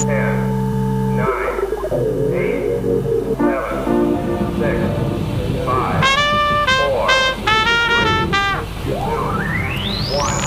Ten, 0.00 1.14
nine, 1.14 1.60
eight, 2.32 2.80
seven, 3.36 4.16
six, 4.56 4.80
five, 5.66 6.04
four, 6.70 7.10
three, 8.88 9.60
two, 9.66 10.16
one, 10.16 10.40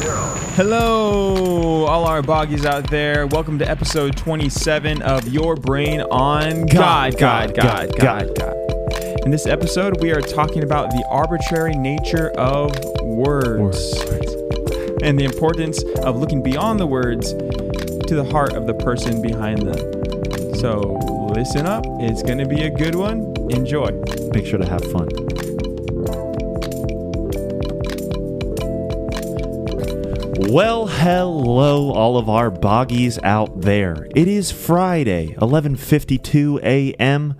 zero. 0.00 0.22
Hello, 0.54 1.86
all 1.86 2.06
our 2.06 2.22
boggies 2.22 2.64
out 2.64 2.88
there. 2.88 3.26
Welcome 3.26 3.58
to 3.58 3.68
episode 3.68 4.16
27 4.16 5.02
of 5.02 5.26
Your 5.26 5.56
Brain 5.56 6.02
on 6.02 6.66
God, 6.66 7.18
God, 7.18 7.56
God, 7.56 7.90
God, 7.98 8.32
God. 8.36 8.54
In 9.24 9.32
this 9.32 9.46
episode, 9.46 10.00
we 10.00 10.12
are 10.12 10.20
talking 10.20 10.62
about 10.62 10.90
the 10.90 11.04
arbitrary 11.10 11.74
nature 11.74 12.30
of 12.38 12.70
words 13.02 14.04
and 15.02 15.18
the 15.18 15.24
importance 15.24 15.82
of 16.04 16.16
looking 16.16 16.44
beyond 16.44 16.78
the 16.78 16.86
words 16.86 17.34
to 18.08 18.14
the 18.14 18.24
heart 18.24 18.54
of 18.54 18.66
the 18.66 18.74
person 18.74 19.20
behind 19.22 19.62
them. 19.62 20.54
So, 20.56 20.98
listen 21.34 21.66
up. 21.66 21.84
It's 22.00 22.22
going 22.22 22.38
to 22.38 22.46
be 22.46 22.62
a 22.62 22.70
good 22.70 22.94
one. 22.94 23.34
Enjoy. 23.50 23.90
Make 24.32 24.46
sure 24.46 24.58
to 24.58 24.66
have 24.68 24.82
fun. 24.90 25.08
Well, 30.50 30.86
hello, 30.86 31.90
all 31.92 32.16
of 32.16 32.28
our 32.28 32.50
boggies 32.50 33.18
out 33.22 33.60
there. 33.60 34.08
It 34.14 34.28
is 34.28 34.50
Friday, 34.50 35.34
11:52 35.40 36.60
a.m. 36.62 37.34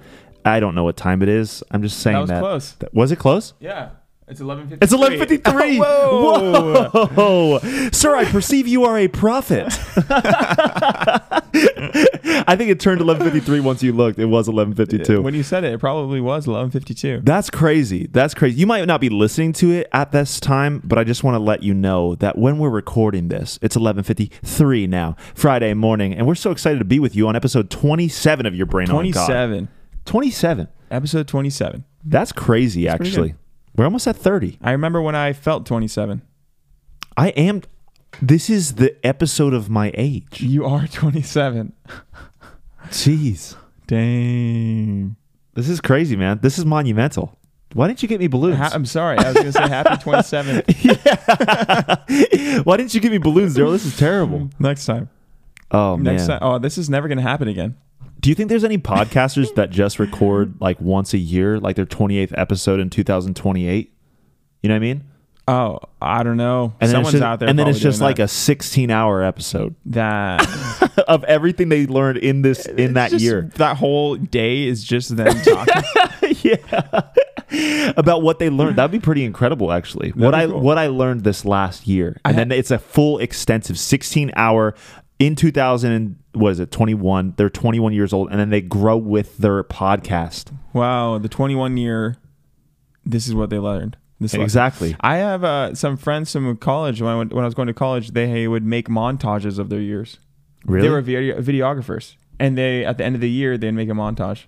I 0.45 0.61
don't 0.61 0.75
know 0.75 0.85
what 0.85 0.97
time 0.97 1.23
it 1.23 1.29
is. 1.29 1.63
I'm 1.71 1.83
just 1.83 1.99
saying 2.01 2.27
That 2.27 2.43
was 2.43 2.51
close. 2.51 2.73
That- 2.73 2.95
Was 2.95 3.13
it 3.13 3.17
close? 3.19 3.55
Yeah, 3.61 3.91
it's 4.29 4.41
11:53. 4.41 4.79
It's 4.83 4.93
11:53. 4.93 5.79
Whoa. 5.79 7.07
Whoa. 7.07 7.59
Sir, 7.91 8.15
I 8.15 8.25
perceive 8.25 8.69
you 8.69 8.85
are 8.85 8.99
a 8.99 9.09
prophet. 9.09 9.67
I 12.47 12.55
think 12.57 12.71
it 12.71 12.81
turned 12.81 13.01
11:53 13.01 13.63
once 13.63 13.83
you 13.83 13.93
looked. 13.93 14.19
It 14.19 14.27
was 14.27 14.49
11:52. 14.49 15.23
When 15.23 15.35
you 15.35 15.43
said 15.43 15.65
it, 15.65 15.73
it 15.73 15.79
probably 15.81 16.21
was 16.21 16.47
11:52. 16.47 17.25
That's 17.25 17.51
crazy. 17.51 18.07
That's 18.11 18.35
crazy. 18.35 18.59
You 18.59 18.67
might 18.67 18.85
not 18.87 19.01
be 19.01 19.09
listening 19.09 19.53
to 19.55 19.71
it 19.73 19.89
at 19.93 20.13
this 20.13 20.41
time, 20.41 20.83
but 20.85 20.99
I 20.99 21.05
just 21.05 21.25
want 21.25 21.35
to 21.35 21.39
let 21.41 21.63
you 21.63 21.75
know 21.75 22.15
that 22.17 22.37
when 22.39 22.59
we're 22.59 22.71
recording 22.71 23.29
this, 23.29 23.59
it's 23.63 23.77
11:53 23.77 24.89
now, 24.89 25.17
Friday 25.35 25.75
morning, 25.75 26.13
and 26.15 26.27
we're 26.27 26.35
so 26.35 26.51
excited 26.51 26.79
to 26.79 26.85
be 26.85 26.99
with 26.99 27.17
you 27.17 27.29
on 27.29 27.37
episode 27.37 27.71
27 27.71 28.47
of 28.47 28.55
Your 28.55 28.67
Brain 28.67 28.91
on 28.91 29.11
God. 29.11 29.27
27. 29.27 29.69
27. 30.05 30.69
Episode 30.91 31.29
27. 31.29 31.85
That's 32.05 32.33
crazy 32.33 32.87
pretty 32.87 32.89
actually. 32.89 33.35
We're 33.79 33.85
almost 33.85 34.07
at 34.09 34.17
30. 34.17 34.59
I 34.61 34.73
remember 34.73 35.01
when 35.01 35.15
I 35.15 35.33
felt 35.33 35.65
27. 35.65 36.21
I 37.17 37.29
am 37.29 37.63
This 38.21 38.51
is 38.51 38.75
the 38.75 38.97
episode 39.07 39.55
of 39.55 39.71
my 39.71 39.93
age. 39.95 40.41
You 40.41 40.65
are 40.67 40.89
27. 40.89 41.73
Jeez. 42.89 43.55
Dang. 43.87 45.15
This 45.55 45.69
is 45.69 45.81
crazy, 45.81 46.17
man. 46.17 46.41
This 46.43 46.59
is 46.59 46.67
monumental. 46.67 47.39
Why 47.73 47.87
didn't 47.87 48.03
you 48.03 48.09
get 48.09 48.19
me 48.19 48.27
balloons? 48.27 48.57
Ha- 48.57 48.71
I'm 48.73 48.85
sorry. 48.85 49.17
I 49.17 49.29
was 49.29 49.35
going 49.35 49.47
to 49.47 49.53
say 49.53 49.69
happy 49.69 49.91
27th 50.03 50.65
Why 52.67 52.77
didn't 52.79 52.95
you 52.95 53.01
give 53.01 53.13
me 53.13 53.19
balloons, 53.19 53.55
Daryl? 53.57 53.71
This 53.71 53.87
is 53.87 53.97
terrible. 53.97 54.51
next 54.59 54.87
time. 54.87 55.09
Oh 55.71 55.97
man. 55.97 56.17
Next 56.17 56.27
time. 56.27 56.41
Oh, 56.43 56.59
this 56.59 56.79
is 56.79 56.91
never 56.91 57.07
going 57.07 57.19
to 57.19 57.23
happen 57.23 57.47
again. 57.47 57.77
Do 58.21 58.29
you 58.31 58.35
think 58.35 58.49
there's 58.49 58.65
any 58.65 58.79
podcasters 58.79 59.55
that 59.55 59.71
just 59.71 59.99
record 59.99 60.55
like 60.61 60.81
once 60.81 61.15
a 61.15 61.19
year, 61.19 61.61
like 61.61 61.77
their 61.77 61.87
28th 61.87 62.35
episode 62.37 62.81
in 62.81 62.91
2028? 62.91 63.93
You 64.63 64.69
know 64.69 64.75
what 64.75 64.77
I 64.77 64.81
mean? 64.81 65.05
Oh, 65.47 65.79
I 66.03 66.25
don't 66.25 66.37
know. 66.37 66.75
And 66.81 66.89
then 66.89 66.97
Someone's 66.97 67.15
it's 67.15 67.21
just, 67.21 67.23
out 67.25 67.39
there. 67.39 67.49
and 67.49 67.59
then 67.59 67.69
it's 67.69 67.79
just 67.79 68.03
like 68.03 68.19
a 68.19 68.29
16 68.29 68.91
hour 68.91 69.23
episode 69.23 69.75
that. 69.87 70.41
that 70.41 70.99
of 71.09 71.25
everything 71.25 71.71
they 71.71 71.87
learned 71.87 72.19
in 72.19 72.43
this 72.43 72.67
in 72.67 72.95
that 72.95 73.13
Just- 73.13 73.25
year. 73.25 73.51
That 73.55 73.77
whole 73.79 74.17
day 74.17 74.65
is 74.67 74.85
just 74.85 75.17
them 75.17 75.35
talking. 75.43 75.83
yeah. 76.43 77.93
About 77.97 78.21
what 78.23 78.41
they 78.41 78.51
learned. 78.51 78.77
That'd 78.77 78.91
be 78.91 79.01
pretty 79.01 79.25
incredible 79.25 79.73
actually. 79.73 80.11
what 80.11 80.35
I 80.35 80.47
cool. 80.47 80.61
what 80.61 80.77
I 80.77 80.89
learned 80.89 81.25
this 81.25 81.47
last 81.47 81.87
year. 81.87 82.21
And 82.27 82.37
then 82.37 82.53
it's 82.53 82.71
a 82.71 82.79
full 82.79 83.19
extensive 83.19 83.79
16 83.79 84.33
hour 84.37 84.75
in 85.19 85.35
2000 85.35 85.93
and 85.93 86.17
what 86.33 86.53
is 86.53 86.61
it 86.61 86.71
21 86.71 87.35
they're 87.37 87.51
21 87.51 87.93
years 87.93 88.13
old 88.13 88.31
and 88.31 88.39
then 88.39 88.51
they 88.51 88.61
grow 88.61 88.97
with 88.97 89.39
their 89.39 89.65
podcast 89.65 90.53
wow. 90.73 91.19
The 91.19 91.29
21 91.29 91.77
year. 91.77 92.17
This 93.05 93.27
is 93.27 93.35
what 93.35 93.51
they 93.51 93.59
learned. 93.59 93.97
This 94.21 94.33
lesson. 94.33 94.43
exactly 94.43 94.97
I 95.01 95.17
have 95.17 95.45
uh, 95.45 95.75
some 95.75 95.97
friends 95.97 96.33
from 96.33 96.57
college. 96.57 97.01
When 97.01 97.13
I, 97.13 97.17
went, 97.17 97.33
when 97.33 97.45
I 97.45 97.47
was 97.47 97.55
going 97.55 97.69
to 97.69 97.75
college, 97.75 98.11
they 98.11 98.49
would 98.49 98.65
make 98.65 98.89
montages 98.89 99.59
of 99.59 99.69
their 99.69 99.81
years. 99.81 100.19
really 100.65 100.89
They 100.89 100.93
were 100.93 101.01
video, 101.01 101.41
videographers, 101.41 102.17
and 102.39 102.59
they 102.59 102.85
at 102.85 102.99
the 102.99 103.05
end 103.05 103.15
of 103.15 103.21
the 103.21 103.31
year 103.31 103.57
they'd 103.57 103.71
make 103.71 103.89
a 103.89 103.93
montage 103.93 104.45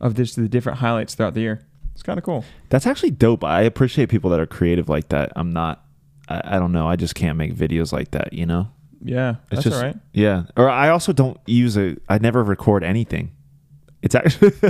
of 0.00 0.14
just 0.14 0.36
the 0.36 0.48
different 0.48 0.78
highlights 0.78 1.14
throughout 1.14 1.34
the 1.34 1.40
year. 1.40 1.66
It's 1.94 2.02
kind 2.02 2.18
of 2.18 2.24
cool. 2.24 2.44
That's 2.68 2.86
actually 2.86 3.10
dope. 3.10 3.42
I 3.42 3.62
appreciate 3.62 4.08
people 4.08 4.30
that 4.30 4.40
are 4.40 4.46
creative 4.46 4.88
like 4.88 5.08
that. 5.08 5.32
I'm 5.34 5.52
not. 5.52 5.84
I, 6.28 6.56
I 6.56 6.58
don't 6.58 6.72
know. 6.72 6.86
I 6.86 6.96
just 6.96 7.14
can't 7.14 7.38
make 7.38 7.54
videos 7.54 7.92
like 7.92 8.10
that. 8.12 8.32
You 8.32 8.46
know. 8.46 8.68
Yeah, 9.02 9.36
It's 9.50 9.50
that's 9.50 9.62
just 9.64 9.76
all 9.76 9.82
right. 9.82 9.96
yeah. 10.12 10.44
Or 10.56 10.68
I 10.68 10.88
also 10.88 11.12
don't 11.12 11.38
use 11.46 11.76
a. 11.76 11.96
I 12.08 12.18
never 12.18 12.42
record 12.42 12.82
anything. 12.84 13.32
It's 14.02 14.14
actually. 14.14 14.52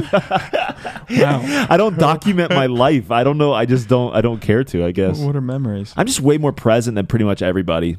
Wow. 1.11 1.67
I 1.71 1.77
don't 1.79 1.99
document 1.99 2.51
my 2.51 2.67
life. 2.67 3.11
I 3.11 3.25
don't 3.25 3.39
know. 3.39 3.53
I 3.55 3.65
just 3.65 3.89
don't. 3.89 4.15
I 4.15 4.21
don't 4.21 4.41
care 4.41 4.63
to. 4.65 4.85
I 4.85 4.93
guess. 4.93 5.19
What 5.19 5.35
are 5.37 5.41
memories? 5.41 5.95
I'm 5.97 6.07
just 6.07 6.21
way 6.21 6.37
more 6.39 6.53
present 6.53 6.95
than 6.97 7.07
pretty 7.07 7.25
much 7.25 7.41
everybody. 7.41 7.97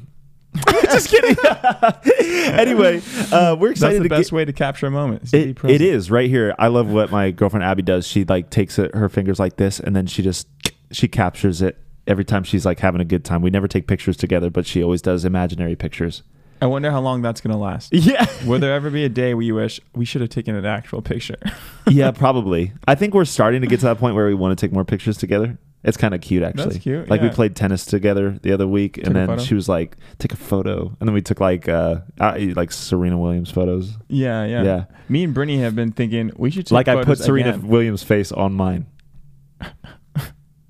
just 0.84 1.08
kidding. 1.08 1.36
anyway, 2.52 3.00
uh, 3.32 3.56
we're 3.58 3.68
That's 3.68 3.80
excited 3.80 4.00
the 4.00 4.04
to 4.04 4.08
best 4.08 4.30
get. 4.30 4.36
way 4.36 4.44
to 4.44 4.52
capture 4.52 4.86
a 4.86 4.90
moment. 4.90 5.24
is 5.24 5.34
It, 5.34 5.58
it 5.64 5.80
is 5.80 6.10
right 6.10 6.28
here. 6.28 6.54
I 6.58 6.68
love 6.68 6.88
what 6.88 7.10
my 7.10 7.30
girlfriend 7.32 7.64
Abby 7.64 7.82
does. 7.82 8.06
She 8.06 8.24
like 8.24 8.50
takes 8.50 8.78
it, 8.78 8.94
her 8.94 9.08
fingers 9.08 9.38
like 9.38 9.56
this, 9.56 9.80
and 9.80 9.94
then 9.94 10.06
she 10.06 10.22
just 10.22 10.46
she 10.92 11.08
captures 11.08 11.62
it 11.62 11.78
every 12.06 12.24
time 12.24 12.44
she's 12.44 12.66
like 12.66 12.80
having 12.80 13.00
a 13.00 13.04
good 13.04 13.24
time. 13.24 13.42
We 13.42 13.50
never 13.50 13.68
take 13.68 13.86
pictures 13.86 14.16
together, 14.16 14.50
but 14.50 14.66
she 14.66 14.82
always 14.82 15.02
does 15.02 15.24
imaginary 15.24 15.76
pictures. 15.76 16.22
I 16.62 16.66
wonder 16.66 16.90
how 16.90 17.00
long 17.00 17.22
that's 17.22 17.40
gonna 17.40 17.58
last. 17.58 17.92
Yeah, 17.94 18.26
Will 18.44 18.58
there 18.58 18.74
ever 18.74 18.90
be 18.90 19.04
a 19.04 19.08
day 19.08 19.34
where 19.34 19.42
you 19.42 19.54
wish 19.54 19.80
we 19.94 20.04
should 20.04 20.20
have 20.20 20.30
taken 20.30 20.54
an 20.54 20.66
actual 20.66 21.00
picture? 21.00 21.38
yeah, 21.88 22.10
probably. 22.12 22.72
I 22.86 22.94
think 22.94 23.14
we're 23.14 23.24
starting 23.24 23.62
to 23.62 23.66
get 23.66 23.80
to 23.80 23.86
that 23.86 23.98
point 23.98 24.14
where 24.14 24.26
we 24.26 24.34
want 24.34 24.58
to 24.58 24.66
take 24.66 24.72
more 24.72 24.84
pictures 24.84 25.16
together. 25.16 25.58
It's 25.82 25.96
kind 25.96 26.12
of 26.12 26.20
cute, 26.20 26.42
actually. 26.42 26.64
That's 26.64 26.78
cute, 26.78 27.08
Like 27.08 27.22
we 27.22 27.30
played 27.30 27.56
tennis 27.56 27.86
together 27.86 28.38
the 28.42 28.52
other 28.52 28.68
week, 28.68 28.94
Took 28.96 29.06
and 29.06 29.16
then 29.16 29.38
she 29.38 29.54
was 29.54 29.66
like, 29.66 29.96
"Take 30.18 30.34
a 30.34 30.36
photo," 30.36 30.94
and 31.00 31.08
then 31.08 31.14
we 31.14 31.22
took 31.22 31.40
like 31.40 31.70
uh, 31.70 32.00
uh 32.20 32.36
like 32.54 32.70
Serena 32.70 33.16
Williams 33.16 33.50
photos. 33.50 33.96
yeah, 34.08 34.44
yeah, 34.44 34.62
Yeah. 34.62 34.84
Me 35.08 35.24
and 35.24 35.32
Brittany 35.32 35.58
have 35.60 35.74
been 35.74 35.92
thinking 35.92 36.32
we 36.36 36.50
should 36.50 36.66
take 36.66 36.72
Like 36.72 36.88
I 36.88 37.02
put 37.02 37.16
Serena 37.16 37.54
again. 37.54 37.66
Williams' 37.66 38.02
face 38.02 38.30
on 38.30 38.52
mine. 38.52 38.88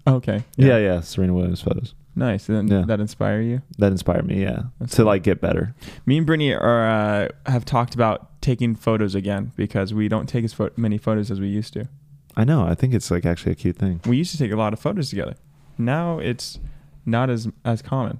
Okay. 0.06 0.44
Yeah. 0.56 0.78
yeah, 0.78 1.00
Serena 1.00 1.34
Williams 1.34 1.60
photos. 1.60 1.94
Nice. 2.16 2.48
And 2.48 2.68
Yeah. 2.68 2.82
that 2.86 3.00
inspire 3.00 3.40
you? 3.40 3.62
That 3.78 3.92
inspired 3.92 4.26
me. 4.26 4.42
Yeah, 4.42 4.62
That's 4.80 4.92
to 4.92 4.98
cool. 4.98 5.06
like 5.06 5.22
get 5.22 5.40
better. 5.40 5.74
Me 6.06 6.16
and 6.18 6.26
Brittany 6.26 6.52
are 6.54 6.88
uh, 6.88 7.28
have 7.46 7.64
talked 7.64 7.94
about 7.94 8.40
taking 8.40 8.74
photos 8.74 9.14
again 9.14 9.52
because 9.56 9.94
we 9.94 10.08
don't 10.08 10.28
take 10.28 10.44
as 10.44 10.52
pho- 10.52 10.70
many 10.76 10.98
photos 10.98 11.30
as 11.30 11.38
we 11.40 11.48
used 11.48 11.72
to. 11.74 11.88
I 12.36 12.44
know. 12.44 12.64
I 12.66 12.74
think 12.74 12.94
it's 12.94 13.10
like 13.10 13.24
actually 13.26 13.52
a 13.52 13.54
cute 13.56 13.76
thing. 13.76 14.00
We 14.06 14.16
used 14.16 14.32
to 14.32 14.38
take 14.38 14.50
a 14.52 14.56
lot 14.56 14.72
of 14.72 14.80
photos 14.80 15.10
together. 15.10 15.34
Now 15.78 16.18
it's 16.18 16.58
not 17.06 17.30
as 17.30 17.48
as 17.64 17.80
common. 17.82 18.18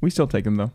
We 0.00 0.10
still 0.10 0.26
take 0.26 0.44
them 0.44 0.56
though. 0.56 0.72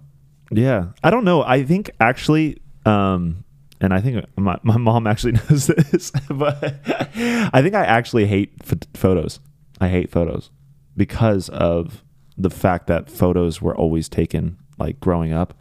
Yeah. 0.51 0.87
I 1.03 1.09
don't 1.09 1.25
know. 1.25 1.43
I 1.43 1.63
think 1.63 1.89
actually, 1.99 2.57
um, 2.85 3.43
and 3.81 3.93
I 3.93 3.99
think 3.99 4.23
my, 4.37 4.57
my 4.63 4.77
mom 4.77 5.07
actually 5.07 5.33
knows 5.49 5.67
this, 5.67 6.11
but 6.29 6.63
I 6.87 7.61
think 7.61 7.75
I 7.75 7.83
actually 7.85 8.25
hate 8.27 8.57
ph- 8.63 8.83
photos. 8.93 9.39
I 9.79 9.89
hate 9.89 10.09
photos 10.11 10.49
because 10.95 11.49
of 11.49 12.03
the 12.38 12.49
fact 12.49 12.88
that 12.88 13.09
photos 13.09 13.61
were 13.61 13.75
always 13.75 14.09
taken 14.09 14.57
like 14.77 14.99
growing 14.99 15.33
up, 15.33 15.53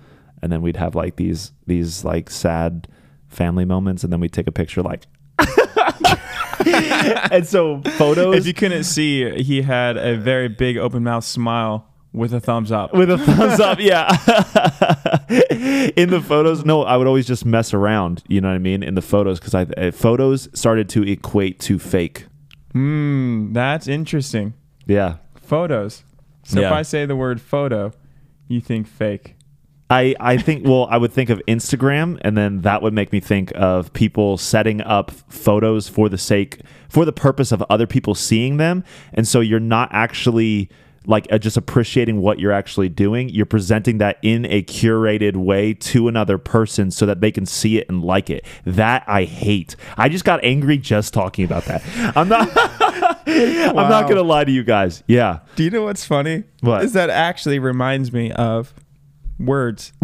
and 0.43 0.53
then 0.53 0.63
we'd 0.63 0.77
have 0.77 0.95
like 0.95 1.17
these 1.17 1.53
these 1.67 2.05
like 2.05 2.31
sad 2.31 2.89
family 3.29 3.65
moments, 3.65 4.05
and 4.05 4.13
then 4.13 4.21
we'd 4.21 4.33
take 4.33 4.47
a 4.47 4.53
picture 4.53 4.83
like. 4.83 5.07
and 7.31 7.47
so 7.47 7.83
photos 7.97 8.35
If 8.37 8.47
you 8.47 8.55
couldn't 8.55 8.85
see, 8.85 9.43
he 9.43 9.63
had 9.63 9.97
a 9.97 10.17
very 10.17 10.49
big 10.49 10.77
open 10.79 11.05
mouth 11.05 11.25
smile 11.25 11.87
with 12.13 12.33
a 12.33 12.41
thumbs 12.41 12.73
up. 12.73 12.95
with 12.95 13.11
a 13.11 13.19
thumbs 13.19 13.61
up 13.61 13.79
yeah 13.79 14.09
in 15.97 16.09
the 16.09 16.23
photos 16.27 16.65
no 16.65 16.83
i 16.83 16.97
would 16.97 17.07
always 17.07 17.27
just 17.27 17.45
mess 17.45 17.75
around 17.75 18.23
you 18.27 18.41
know 18.41 18.49
what 18.49 18.55
i 18.55 18.59
mean 18.59 18.83
in 18.83 18.95
the 18.95 19.03
photos 19.03 19.39
because 19.39 19.55
i 19.55 19.63
uh, 19.77 19.91
photos 19.91 20.49
started 20.59 20.89
to 20.89 21.03
equate 21.03 21.61
to 21.61 21.79
fake 21.79 22.25
Hmm, 22.77 23.55
that's 23.55 23.89
interesting. 23.89 24.53
yeah 24.85 25.17
Photos. 25.41 26.05
So 26.45 26.61
if 26.61 26.71
I 26.71 26.83
say 26.83 27.07
the 27.07 27.17
word 27.17 27.41
photo, 27.41 27.93
you 28.49 28.61
think 28.61 28.87
fake. 28.87 29.35
I, 29.89 30.15
I 30.21 30.37
think 30.37 30.67
well 30.67 30.87
I 30.91 30.99
would 30.99 31.13
think 31.13 31.31
of 31.31 31.41
Instagram 31.49 32.19
and 32.23 32.37
then 32.37 32.61
that 32.63 32.83
would 32.83 32.93
make 32.93 33.13
me 33.13 33.21
think 33.21 33.53
of 33.55 33.93
people 33.95 34.37
setting 34.37 34.83
up 34.83 35.11
photos 35.11 35.89
for 35.89 36.09
the 36.11 36.19
sake 36.19 36.61
for 36.89 37.05
the 37.07 37.13
purpose 37.13 37.51
of 37.51 37.65
other 37.71 37.87
people 37.87 38.15
seeing 38.15 38.59
them 38.59 38.85
and 39.15 39.27
so 39.27 39.41
you're 39.41 39.61
not 39.61 39.89
actually 39.93 40.69
like 41.07 41.27
uh, 41.31 41.39
just 41.39 41.57
appreciating 41.57 42.21
what 42.21 42.39
you're 42.39 42.53
actually 42.53 42.89
doing. 42.89 43.29
You're 43.29 43.47
presenting 43.47 43.99
that 43.99 44.19
in 44.23 44.45
a 44.47 44.63
curated 44.63 45.37
way 45.37 45.75
to 45.75 46.09
another 46.09 46.39
person 46.39 46.91
so 46.91 47.07
that 47.07 47.21
they 47.21 47.31
can 47.31 47.47
see 47.47 47.79
it 47.79 47.89
and 47.89 48.03
like 48.03 48.31
it. 48.31 48.45
That 48.65 49.05
I 49.07 49.25
hate. 49.25 49.77
I 49.97 50.09
just 50.09 50.25
got 50.25 50.43
angry 50.45 50.79
just 50.79 51.15
talking 51.15 51.45
about 51.45 51.65
that. 51.67 51.83
I'm 52.17 52.29
not. 52.29 52.51
I'm 53.27 53.75
not 53.75 54.09
gonna 54.09 54.23
lie 54.23 54.45
to 54.45 54.53
you 54.53 54.65
guys. 54.65 55.03
Yeah. 55.07 55.41
Do 55.57 55.65
you 55.65 55.71
know 55.71 55.83
what's 55.83 56.05
funny? 56.05 56.45
What? 56.61 56.85
Is 56.85 56.93
that 56.93 57.11
actually 57.11 57.59
reminds 57.59 58.13
me 58.13 58.33
of 58.33 58.73
words. 59.39 59.93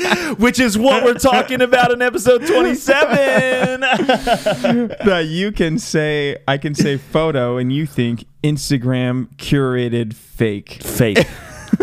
Which 0.38 0.60
is 0.60 0.78
what 0.78 1.04
we're 1.04 1.14
talking 1.14 1.60
about 1.60 1.92
in 1.92 2.02
episode 2.02 2.46
27. 2.46 3.80
that 3.80 5.26
you 5.28 5.52
can 5.52 5.78
say 5.78 6.36
I 6.46 6.58
can 6.58 6.74
say 6.74 6.96
photo 6.96 7.56
and 7.56 7.72
you 7.72 7.86
think 7.86 8.24
Instagram 8.42 9.34
curated 9.36 10.14
fake. 10.14 10.82
Fake. 10.82 11.26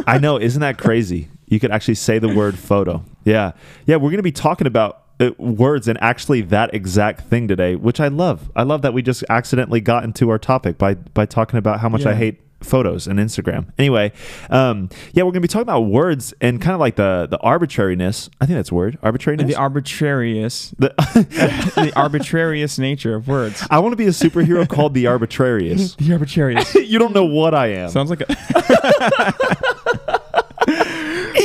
I 0.05 0.17
know. 0.17 0.39
Isn't 0.39 0.61
that 0.61 0.77
crazy? 0.77 1.29
You 1.47 1.59
could 1.59 1.71
actually 1.71 1.95
say 1.95 2.19
the 2.19 2.33
word 2.33 2.57
photo. 2.57 3.03
Yeah. 3.23 3.51
Yeah. 3.85 3.97
We're 3.97 4.09
going 4.09 4.17
to 4.17 4.23
be 4.23 4.31
talking 4.31 4.67
about 4.67 5.03
uh, 5.19 5.31
words 5.37 5.87
and 5.87 6.01
actually 6.01 6.41
that 6.41 6.73
exact 6.73 7.21
thing 7.21 7.47
today, 7.47 7.75
which 7.75 7.99
I 7.99 8.07
love. 8.07 8.51
I 8.55 8.63
love 8.63 8.81
that 8.83 8.93
we 8.93 9.01
just 9.01 9.23
accidentally 9.29 9.81
got 9.81 10.03
into 10.03 10.29
our 10.29 10.37
topic 10.37 10.77
by, 10.77 10.95
by 10.95 11.25
talking 11.25 11.57
about 11.57 11.79
how 11.79 11.89
much 11.89 12.05
I 12.05 12.15
hate 12.15 12.41
photos 12.61 13.07
and 13.07 13.19
Instagram. 13.19 13.71
Anyway, 13.77 14.11
um, 14.49 14.89
yeah, 15.13 15.23
we're 15.23 15.31
going 15.31 15.35
to 15.35 15.39
be 15.41 15.47
talking 15.47 15.61
about 15.63 15.81
words 15.81 16.33
and 16.41 16.59
kind 16.61 16.73
of 16.73 16.79
like 16.79 16.95
the, 16.95 17.27
the 17.29 17.39
arbitrariness. 17.41 18.29
I 18.41 18.45
think 18.45 18.57
that's 18.57 18.71
a 18.71 18.75
word. 18.75 18.97
Arbitrariness. 19.03 19.47
The 19.47 19.55
arbitrarious 19.55 20.71
The- 20.79 20.93
the 21.75 21.93
arbitrarious 21.95 22.79
nature 22.79 23.15
of 23.15 23.27
words. 23.27 23.65
I 23.69 23.79
want 23.79 23.93
to 23.93 23.97
be 23.97 24.05
a 24.05 24.09
superhero 24.09 24.67
called 24.69 24.93
the 24.93 25.07
arbitrarious. 25.07 25.95
The 25.95 26.13
arbitrarious. 26.13 26.73
you 26.75 26.99
don't 26.99 27.13
know 27.13 27.25
what 27.25 27.53
I 27.53 27.67
am. 27.67 27.89
Sounds 27.89 28.09
like 28.09 28.21
a 28.21 28.35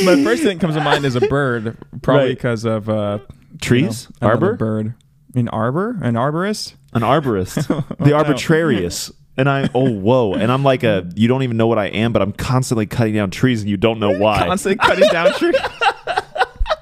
My 0.04 0.22
first 0.24 0.42
thing 0.42 0.56
that 0.58 0.60
comes 0.60 0.74
to 0.74 0.80
mind 0.82 1.04
is 1.04 1.14
a 1.16 1.20
bird, 1.20 1.76
probably 2.02 2.24
Right. 2.28 2.36
because 2.36 2.64
of 2.64 2.88
uh, 2.88 3.18
Trees? 3.60 4.08
you 4.10 4.16
know, 4.26 4.28
Arbor? 4.32 4.54
bird. 4.54 4.94
An 5.34 5.48
arbor, 5.48 5.98
an 6.02 6.14
arborist. 6.14 6.74
An 6.92 7.00
arborist, 7.02 7.66
the 8.04 8.12
arbitrarious. 8.12 9.10
And 9.36 9.48
I, 9.48 9.68
oh, 9.74 9.90
whoa. 9.90 10.34
And 10.34 10.52
I'm 10.52 10.62
like 10.62 10.82
a, 10.82 11.08
you 11.14 11.26
don't 11.26 11.42
even 11.42 11.56
know 11.56 11.66
what 11.66 11.78
I 11.78 11.86
am, 11.86 12.12
but 12.12 12.20
I'm 12.20 12.32
constantly 12.32 12.84
cutting 12.86 13.14
down 13.14 13.30
trees 13.30 13.62
and 13.62 13.70
you 13.70 13.78
don't 13.78 13.98
know 13.98 14.16
why. 14.18 14.38
Constantly 14.46 14.76
cutting 14.76 15.08
down 15.08 15.32
trees. 15.38 15.56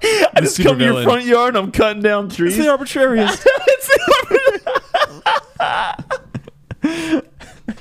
I 0.02 0.40
just 0.40 0.60
come 0.60 0.78
to 0.78 0.84
your 0.84 0.94
supervillain. 0.94 1.04
front 1.04 1.24
yard 1.24 1.56
and 1.56 1.64
I'm 1.66 1.72
cutting 1.72 2.02
down 2.02 2.28
trees. 2.28 2.56
It's 2.56 2.64
the 2.66 2.70
arbitrarious. 2.70 3.44
It's 3.72 3.88
the, 3.88 4.00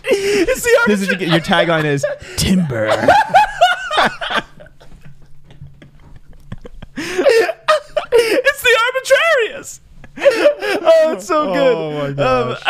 it's 0.03 0.61
the 0.63 0.79
this 0.87 1.01
is 1.01 1.07
your 1.07 1.39
tagline 1.39 1.85
is 1.85 2.05
timber. 2.37 2.89
it's 8.11 8.61
the 8.61 8.77
arbitrarious. 8.87 9.81
oh, 10.17 11.13
it's 11.13 11.25
so 11.25 11.53
good. 11.53 11.77
Oh 11.77 11.91
my 11.99 12.11
gosh. 12.13 12.61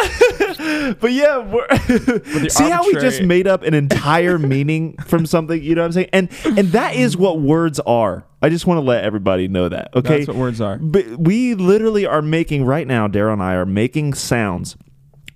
Um, 0.60 0.96
but 1.00 1.12
yeah, 1.44 2.48
see 2.50 2.70
how 2.70 2.86
we 2.86 2.94
just 2.94 3.22
made 3.22 3.48
up 3.48 3.64
an 3.64 3.74
entire 3.74 4.38
meaning 4.38 4.96
from 5.06 5.26
something. 5.26 5.62
You 5.62 5.76
know 5.76 5.82
what 5.82 5.88
I'm 5.88 5.92
saying? 5.94 6.10
And 6.14 6.30
and 6.46 6.70
that 6.74 6.96
is 6.96 7.16
what 7.18 7.40
words 7.40 7.80
are. 7.82 8.26
I 8.42 8.50
just 8.50 8.66
want 8.66 8.78
to 8.78 8.82
let 8.82 9.04
everybody 9.04 9.48
know 9.48 9.68
that. 9.70 9.94
Okay, 9.96 10.18
That's 10.20 10.28
what 10.30 10.38
words 10.38 10.62
are. 10.62 10.78
But 10.78 11.06
we 11.18 11.56
literally 11.56 12.06
are 12.06 12.22
making 12.22 12.64
right 12.66 12.88
now. 12.88 13.08
Daryl 13.08 13.34
and 13.34 13.44
I 13.44 13.54
are 13.56 13.66
making 13.66 14.14
sounds 14.14 14.78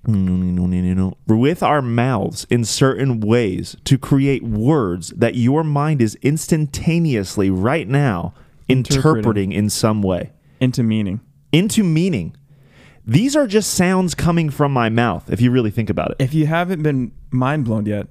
with 0.06 1.64
our 1.64 1.82
mouths 1.82 2.46
in 2.50 2.66
certain 2.66 3.20
ways 3.22 3.76
to 3.86 3.98
create 3.98 4.44
words 4.44 5.10
that 5.10 5.36
your 5.36 5.64
mind 5.64 6.02
is 6.02 6.16
instantaneously 6.22 7.50
right 7.50 7.88
now 7.88 8.34
Interpreting. 8.68 8.98
interpreting 8.98 9.52
in 9.54 9.70
some 9.70 10.02
way 10.02 10.32
Into 10.60 10.84
meaning. 10.84 11.22
into 11.52 11.84
meaning. 11.84 12.36
These 13.06 13.36
are 13.36 13.48
just 13.48 13.74
sounds 13.74 14.16
coming 14.16 14.50
from 14.50 14.72
my 14.72 14.90
mouth, 14.90 15.30
if 15.32 15.42
you 15.42 15.52
really 15.52 15.72
think 15.72 15.90
about 15.90 16.12
it. 16.12 16.18
If 16.20 16.34
you 16.34 16.46
haven't 16.48 16.84
been 16.84 17.12
mind 17.32 17.66
blown 17.66 17.86
yet, 17.86 18.08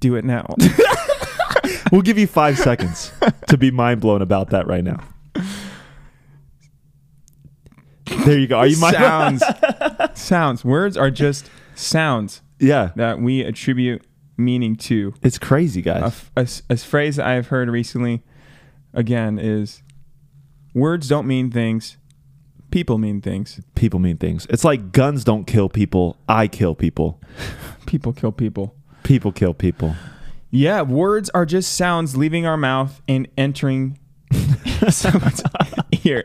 do 0.00 0.14
it 0.16 0.24
now. 0.24 0.54
We'll 1.92 2.02
give 2.02 2.18
you 2.18 2.26
five 2.26 2.58
seconds 2.58 3.12
to 3.48 3.56
be 3.56 3.70
mind 3.70 4.00
blown 4.00 4.20
about 4.20 4.50
that 4.50 4.66
right 4.66 4.82
now. 4.82 4.98
There 8.26 8.38
you 8.38 8.46
go. 8.46 8.58
Are 8.58 8.66
you 8.66 8.78
mind 8.78 8.96
sounds. 8.96 9.42
sounds. 10.14 10.64
Words 10.64 10.96
are 10.96 11.10
just 11.10 11.50
sounds 11.74 12.42
Yeah. 12.58 12.90
that 12.96 13.20
we 13.20 13.42
attribute 13.42 14.02
meaning 14.36 14.76
to. 14.76 15.14
It's 15.22 15.38
crazy, 15.38 15.80
A, 15.80 15.84
guys. 15.84 16.02
f- 16.36 16.62
a 16.70 16.72
a 16.74 16.76
phrase 16.78 17.18
I've 17.18 17.48
heard 17.48 17.68
recently, 17.68 18.22
again, 18.92 19.38
is 19.38 19.82
words 20.74 21.06
don't 21.08 21.26
mean 21.26 21.50
things, 21.50 21.96
people 22.74 22.98
mean 22.98 23.20
things. 23.20 23.60
People 23.76 24.00
mean 24.00 24.16
things. 24.16 24.48
It's 24.50 24.64
like 24.64 24.90
guns 24.90 25.22
don't 25.22 25.46
kill 25.46 25.68
people. 25.68 26.16
I 26.28 26.48
kill 26.48 26.74
people. 26.74 27.20
People 27.86 28.12
kill 28.12 28.32
people. 28.32 28.74
People 29.04 29.30
kill 29.30 29.54
people. 29.54 29.94
Yeah, 30.50 30.82
words 30.82 31.30
are 31.30 31.46
just 31.46 31.74
sounds 31.74 32.16
leaving 32.16 32.46
our 32.46 32.56
mouth 32.56 33.00
and 33.06 33.28
entering 33.36 33.98
someone's 34.88 35.42
ear. 36.02 36.24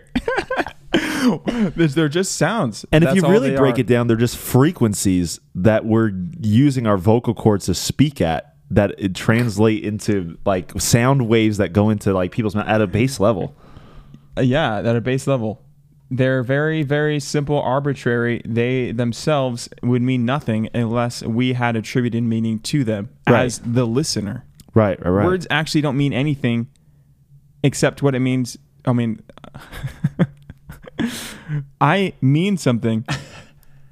They're 1.76 2.10
just 2.10 2.38
sounds. 2.38 2.84
And 2.92 3.04
if 3.04 3.16
you 3.16 3.22
really 3.28 3.56
break 3.56 3.76
are. 3.76 3.82
it 3.82 3.88
down, 3.88 4.08
they're 4.08 4.18
just 4.18 4.38
frequencies 4.38 5.40
that 5.54 5.86
we're 5.86 6.12
using 6.40 6.88
our 6.88 6.98
vocal 6.98 7.36
cords 7.36 7.66
to 7.66 7.76
speak 7.76 8.22
at 8.22 8.56
that 8.72 8.96
it 8.98 9.14
translate 9.14 9.84
into 9.84 10.40
like 10.46 10.72
sound 10.82 11.28
waves 11.28 11.58
that 11.58 11.74
go 11.74 11.90
into 11.90 12.14
like 12.14 12.32
people's 12.32 12.56
mouth 12.56 12.68
at 12.68 12.82
a 12.82 12.88
base 12.88 13.20
level. 13.20 13.54
Yeah, 14.42 14.80
at 14.80 14.96
a 14.96 15.02
base 15.02 15.28
level. 15.28 15.62
They're 16.12 16.42
very, 16.44 16.82
very 16.82 17.20
simple, 17.20 17.62
arbitrary. 17.62 18.42
They 18.44 18.92
themselves 18.92 19.70
would 19.84 20.02
mean 20.02 20.26
nothing 20.26 20.68
unless 20.74 21.22
we 21.22 21.54
had 21.54 21.76
attributed 21.76 22.24
meaning 22.24 22.60
to 22.60 22.84
them 22.84 23.10
Right. 23.28 23.46
as 23.46 23.60
the 23.60 23.86
listener. 23.86 24.46
Right, 24.74 25.00
right, 25.04 25.10
right. 25.12 25.26
Words 25.26 25.46
actually 25.52 25.82
don't 25.82 25.98
mean 25.98 26.14
anything 26.14 26.68
except 27.64 28.02
what 28.02 28.16
it 28.16 28.20
means. 28.22 28.58
I 28.86 28.94
mean, 28.94 29.20
I 31.82 32.14
mean 32.22 32.58
something 32.58 33.06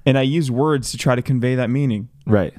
and 0.06 0.18
I 0.18 0.22
use 0.24 0.50
words 0.52 0.92
to 0.92 0.98
try 0.98 1.16
to 1.16 1.22
convey 1.22 1.56
that 1.56 1.70
meaning. 1.70 2.10
Right. 2.26 2.54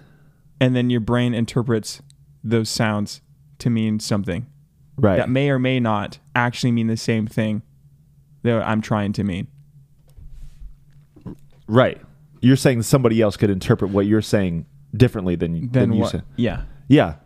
And 0.61 0.75
then 0.75 0.91
your 0.91 1.01
brain 1.01 1.35
interprets 1.35 2.03
those 2.43 2.69
sounds 2.69 3.21
to 3.59 3.71
mean 3.71 4.01
something 4.01 4.47
Right. 4.97 5.17
that 5.17 5.29
may 5.31 5.51
or 5.51 5.59
may 5.59 5.79
not 5.81 6.19
actually 6.35 6.73
mean 6.73 6.87
the 6.89 6.97
same 6.97 7.27
thing 7.27 7.63
that 8.49 8.67
I'm 8.67 8.81
trying 8.81 9.13
to 9.15 9.25
mean. 9.25 9.47
Right. 11.67 12.01
You're 12.41 12.57
saying 12.57 12.83
somebody 12.83 13.21
else 13.21 13.37
could 13.37 13.51
interpret 13.51 13.91
what 13.91 14.07
you're 14.07 14.23
saying 14.23 14.67
differently 14.97 15.37
than, 15.37 15.71
Then 15.71 15.71
than 15.71 15.93
you 15.93 16.01
what? 16.01 16.11
said. 16.13 16.23
Yeah. 16.37 16.63
Yeah. 16.89 17.17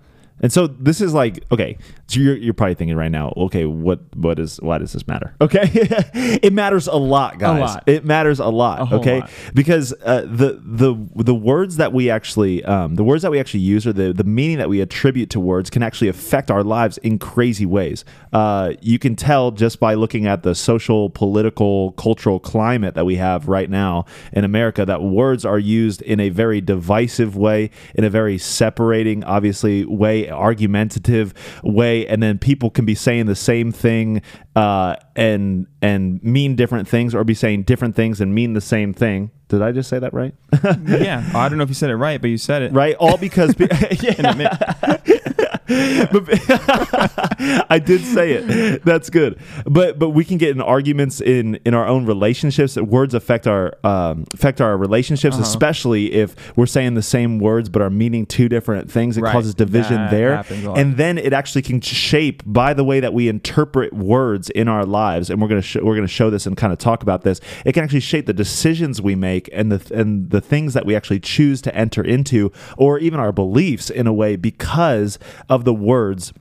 And 0.40 0.52
so 0.52 0.66
this 0.66 1.00
is 1.00 1.14
like 1.14 1.44
okay. 1.52 1.78
So 2.12 2.20
you're 2.20 2.36
you're 2.36 2.52
probably 2.52 2.74
thinking 2.74 2.96
right 2.96 3.10
now, 3.10 3.32
okay, 3.38 3.64
what 3.64 4.00
what 4.14 4.38
is 4.38 4.58
why 4.60 4.76
does 4.76 4.92
this 4.92 5.06
matter? 5.06 5.34
Okay, 5.40 5.62
it 5.72 6.52
matters 6.52 6.86
a 6.86 6.96
lot, 6.96 7.38
guys. 7.38 7.60
lot. 7.60 7.84
It 7.86 8.04
matters 8.04 8.38
a 8.38 8.48
lot. 8.48 8.92
A 8.92 8.96
okay, 8.96 9.20
lot. 9.20 9.30
because 9.54 9.94
uh, 10.04 10.20
the 10.22 10.60
the 10.62 10.94
the 11.22 11.34
words 11.34 11.76
that 11.76 11.94
we 11.94 12.10
actually 12.10 12.62
um, 12.64 12.96
the 12.96 13.04
words 13.04 13.22
that 13.22 13.30
we 13.30 13.40
actually 13.40 13.60
use 13.60 13.86
or 13.86 13.94
the 13.94 14.12
the 14.12 14.24
meaning 14.24 14.58
that 14.58 14.68
we 14.68 14.82
attribute 14.82 15.30
to 15.30 15.40
words 15.40 15.70
can 15.70 15.82
actually 15.82 16.08
affect 16.08 16.50
our 16.50 16.62
lives 16.62 16.98
in 16.98 17.18
crazy 17.18 17.64
ways. 17.64 18.04
Uh, 18.30 18.74
you 18.82 18.98
can 18.98 19.16
tell 19.16 19.50
just 19.50 19.80
by 19.80 19.94
looking 19.94 20.26
at 20.26 20.42
the 20.42 20.54
social, 20.54 21.08
political, 21.08 21.92
cultural 21.92 22.38
climate 22.38 22.94
that 22.94 23.06
we 23.06 23.16
have 23.16 23.48
right 23.48 23.70
now 23.70 24.04
in 24.34 24.44
America 24.44 24.84
that 24.84 25.02
words 25.02 25.46
are 25.46 25.58
used 25.58 26.02
in 26.02 26.20
a 26.20 26.28
very 26.28 26.60
divisive 26.60 27.36
way, 27.36 27.70
in 27.94 28.04
a 28.04 28.10
very 28.10 28.36
separating, 28.36 29.24
obviously 29.24 29.86
way, 29.86 30.28
argumentative 30.28 31.32
way, 31.62 32.01
and 32.08 32.22
then 32.22 32.38
people 32.38 32.70
can 32.70 32.84
be 32.84 32.94
saying 32.94 33.26
the 33.26 33.34
same 33.36 33.72
thing 33.72 34.22
uh, 34.56 34.96
and 35.16 35.66
and 35.80 36.22
mean 36.22 36.56
different 36.56 36.88
things, 36.88 37.14
or 37.14 37.24
be 37.24 37.34
saying 37.34 37.62
different 37.64 37.94
things 37.96 38.20
and 38.20 38.34
mean 38.34 38.52
the 38.54 38.60
same 38.60 38.92
thing. 38.94 39.30
Did 39.48 39.60
I 39.62 39.72
just 39.72 39.88
say 39.90 39.98
that 39.98 40.14
right? 40.14 40.34
yeah. 40.86 41.28
I 41.34 41.48
don't 41.48 41.58
know 41.58 41.64
if 41.64 41.68
you 41.68 41.74
said 41.74 41.90
it 41.90 41.96
right, 41.96 42.20
but 42.20 42.30
you 42.30 42.38
said 42.38 42.62
it. 42.62 42.72
right? 42.72 42.94
All 42.98 43.18
because 43.18 43.54
be- 43.54 43.68
And 43.70 44.26
it 44.26 44.36
ma- 44.38 45.51
but 45.51 45.51
I 46.48 47.80
did 47.84 48.00
say 48.02 48.32
it. 48.32 48.84
That's 48.84 49.10
good. 49.10 49.38
But 49.66 49.98
but 49.98 50.10
we 50.10 50.24
can 50.24 50.38
get 50.38 50.50
in 50.50 50.60
arguments 50.60 51.20
in 51.20 51.56
in 51.64 51.74
our 51.74 51.86
own 51.86 52.06
relationships. 52.06 52.76
Words 52.76 53.14
affect 53.14 53.46
our 53.46 53.74
um, 53.84 54.24
affect 54.34 54.60
our 54.60 54.76
relationships, 54.76 55.36
Uh-huh. 55.36 55.42
especially 55.44 56.12
if 56.14 56.34
we're 56.56 56.66
saying 56.66 56.94
the 56.94 57.02
same 57.02 57.38
words 57.38 57.68
but 57.68 57.82
are 57.82 57.90
meaning 57.90 58.26
two 58.26 58.48
different 58.48 58.90
things. 58.90 59.16
It 59.16 59.22
Right. 59.22 59.32
causes 59.32 59.54
division 59.54 59.94
That 59.96 60.10
there, 60.10 60.36
happens 60.36 60.64
a 60.64 60.68
lot. 60.70 60.78
and 60.78 60.96
then 60.96 61.16
it 61.18 61.32
actually 61.32 61.62
can 61.62 61.80
shape 61.80 62.42
by 62.44 62.74
the 62.74 62.84
way 62.84 63.00
that 63.00 63.12
we 63.14 63.28
interpret 63.28 63.92
words 63.92 64.50
in 64.50 64.68
our 64.68 64.84
lives. 64.84 65.30
And 65.30 65.40
we're 65.40 65.48
gonna 65.48 65.62
sh- 65.62 65.76
we're 65.82 65.94
gonna 65.94 66.06
show 66.08 66.28
this 66.30 66.46
and 66.46 66.56
kind 66.56 66.72
of 66.72 66.78
talk 66.78 67.02
about 67.02 67.22
this. 67.22 67.40
It 67.64 67.72
can 67.72 67.84
actually 67.84 68.00
shape 68.00 68.26
the 68.26 68.32
decisions 68.32 69.00
we 69.00 69.14
make 69.14 69.48
and 69.52 69.70
the 69.70 69.94
and 69.94 70.30
the 70.30 70.40
things 70.40 70.74
that 70.74 70.84
we 70.86 70.96
actually 70.96 71.20
choose 71.20 71.62
to 71.62 71.74
enter 71.74 72.02
into, 72.02 72.50
or 72.76 72.98
even 72.98 73.20
our 73.20 73.32
beliefs 73.32 73.90
in 73.90 74.06
a 74.06 74.12
way 74.12 74.36
because 74.36 75.18
of 75.48 75.61
the 75.64 75.74
words 75.74 76.32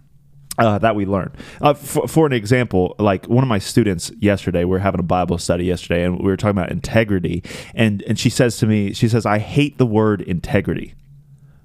uh, 0.58 0.78
that 0.80 0.96
we 0.96 1.06
learn. 1.06 1.32
Uh, 1.62 1.74
for, 1.74 2.08
for 2.08 2.26
an 2.26 2.34
example, 2.34 2.96
like 3.00 3.26
one 3.26 3.44
of 3.44 3.48
my 3.48 3.60
students 3.60 4.12
yesterday, 4.20 4.64
we 4.64 4.72
were 4.72 4.80
having 4.80 5.00
a 5.00 5.04
Bible 5.04 5.38
study 5.38 5.66
yesterday, 5.66 6.04
and 6.04 6.20
we 6.20 6.26
were 6.26 6.38
talking 6.38 6.58
about 6.58 6.72
integrity, 6.72 7.44
and 7.74 8.02
and 8.04 8.20
she 8.20 8.30
says 8.30 8.58
to 8.58 8.68
me, 8.68 8.94
she 8.94 9.08
says, 9.08 9.26
"I 9.26 9.40
hate 9.40 9.78
the 9.78 9.86
word 9.86 10.22
integrity." 10.22 10.94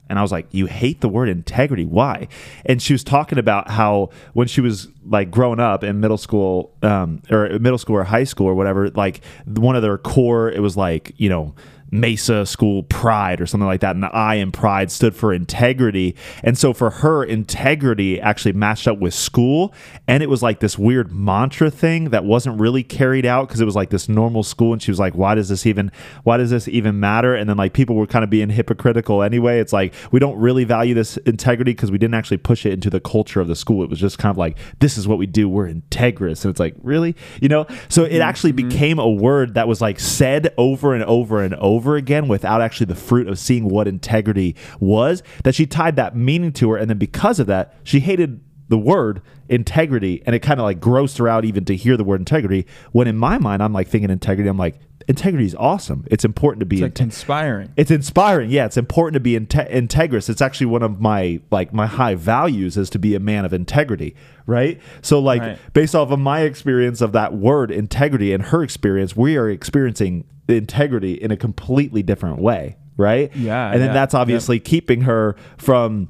And 0.09 0.21
I 0.21 0.23
was 0.23 0.31
like, 0.31 0.47
"You 0.53 0.67
hate 0.67 1.01
the 1.01 1.09
word 1.09 1.29
integrity? 1.29 1.85
Why?" 1.85 2.29
And 2.65 2.81
she 2.81 2.93
was 2.93 3.03
talking 3.03 3.39
about 3.39 3.71
how 3.71 4.11
when 4.35 4.47
she 4.47 4.61
was 4.61 4.89
like 5.05 5.31
growing 5.31 5.61
up 5.61 5.83
in 5.83 6.01
middle 6.01 6.19
school, 6.19 6.77
um, 6.83 7.23
or 7.31 7.59
middle 7.59 7.79
school 7.79 7.97
or 7.97 8.05
high 8.05 8.25
school 8.25 8.47
or 8.47 8.55
whatever, 8.55 8.91
like 8.91 9.21
one 9.47 9.75
of 9.75 9.83
their 9.83 9.99
core, 9.99 10.51
it 10.51 10.61
was 10.61 10.77
like 10.77 11.13
you 11.17 11.29
know. 11.29 11.55
Mesa 11.91 12.45
School 12.47 12.83
Pride 12.85 13.41
or 13.41 13.47
something 13.47 13.67
like 13.67 13.81
that. 13.81 13.95
And 13.95 14.03
the 14.03 14.15
I 14.15 14.35
in 14.35 14.53
Pride 14.53 14.91
stood 14.91 15.15
for 15.15 15.33
integrity. 15.33 16.17
And 16.43 16.59
so 16.59 16.73
for 16.73 16.91
her, 16.91 17.25
integrity 17.25 18.21
actually 18.21 18.53
matched 18.53 18.89
up 18.89 18.99
with 18.99 19.15
school. 19.15 19.73
And 20.09 20.23
it 20.23 20.29
was 20.29 20.43
like 20.43 20.61
this 20.61 20.79
weird 20.79 21.13
mantra 21.13 21.71
thing 21.71 22.11
that 22.11 22.25
wasn't 22.25 22.61
really 22.61 22.83
carried 22.83 23.27
out 23.27 23.49
because 23.49 23.61
it 23.61 23.65
was 23.65 23.77
like 23.77 23.91
this 23.91 24.09
normal 24.09 24.43
school. 24.43 24.73
And 24.73 24.83
she 24.83 24.91
was 24.91 24.99
like, 24.99 25.15
why 25.15 25.35
does 25.35 25.49
this 25.49 25.67
even, 25.67 25.93
why 26.25 26.37
does 26.37 26.51
this 26.51 26.69
even 26.69 26.99
matter? 27.01 27.35
And 27.35 27.49
then 27.49 27.57
like 27.57 27.73
people 27.73 27.97
were 27.97 28.07
kind 28.07 28.25
of 28.25 28.31
being 28.31 28.51
hypocritical 28.51 29.23
anyway. 29.23 29.61
It's 29.61 29.73
like, 29.73 29.95
we 30.11 30.19
don't 30.19 30.39
really 30.39 30.65
value 30.65 30.95
this 30.95 31.17
integrity 31.19 31.73
because 31.73 31.91
we 31.91 31.99
didn't 31.99 32.15
actually 32.15 32.39
push 32.39 32.67
it 32.67 32.73
into 32.73 32.91
the 32.91 33.01
culture 33.01 33.41
of 33.41 33.49
the 33.49 33.57
school. 33.57 33.83
It 33.83 33.91
was 33.91 34.01
just 34.01 34.19
kind 34.19 34.31
of 34.31 34.39
like, 34.39 34.59
this 34.81 34.99
is 34.99 35.07
what 35.07 35.19
we 35.19 35.27
do. 35.27 35.49
We're 35.49 35.73
integrous. 35.73 36.45
And 36.45 36.51
it's 36.51 36.61
like, 36.61 36.75
really? 36.83 37.17
You 37.41 37.49
know? 37.49 37.67
So 37.89 38.05
it 38.05 38.13
mm-hmm. 38.13 38.23
actually 38.23 38.53
mm-hmm. 38.53 38.69
became 38.69 38.99
a 38.99 39.09
word 39.09 39.55
that 39.55 39.69
was 39.69 39.81
like 39.81 40.01
said 40.01 40.53
over 40.59 40.95
and 40.95 41.05
over 41.05 41.43
and 41.43 41.55
over 41.55 41.76
again 41.97 42.29
without 42.29 42.61
actually 42.63 42.87
the 42.87 42.95
fruit 42.95 43.29
of 43.29 43.39
seeing 43.39 43.69
what 43.69 43.87
integrity 43.89 44.57
was, 44.81 45.23
that 45.45 45.55
she 45.55 45.67
tied 45.67 45.97
that 45.97 46.17
meaning 46.17 46.53
to 46.53 46.71
her. 46.71 46.77
And 46.77 46.89
then 46.89 46.99
because 46.99 47.39
of 47.39 47.47
that, 47.49 47.75
she 47.85 48.01
hated 48.01 48.41
the 48.69 48.79
word 48.79 49.23
integrity 49.49 50.23
and 50.27 50.35
it 50.35 50.41
kind 50.41 50.59
of 50.59 50.65
like 50.65 50.81
grossed 50.81 51.19
her 51.19 51.29
out 51.29 51.45
even 51.45 51.65
to 51.67 51.77
hear 51.77 51.97
the 51.97 52.05
word 52.05 52.21
integrity. 52.21 52.67
When 52.93 53.07
in 53.07 53.17
my 53.17 53.39
mind, 53.39 53.63
I'm 53.63 53.73
like 53.73 53.89
thinking 53.89 54.11
integrity, 54.11 54.49
I'm 54.49 54.59
like, 54.59 54.81
integrity 55.09 55.45
is 55.47 55.55
awesome. 55.55 56.05
It's 56.11 56.25
important 56.25 56.59
to 56.61 56.67
be 56.67 56.77
It's 56.77 56.83
like 56.83 56.95
inte- 56.95 57.01
inspiring. 57.03 57.73
it's 57.77 57.93
inspiring 57.93 58.51
yeah 58.51 58.65
it's 58.67 58.77
important 58.77 59.15
to 59.15 59.21
be 59.21 59.39
inte- 59.39 59.71
integrous 59.73 60.29
it's 60.29 60.43
actually 60.43 60.67
one 60.67 60.83
of 60.83 61.01
my 61.01 61.39
like 61.53 61.73
my 61.73 61.87
high 61.87 62.17
values 62.17 62.77
is 62.77 62.91
to 62.91 62.99
be 62.99 63.15
a 63.15 63.21
man 63.21 63.45
of 63.45 63.53
integrity 63.53 64.17
right 64.47 64.81
so 65.03 65.21
like 65.21 65.43
Right. 65.43 65.59
based 65.73 65.95
off 65.95 66.11
of 66.11 66.19
my 66.19 66.41
experience 66.41 67.01
of 67.01 67.13
that 67.13 67.35
word 67.35 67.71
integrity 67.71 68.33
and 68.33 68.47
her 68.47 68.65
experience 68.65 69.15
we 69.15 69.37
are 69.37 69.49
experiencing 69.49 70.25
integrity 70.49 71.15
in 71.15 71.31
a 71.31 71.37
completely 71.37 72.03
different 72.03 72.39
way 72.39 72.77
right 72.97 73.35
Yeah, 73.37 73.71
and 73.73 73.81
then 73.81 73.89
yeah, 73.89 73.93
that's 73.95 74.15
obviously 74.15 74.61
keeping 74.61 75.03
her 75.03 75.37
from 75.59 76.09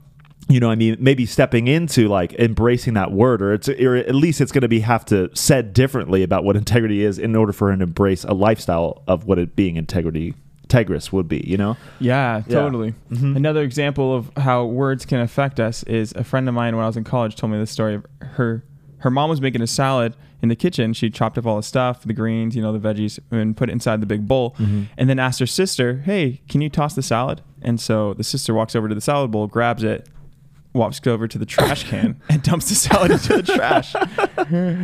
you 0.49 0.61
know, 0.61 0.71
I 0.71 0.77
mean, 0.77 0.97
maybe 1.01 1.27
stepping 1.27 1.67
into 1.67 2.07
like 2.07 2.33
embracing 2.35 2.95
that 2.95 3.11
word, 3.11 3.43
or 3.43 3.53
it's, 3.55 3.69
or 3.69 3.97
at 3.97 4.15
least 4.15 4.41
it's 4.41 4.53
going 4.53 4.63
to 4.63 4.69
be 4.69 4.79
have 4.79 5.05
to 5.07 5.29
said 5.35 5.73
differently 5.73 6.23
about 6.23 6.45
what 6.45 6.55
integrity 6.55 7.03
is 7.03 7.19
in 7.19 7.35
order 7.35 7.53
for 7.53 7.71
her 7.73 7.77
to 7.77 7.83
embrace 7.83 8.23
a 8.23 8.33
lifestyle 8.33 9.03
of 9.09 9.25
what 9.25 9.41
it 9.41 9.57
being 9.57 9.75
integrity, 9.77 10.35
integrous 10.69 11.11
would 11.11 11.27
be. 11.27 11.43
You 11.45 11.57
know, 11.57 11.77
Yeah, 11.99 12.43
Yeah. 12.47 12.61
totally. 12.61 12.95
Mhm. 13.11 13.35
Another 13.35 13.63
example 13.63 14.15
of 14.15 14.31
how 14.37 14.65
words 14.67 15.05
can 15.05 15.19
affect 15.19 15.59
us 15.59 15.83
is 15.83 16.13
a 16.15 16.23
friend 16.23 16.49
of 16.49 16.55
mine 16.55 16.77
when 16.77 16.85
I 16.85 16.87
was 16.87 16.97
in 16.97 17.03
college 17.03 17.35
told 17.35 17.51
me 17.53 17.59
this 17.59 17.73
story. 17.73 17.97
Of 17.97 18.07
her 18.21 18.63
her 19.07 19.11
mom 19.11 19.31
was 19.31 19.41
making 19.41 19.63
a 19.63 19.69
salad 19.69 20.17
in 20.43 20.49
the 20.49 20.57
kitchen. 20.57 20.93
She 20.93 21.11
chopped 21.11 21.39
up 21.39 21.47
all 21.47 21.57
the 21.57 21.63
stuff, 21.63 22.03
the 22.03 22.13
greens, 22.13 22.57
you 22.57 22.61
know, 22.61 22.77
the 22.77 22.81
veggies, 22.81 23.21
and 23.31 23.57
put 23.57 23.69
it 23.69 23.73
inside 23.73 24.01
the 24.01 24.07
big 24.07 24.27
bowl. 24.27 24.57
Mm-hmm. 24.59 24.83
And 24.99 25.09
then 25.09 25.21
asked 25.21 25.39
her 25.39 25.47
sister, 25.47 25.99
"Hey, 25.99 26.41
can 26.49 26.61
you 26.61 26.69
toss 26.69 26.97
the 26.97 27.03
salad?" 27.03 27.41
And 27.63 27.81
so 27.81 28.15
the 28.15 28.25
sister 28.25 28.53
walks 28.53 28.75
over 28.75 28.89
to 28.89 28.97
the 28.97 29.01
salad 29.01 29.31
bowl, 29.31 29.47
grabs 29.47 29.85
it, 29.85 30.09
walks 30.73 31.01
over 31.07 31.29
to 31.29 31.39
the 31.39 31.47
trash 31.47 31.85
can, 31.85 32.21
and 32.29 32.43
dumps 32.43 32.69
the 32.69 32.75
salad 32.75 33.13
into 33.13 33.37
the 33.41 33.45
trash. 33.45 33.95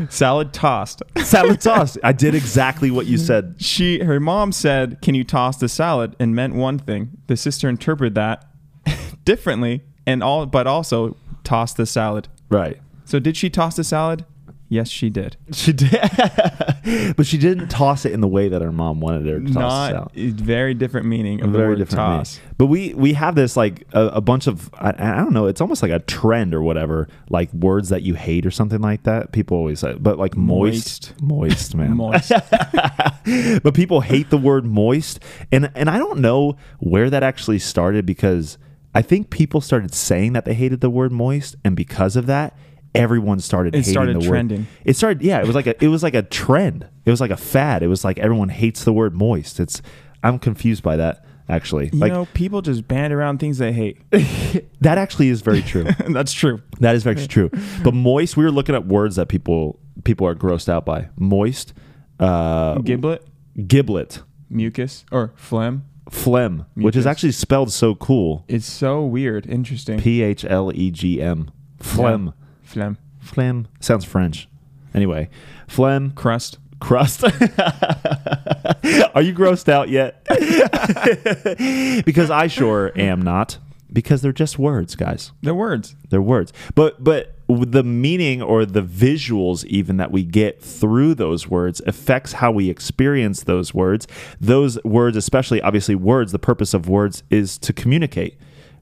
salad 0.15 0.53
tossed. 0.53 1.03
salad 1.25 1.61
tossed. 1.61 1.99
I 2.05 2.13
did 2.13 2.37
exactly 2.37 2.93
what 2.93 3.07
you 3.07 3.19
said. 3.19 3.57
she 3.59 4.05
her 4.05 4.21
mom 4.21 4.53
said 4.53 5.03
can 5.03 5.17
you 5.17 5.25
toss 5.25 5.57
the 5.57 5.69
salad 5.69 6.15
and 6.21 6.33
meant 6.33 6.55
one 6.55 6.79
thing 6.79 7.11
the 7.27 7.37
sister 7.37 7.69
interpreted 7.69 8.15
that 8.15 8.47
differently 9.25 9.83
and 10.07 10.23
all 10.23 10.47
but 10.47 10.69
also 10.69 11.17
tossed 11.43 11.77
the 11.77 11.87
salad 11.87 12.29
Right. 12.49 12.79
So 13.05 13.19
did 13.19 13.37
she 13.37 13.51
toss 13.51 13.77
the 13.77 13.85
salad 13.85 14.25
yes 14.69 14.89
she 14.89 15.11
did 15.11 15.37
She 15.53 15.73
did, 15.73 15.91
but 17.17 17.27
she 17.27 17.37
didn't 17.37 17.69
toss 17.69 18.05
it 18.07 18.13
in 18.13 18.21
the 18.23 18.29
way 18.29 18.49
that 18.49 18.63
her 18.63 18.73
mom 18.73 19.01
wanted 19.01 19.27
her 19.27 19.39
to 19.39 19.47
toss 19.47 19.55
not 19.55 19.91
salad. 19.91 20.11
a 20.17 20.31
very 20.31 20.73
different 20.75 21.07
meaning 21.07 21.43
of 21.43 21.53
the 21.53 21.59
word 21.59 21.79
different 21.79 22.03
meaning. 22.03 22.19
toss 22.21 22.41
But 22.57 22.67
we 22.67 22.95
we 22.95 23.13
have 23.13 23.35
this 23.35 23.55
like 23.57 23.87
a, 23.93 24.07
a 24.07 24.21
bunch 24.23 24.47
of 24.47 24.71
I, 24.75 24.91
I 24.97 25.17
don't 25.19 25.33
know. 25.35 25.47
It's 25.47 25.61
almost 25.61 25.83
like 25.83 25.93
a 25.93 25.99
trend 26.01 26.55
or 26.55 26.63
whatever, 26.63 27.07
like 27.29 27.53
words 27.53 27.91
that 27.91 28.03
you 28.03 28.15
hate 28.15 28.47
or 28.47 28.51
something 28.51 28.81
like 28.81 29.03
that. 29.05 29.33
People 29.33 29.59
always 29.59 29.81
say, 29.81 29.95
but 29.95 30.19
like 30.19 30.37
moist, 30.37 31.13
moist, 31.21 31.75
man, 31.75 31.97
Moist. 31.97 32.33
but 33.63 33.75
people 33.75 34.01
hate 34.01 34.31
the 34.31 34.39
word 34.39 34.65
moist, 34.65 35.21
and 35.53 35.71
and 35.75 35.91
I 35.91 35.99
don't 35.99 36.21
know 36.21 36.57
where 36.79 37.11
that 37.11 37.23
actually 37.23 37.59
started 37.59 38.07
because 38.07 38.59
I 38.95 39.03
think 39.03 39.31
people 39.31 39.61
started 39.61 39.95
saying 39.95 40.33
that 40.33 40.45
they 40.47 40.55
hated 40.55 40.81
the 40.81 40.91
word 40.91 41.13
moist, 41.13 41.57
and 41.63 41.77
because 41.77 42.17
of 42.17 42.27
that. 42.27 42.57
Everyone 42.95 43.41
started 43.41 43.75
It 43.75 43.79
hating 43.79 43.93
started 43.93 44.21
the 44.21 44.27
trending. 44.27 44.59
word. 44.61 44.67
It 44.85 44.97
started, 44.97 45.23
yeah. 45.23 45.41
It 45.41 45.47
was 45.47 45.55
like 45.55 45.67
a, 45.67 45.83
it 45.85 45.89
was 45.89 46.03
like 46.03 46.15
a 46.15 46.23
trend. 46.23 46.87
It 47.05 47.11
was 47.11 47.21
like 47.21 47.31
a 47.31 47.37
fad. 47.37 47.83
It 47.83 47.89
was 47.89 48.05
like 48.05 48.19
everyone 48.19 48.51
hates 48.51 48.85
the 48.85 48.93
word 48.93 49.15
moist. 49.15 49.61
It's, 49.61 49.81
I'm 50.23 50.39
confused 50.39 50.83
by 50.83 50.97
that 50.97 51.25
actually. 51.49 51.91
you 51.93 51.99
like 51.99 52.13
know 52.13 52.27
people 52.35 52.63
just 52.63 52.87
band 52.89 53.13
around 53.13 53.39
things 53.39 53.59
they 53.59 53.73
hate 53.73 53.99
that 54.81 54.99
actually 54.99 55.29
is 55.29 55.43
very 55.43 55.63
true. 55.63 55.85
that's 56.11 56.33
true 56.33 56.63
that 56.81 56.95
is 56.95 57.03
very 57.03 57.27
true. 57.27 57.51
But 57.83 57.95
moist, 57.95 58.37
we 58.37 58.45
were 58.45 58.51
looking 58.51 58.75
at 58.75 58.87
words 58.87 59.17
that 59.17 59.29
people 59.29 59.79
people 60.05 60.27
are 60.27 60.35
grossed 60.35 60.69
out 60.69 60.85
by. 60.85 61.09
Moist, 61.17 61.75
uh, 62.21 62.79
giblet 62.79 63.27
giblet, 63.67 64.23
mucus 64.49 65.05
or 65.13 65.33
phlegm 65.37 65.85
phlegm, 66.11 66.67
which 66.75 66.97
is 66.97 67.07
actually 67.07 67.33
spelled 67.33 67.73
so 67.73 67.95
cool. 67.95 68.45
it's 68.49 68.67
so 68.67 69.05
weird 69.05 69.47
interesting 69.47 69.99
P 70.01 70.23
H 70.23 70.45
L 70.45 70.71
E 70.75 70.91
G 70.91 71.21
M. 71.21 71.51
Phlegm. 71.79 72.33
Phlegm 72.73 72.99
Phlegm 73.21 73.69
sounds 73.81 74.05
French. 74.05 74.49
Anyway, 74.95 75.29
phlegm 75.69 76.11
crust 76.13 76.59
crust. 76.81 77.25
Are 79.15 79.23
you 79.23 79.33
grossed 79.33 79.69
out 79.69 79.89
yet? 79.89 80.25
because 82.05 82.31
I 82.31 82.49
sure 82.49 82.93
am 82.97 83.23
not. 83.23 83.59
Because 83.93 84.23
they're 84.23 84.33
just 84.33 84.59
words, 84.59 84.97
guys. 84.97 85.33
they're 85.43 85.55
words 85.55 85.95
They're 86.09 86.23
words. 86.23 86.53
But 86.75 87.05
but 87.05 87.37
the 87.49 87.85
meaning 87.85 88.41
or 88.41 88.65
the 88.65 88.83
visuals 88.83 89.65
even 89.67 89.99
that 89.99 90.11
we 90.11 90.25
get 90.25 90.63
through 90.63 91.15
those 91.15 91.49
words 91.49 91.83
affects 91.87 92.33
how 92.33 92.51
we 92.51 92.71
experience 92.71 93.45
those 93.45 93.75
words. 93.75 94.09
Those 94.41 94.83
words, 94.83 95.17
especially 95.17 95.61
obviously 95.61 95.95
words, 95.95 96.33
the 96.33 96.39
purpose 96.39 96.73
of 96.73 96.89
words 96.89 97.23
is 97.29 97.59
to 97.59 97.73
communicate, 97.73 98.39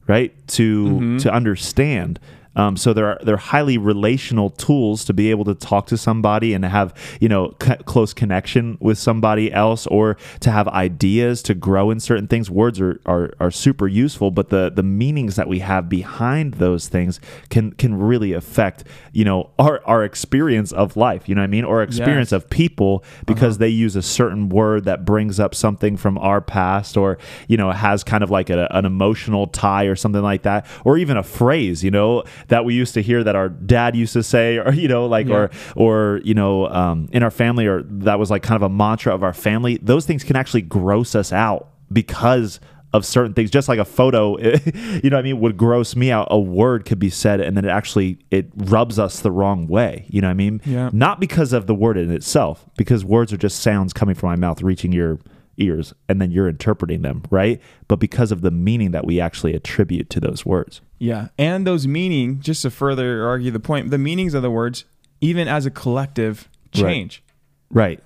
right? 0.06 0.32
To 0.49 0.85
mm-hmm. 0.85 1.16
to 1.18 1.32
understand. 1.32 2.20
Um, 2.57 2.76
so 2.76 2.92
they're 2.92 3.19
they're 3.23 3.37
highly 3.37 3.78
relational 3.78 4.50
tools 4.50 5.04
to 5.04 5.12
be 5.12 5.30
able 5.30 5.45
to 5.45 5.54
talk 5.54 5.87
to 5.87 5.97
somebody 5.97 6.52
and 6.52 6.64
have 6.64 6.92
you 7.21 7.28
know 7.28 7.54
c- 7.62 7.76
close 7.85 8.12
connection 8.12 8.76
with 8.80 8.99
somebody 8.99 9.52
else, 9.52 9.87
or 9.87 10.16
to 10.40 10.50
have 10.50 10.66
ideas 10.69 11.42
to 11.45 11.54
grow 11.54 11.90
in 11.90 12.00
certain 12.00 12.26
things. 12.26 12.50
Words 12.50 12.80
are, 12.80 13.00
are 13.07 13.33
are 13.38 13.50
super 13.52 13.87
useful, 13.87 14.30
but 14.33 14.49
the 14.49 14.71
the 14.75 14.83
meanings 14.83 15.37
that 15.37 15.47
we 15.49 15.61
have 15.61 15.88
behind 15.88 16.54
those 16.54 16.88
things 16.88 17.21
can 17.50 17.73
can 17.73 17.95
really 17.97 18.33
affect 18.33 18.83
you 19.12 19.25
know 19.25 19.50
our 19.59 19.80
our 19.87 20.02
experience 20.04 20.73
of 20.73 20.97
life. 20.97 21.28
You 21.28 21.37
know 21.37 21.42
what 21.42 21.45
I 21.45 21.49
mean, 21.49 21.64
or 21.64 21.83
experience 21.83 22.33
Yes. 22.33 22.42
of 22.42 22.50
people 22.50 23.04
because 23.26 23.59
they 23.59 23.69
use 23.69 23.95
a 23.95 24.02
certain 24.02 24.49
word 24.49 24.85
that 24.87 25.04
brings 25.04 25.38
up 25.38 25.54
something 25.54 25.97
from 25.97 26.19
our 26.19 26.40
past, 26.40 26.97
or 26.97 27.16
you 27.47 27.57
know 27.57 27.71
has 27.71 28.02
kind 28.02 28.25
of 28.25 28.30
like 28.30 28.50
a, 28.50 28.66
an 28.73 28.85
emotional 28.85 29.47
tie 29.47 29.85
or 29.85 29.95
something 29.95 30.23
like 30.23 30.42
that, 30.42 30.66
or 30.85 30.99
even 30.99 31.16
a 31.16 31.23
phrase. 31.23 31.85
You 31.85 31.92
know 31.92 32.25
that 32.49 32.64
we 32.64 32.75
used 32.75 32.94
to 32.94 33.02
hear 33.02 33.23
that 33.25 33.37
our 33.37 33.49
dad 33.49 33.94
used 33.97 34.12
to 34.14 34.23
say, 34.23 34.59
or 34.59 34.73
you 34.73 34.88
know 34.88 35.06
like 35.06 35.26
Yeah. 35.28 35.35
or 35.35 35.50
or 35.76 36.20
you 36.25 36.35
know 36.35 36.66
um, 36.68 37.09
in 37.12 37.23
our 37.23 37.30
family, 37.30 37.66
or 37.66 37.82
that 37.82 38.18
was 38.18 38.30
like 38.30 38.42
kind 38.42 38.56
of 38.56 38.62
a 38.62 38.68
mantra 38.73 39.14
of 39.14 39.23
our 39.23 39.32
family. 39.35 39.78
Those 39.82 40.06
things 40.06 40.25
can 40.25 40.37
actually 40.37 40.62
gross 40.62 41.14
us 41.14 41.32
out 41.32 41.68
because 41.92 42.61
of 42.92 43.06
certain 43.06 43.32
things 43.35 43.52
just 43.52 43.68
like 43.68 43.78
a 43.78 43.85
photo 43.85 44.37
you 44.40 45.11
know 45.11 45.16
what 45.16 45.20
i 45.20 45.23
mean 45.23 45.38
would 45.38 45.56
gross 45.56 45.94
me 45.94 46.11
out 46.11 46.26
a 46.28 46.38
word 46.40 46.85
could 46.85 46.99
be 46.99 47.09
said 47.09 47.40
and 47.40 47.56
then 47.56 47.64
it 47.64 47.68
actually 47.68 48.18
it 48.32 48.50
rubs 48.56 48.99
us 48.99 49.20
the 49.20 49.30
wrong 49.30 49.68
way 49.68 50.04
you 50.09 50.20
know 50.20 50.26
what 50.26 50.32
i 50.32 50.35
mean 50.35 50.61
Yeah. 50.64 50.90
not 50.92 51.20
because 51.20 51.52
of 51.52 51.68
the 51.68 51.75
word 51.75 51.97
in 51.97 52.11
itself 52.11 52.66
because 52.76 53.04
words 53.04 53.32
are 53.32 53.37
just 53.37 53.61
sounds 53.61 53.92
coming 53.92 54.16
from 54.16 54.30
my 54.30 54.35
mouth 54.35 54.61
reaching 54.61 54.90
your 54.90 55.20
ears 55.61 55.93
and 56.09 56.21
then 56.21 56.31
you're 56.31 56.49
interpreting 56.49 57.02
them 57.02 57.23
right 57.31 57.61
but 57.88 57.97
because 58.00 58.33
of 58.33 58.40
the 58.40 58.50
meaning 58.50 58.90
that 58.93 59.05
we 59.07 59.21
actually 59.21 59.55
attribute 59.55 60.09
to 60.11 60.19
those 60.21 60.45
words 60.47 60.81
Yeah. 60.99 61.29
And 61.38 61.67
those 61.67 61.87
meaning, 61.87 62.40
just 62.40 62.62
to 62.62 62.71
further 62.71 63.26
argue 63.26 63.50
the 63.50 63.61
point, 63.61 63.90
the 63.90 63.99
meanings 63.99 64.35
of 64.35 64.43
the 64.43 64.50
words, 64.50 64.85
even 65.23 65.49
as 65.49 65.64
a 65.67 65.71
collective, 65.71 66.49
Right. 66.75 66.83
change. 66.83 67.23
right 67.71 68.00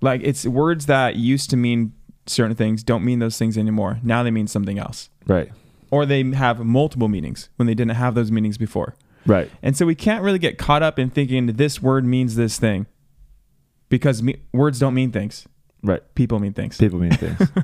Like 0.00 0.20
it's 0.24 0.44
words 0.46 0.86
that 0.86 1.16
used 1.16 1.48
to 1.50 1.56
mean 1.56 1.92
certain 2.26 2.56
things 2.56 2.82
don't 2.82 3.04
mean 3.04 3.18
those 3.18 3.36
things 3.38 3.56
anymore. 3.58 3.98
Now 4.02 4.22
they 4.22 4.30
mean 4.30 4.46
something 4.46 4.78
else. 4.78 5.10
right 5.26 5.50
Or 5.90 6.06
they 6.06 6.22
have 6.32 6.64
multiple 6.64 7.08
meanings 7.08 7.48
when 7.56 7.66
they 7.66 7.74
didn't 7.74 7.96
have 7.96 8.14
those 8.14 8.30
meanings 8.32 8.58
before. 8.58 8.94
right 9.26 9.48
And 9.62 9.76
so 9.76 9.86
we 9.86 9.94
can't 9.94 10.22
really 10.24 10.38
get 10.40 10.58
caught 10.58 10.82
up 10.82 10.98
in 10.98 11.08
thinking 11.10 11.46
this 11.46 11.80
word 11.80 12.04
means 12.04 12.34
this 12.34 12.58
thing 12.58 12.86
because 13.88 14.22
me- 14.22 14.40
words 14.52 14.78
don't 14.78 14.94
mean 14.94 15.12
things. 15.12 15.46
Right. 15.82 16.02
People 16.14 16.38
mean 16.38 16.52
things. 16.52 16.78
people 16.78 16.98
mean 16.98 17.12
things. 17.12 17.48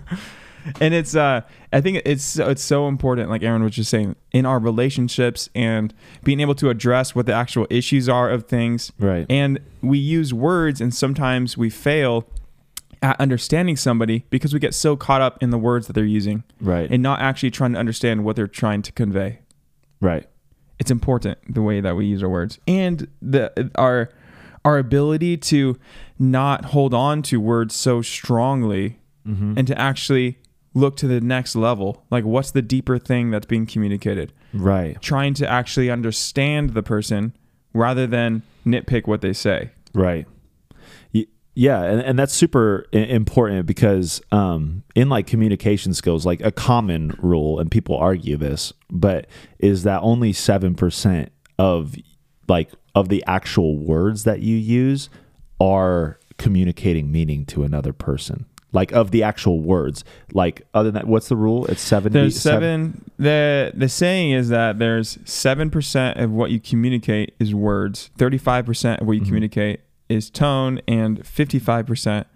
And 0.80 0.92
it's 0.92 1.14
uh 1.16 1.42
i 1.72 1.80
think 1.80 2.02
it's 2.04 2.38
it's 2.38 2.62
so 2.62 2.88
important 2.88 3.30
like 3.30 3.42
aaron 3.42 3.62
was 3.62 3.72
just 3.72 3.88
saying 3.88 4.16
in 4.32 4.44
our 4.44 4.58
relationships 4.58 5.48
and 5.54 5.94
being 6.24 6.40
able 6.40 6.54
to 6.56 6.68
address 6.68 7.14
what 7.14 7.24
the 7.24 7.32
actual 7.32 7.66
issues 7.70 8.06
are 8.08 8.28
of 8.28 8.46
things. 8.46 8.92
Right. 8.98 9.24
and 9.30 9.60
we 9.80 9.96
use 9.96 10.34
words 10.34 10.80
and 10.82 10.92
sometimes 10.92 11.56
we 11.56 11.70
fail 11.70 12.26
at 13.02 13.18
understanding 13.20 13.76
somebody 13.76 14.24
because 14.30 14.52
we 14.52 14.60
get 14.60 14.74
so 14.74 14.96
caught 14.96 15.20
up 15.20 15.42
in 15.42 15.50
the 15.50 15.58
words 15.58 15.86
that 15.86 15.92
they're 15.92 16.04
using 16.04 16.42
right. 16.60 16.90
and 16.90 17.02
not 17.02 17.20
actually 17.20 17.50
trying 17.50 17.72
to 17.72 17.78
understand 17.78 18.24
what 18.24 18.36
they're 18.36 18.46
trying 18.48 18.82
to 18.82 18.92
convey. 18.92 19.38
Right. 20.00 20.26
It's 20.78 20.90
important 20.90 21.38
the 21.52 21.62
way 21.62 21.80
that 21.80 21.96
we 21.96 22.06
use 22.06 22.22
our 22.22 22.28
words. 22.28 22.58
And 22.66 23.08
the 23.22 23.70
our 23.76 24.10
our 24.64 24.78
ability 24.78 25.36
to 25.36 25.78
not 26.18 26.66
hold 26.66 26.94
on 26.94 27.22
to 27.22 27.40
words 27.40 27.74
so 27.74 28.02
strongly 28.02 28.98
and 29.58 29.66
to 29.66 29.78
actually 29.78 30.38
look 30.72 30.96
to 30.96 31.06
the 31.06 31.20
next 31.20 31.54
level. 31.54 32.04
Like 32.10 32.24
what's 32.24 32.50
the 32.50 32.62
deeper 32.62 32.98
thing 32.98 33.30
that's 33.30 33.46
being 33.46 33.66
communicated? 33.66 34.32
Right. 34.54 35.00
Trying 35.02 35.34
to 35.34 35.46
actually 35.46 35.90
understand 35.90 36.70
the 36.70 36.82
person 36.82 37.36
rather 37.74 38.06
than 38.06 38.42
nitpick 38.64 39.06
what 39.06 39.20
they 39.20 39.32
say. 39.34 39.70
Right. 39.92 40.26
Yeah, 41.54 41.82
and, 41.82 42.00
and 42.00 42.16
that's 42.16 42.32
super 42.32 42.86
important 42.92 43.66
because 43.66 44.22
um, 44.30 44.84
in 44.94 45.08
like 45.08 45.26
communication 45.26 45.92
skills, 45.92 46.24
like 46.24 46.40
a 46.40 46.52
common 46.52 47.18
rule, 47.20 47.58
and 47.58 47.68
people 47.68 47.96
argue 47.96 48.36
this, 48.36 48.72
but 48.90 49.26
is 49.58 49.82
that 49.82 50.00
only 50.02 50.32
seven 50.32 50.76
percent 50.76 51.32
of 51.58 51.96
like 52.46 52.70
of 52.98 53.08
the 53.08 53.22
actual 53.28 53.76
words 53.76 54.24
that 54.24 54.40
you 54.40 54.56
use 54.56 55.08
are 55.60 56.18
communicating 56.36 57.12
meaning 57.12 57.46
to 57.46 57.62
another 57.62 57.92
person. 57.92 58.46
Like 58.72 58.92
of 58.92 59.12
the 59.12 59.22
actual 59.22 59.60
words, 59.60 60.04
like 60.32 60.62
other 60.74 60.88
than 60.88 60.94
that, 60.94 61.06
what's 61.06 61.28
the 61.28 61.36
rule? 61.36 61.64
It's 61.66 61.80
seventy. 61.80 62.12
there's 62.12 62.38
seven 62.38 63.10
the 63.18 63.72
the 63.74 63.88
saying 63.88 64.32
is 64.32 64.50
that 64.50 64.78
there's 64.78 65.16
7% 65.18 66.22
of 66.22 66.30
what 66.32 66.50
you 66.50 66.60
communicate 66.60 67.34
is 67.40 67.54
words 67.54 68.10
35% 68.18 69.00
of 69.00 69.06
what 69.06 69.14
you 69.14 69.20
mm-hmm. 69.20 69.26
communicate 69.26 69.80
is 70.10 70.28
tone 70.28 70.82
and 70.86 71.24
55% 71.24 72.26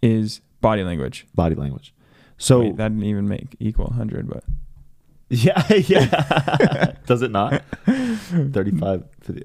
is 0.00 0.40
body 0.62 0.82
language 0.82 1.26
body 1.34 1.54
language. 1.54 1.92
So 2.38 2.60
Wait, 2.60 2.76
that 2.78 2.88
didn't 2.88 3.04
even 3.04 3.28
make 3.28 3.54
equal 3.60 3.88
100 3.88 4.30
but 4.30 4.44
Yeah, 5.28 5.62
yeah. 5.74 6.94
does 7.06 7.20
it 7.20 7.30
not? 7.30 7.62
35. 7.84 9.04
50, 9.20 9.42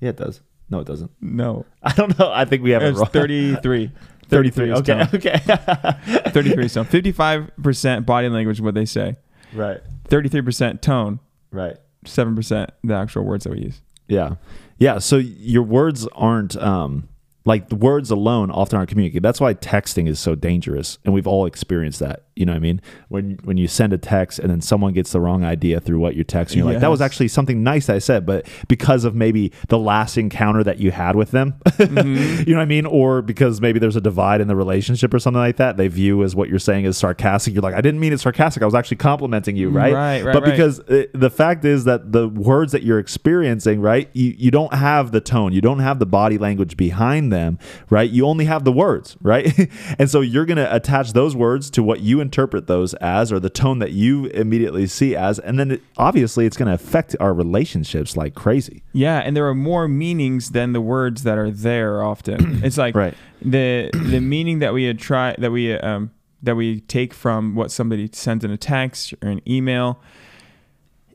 yeah, 0.00 0.10
it 0.10 0.16
does. 0.16 0.40
No, 0.68 0.80
it 0.80 0.86
doesn't. 0.86 1.10
no 1.20 1.66
I 1.82 1.92
don't 1.94 2.16
know. 2.18 2.30
I 2.32 2.44
think 2.44 2.62
we 2.62 2.70
have 2.70 2.82
it 2.82 2.90
it's 2.90 2.98
wrong. 2.98 3.08
33 3.10 3.90
33. 4.28 4.70
is 4.72 4.78
Okay, 4.80 4.92
tone. 4.92 5.08
okay. 5.14 5.38
33 6.30 6.68
so 6.68 6.84
55% 6.84 8.06
body 8.06 8.28
language 8.28 8.60
what 8.60 8.74
they 8.74 8.84
say 8.84 9.16
right, 9.52 9.80
33% 10.08 10.80
tone 10.80 11.18
right. 11.50 11.76
7% 12.04 12.68
the 12.84 12.94
actual 12.94 13.24
words 13.24 13.44
that 13.44 13.52
we 13.52 13.60
use 13.62 13.80
Yeah. 14.08 14.36
Yeah. 14.78 14.98
So 14.98 15.16
your 15.18 15.62
words 15.64 16.06
aren't, 16.14 16.56
um, 16.56 17.08
like 17.44 17.68
the 17.70 17.76
words 17.76 18.10
alone 18.10 18.50
often 18.50 18.76
aren't 18.76 18.90
communicated. 18.90 19.22
That's 19.22 19.40
why 19.40 19.54
texting 19.54 20.08
is 20.08 20.18
so 20.18 20.34
dangerous, 20.34 20.98
and 21.04 21.14
we've 21.14 21.26
all 21.26 21.46
experienced 21.46 22.00
that. 22.00 22.24
You 22.36 22.46
know 22.46 22.52
what 22.52 22.56
I 22.56 22.60
mean? 22.60 22.80
When 23.08 23.38
when 23.44 23.56
you 23.56 23.66
send 23.68 23.92
a 23.92 23.98
text 23.98 24.38
and 24.38 24.50
then 24.50 24.60
someone 24.60 24.92
gets 24.94 25.12
the 25.12 25.20
wrong 25.20 25.44
idea 25.44 25.80
through 25.80 25.98
what 26.00 26.14
you're 26.16 26.24
texting, 26.24 26.56
you're 26.56 26.64
like, 26.66 26.80
"That 26.80 26.90
was 26.90 27.00
actually 27.00 27.28
something 27.28 27.62
nice 27.62 27.88
I 27.88 27.98
said," 27.98 28.24
but 28.26 28.46
because 28.68 29.04
of 29.04 29.14
maybe 29.14 29.52
the 29.68 29.78
last 29.78 30.16
encounter 30.18 30.62
that 30.64 30.78
you 30.78 30.90
had 30.90 31.16
with 31.16 31.30
them, 31.32 31.54
Mm-hmm. 31.80 32.48
you 32.48 32.54
know 32.54 32.58
what 32.58 32.62
I 32.62 32.66
mean, 32.66 32.86
or 32.86 33.20
because 33.22 33.60
maybe 33.60 33.78
there's 33.78 33.96
a 33.96 34.00
divide 34.00 34.40
in 34.40 34.48
the 34.48 34.56
relationship 34.56 35.12
or 35.12 35.18
something 35.18 35.40
like 35.40 35.56
that, 35.56 35.76
they 35.76 35.88
view 35.88 36.22
as 36.22 36.34
what 36.36 36.48
you're 36.48 36.58
saying 36.58 36.84
is 36.84 36.96
sarcastic. 36.96 37.52
You're 37.54 37.62
like, 37.62 37.74
"I 37.74 37.80
didn't 37.80 38.00
mean 38.00 38.12
it 38.12 38.20
sarcastic. 38.20 38.62
I 38.62 38.66
was 38.66 38.74
actually 38.74 38.98
complimenting 38.98 39.56
you, 39.56 39.68
right?" 39.70 39.92
Right, 39.92 40.24
right, 40.24 40.32
But 40.32 40.42
right. 40.44 40.50
because 40.52 40.80
uh, 40.80 41.04
the 41.12 41.30
fact 41.30 41.64
is 41.64 41.84
that 41.84 42.12
the 42.12 42.28
words 42.28 42.72
that 42.72 42.82
you're 42.82 42.98
experiencing, 42.98 43.80
right, 43.80 44.08
you, 44.14 44.34
you 44.38 44.50
don't 44.50 44.72
have 44.74 45.12
the 45.12 45.20
tone, 45.20 45.52
you 45.52 45.60
don't 45.60 45.80
have 45.80 45.98
the 45.98 46.06
body 46.06 46.38
language 46.38 46.76
behind 46.76 47.29
them, 47.30 47.58
right? 47.88 48.08
You 48.10 48.26
only 48.26 48.44
have 48.44 48.64
the 48.64 48.72
words, 48.72 49.16
right? 49.22 49.52
and 49.98 50.10
so 50.10 50.20
you're 50.20 50.44
going 50.44 50.56
to 50.58 50.74
attach 50.74 51.12
those 51.12 51.34
words 51.34 51.70
to 51.70 51.82
what 51.82 52.00
you 52.00 52.20
interpret 52.20 52.66
those 52.66 52.94
as 52.94 53.32
or 53.32 53.40
the 53.40 53.50
tone 53.50 53.78
that 53.78 53.92
you 53.92 54.26
immediately 54.26 54.86
see 54.86 55.16
as. 55.16 55.38
And 55.38 55.58
then 55.58 55.70
it, 55.72 55.82
obviously 55.96 56.46
it's 56.46 56.56
going 56.56 56.68
to 56.68 56.74
affect 56.74 57.16
our 57.18 57.32
relationships 57.34 58.16
like 58.16 58.34
crazy. 58.34 58.82
Yeah, 58.92 59.18
and 59.18 59.36
there 59.36 59.48
are 59.48 59.54
more 59.54 59.88
meanings 59.88 60.50
than 60.50 60.72
the 60.72 60.80
words 60.80 61.22
that 61.22 61.38
are 61.38 61.50
there 61.50 62.02
often. 62.02 62.60
it's 62.64 62.76
like 62.78 62.94
Right. 62.94 63.14
the 63.40 63.90
the 63.94 64.20
meaning 64.20 64.58
that 64.58 64.74
we 64.74 64.92
try 64.94 65.34
that 65.38 65.50
we 65.50 65.72
um 65.74 66.10
that 66.42 66.56
we 66.56 66.80
take 66.80 67.12
from 67.12 67.54
what 67.54 67.70
somebody 67.70 68.08
sends 68.12 68.44
in 68.44 68.50
a 68.50 68.56
text 68.56 69.12
or 69.22 69.28
an 69.28 69.40
email. 69.48 70.00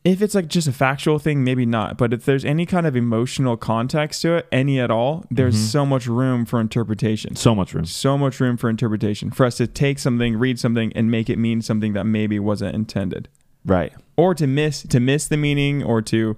If 0.05 0.21
it's 0.21 0.35
like 0.35 0.47
just 0.47 0.67
a 0.67 0.71
factual 0.71 1.17
thing, 1.17 1.43
maybe 1.43 1.65
not. 1.65 1.97
But 1.97 2.13
if 2.13 2.25
there's 2.25 2.45
any 2.45 2.67
kind 2.67 2.85
of 2.85 2.95
emotional 2.95 3.57
context 3.57 4.21
to 4.21 4.35
it, 4.35 4.47
any 4.51 4.79
at 4.79 4.91
all, 4.91 5.25
there's 5.31 5.55
mm-hmm. 5.55 5.65
so 5.65 5.85
much 5.85 6.05
room 6.05 6.45
for 6.45 6.61
interpretation. 6.61 7.35
So 7.35 7.55
much 7.55 7.73
room. 7.73 7.85
So 7.85 8.15
much 8.15 8.39
room 8.39 8.55
for 8.55 8.69
interpretation 8.69 9.31
for 9.31 9.47
us 9.47 9.57
to 9.57 9.65
take 9.65 9.97
something, 9.97 10.37
read 10.37 10.59
something, 10.59 10.93
and 10.93 11.09
make 11.09 11.27
it 11.27 11.39
mean 11.39 11.63
something 11.63 11.93
that 11.93 12.03
maybe 12.05 12.37
wasn't 12.37 12.75
intended 12.75 13.29
Right. 13.65 13.93
or 14.15 14.35
to 14.35 14.45
miss 14.45 14.83
to 14.83 14.99
miss 14.99 15.27
the 15.27 15.37
meaning 15.37 15.83
or 15.83 16.03
to 16.03 16.37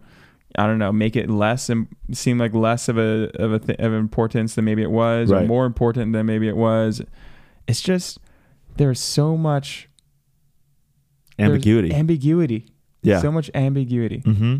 I 0.57 0.65
don't 0.65 0.79
know 0.79 0.93
make 0.93 1.17
it 1.17 1.29
less 1.29 1.69
and 1.69 1.87
seem 2.13 2.37
like 2.37 2.53
less 2.53 2.87
of 2.87 2.97
a 2.97 3.29
of 3.35 3.51
a 3.51 3.59
th- 3.59 3.79
of 3.79 3.91
importance 3.91 4.55
than 4.55 4.63
maybe 4.63 4.81
it 4.81 4.91
was 4.91 5.29
or 5.29 5.41
more 5.41 5.65
important 5.65 6.13
than 6.13 6.25
maybe 6.25 6.47
it 6.47 6.55
was. 6.55 7.01
It's 7.67 7.81
just 7.81 8.19
there's 8.77 9.01
so 9.01 9.35
much 9.35 9.89
Ambiguity. 11.37 11.93
ambiguity. 11.93 12.65
Yeah. 13.07 13.21
so 13.21 13.31
much 13.31 13.49
ambiguity. 13.53 14.19
hmm 14.19 14.57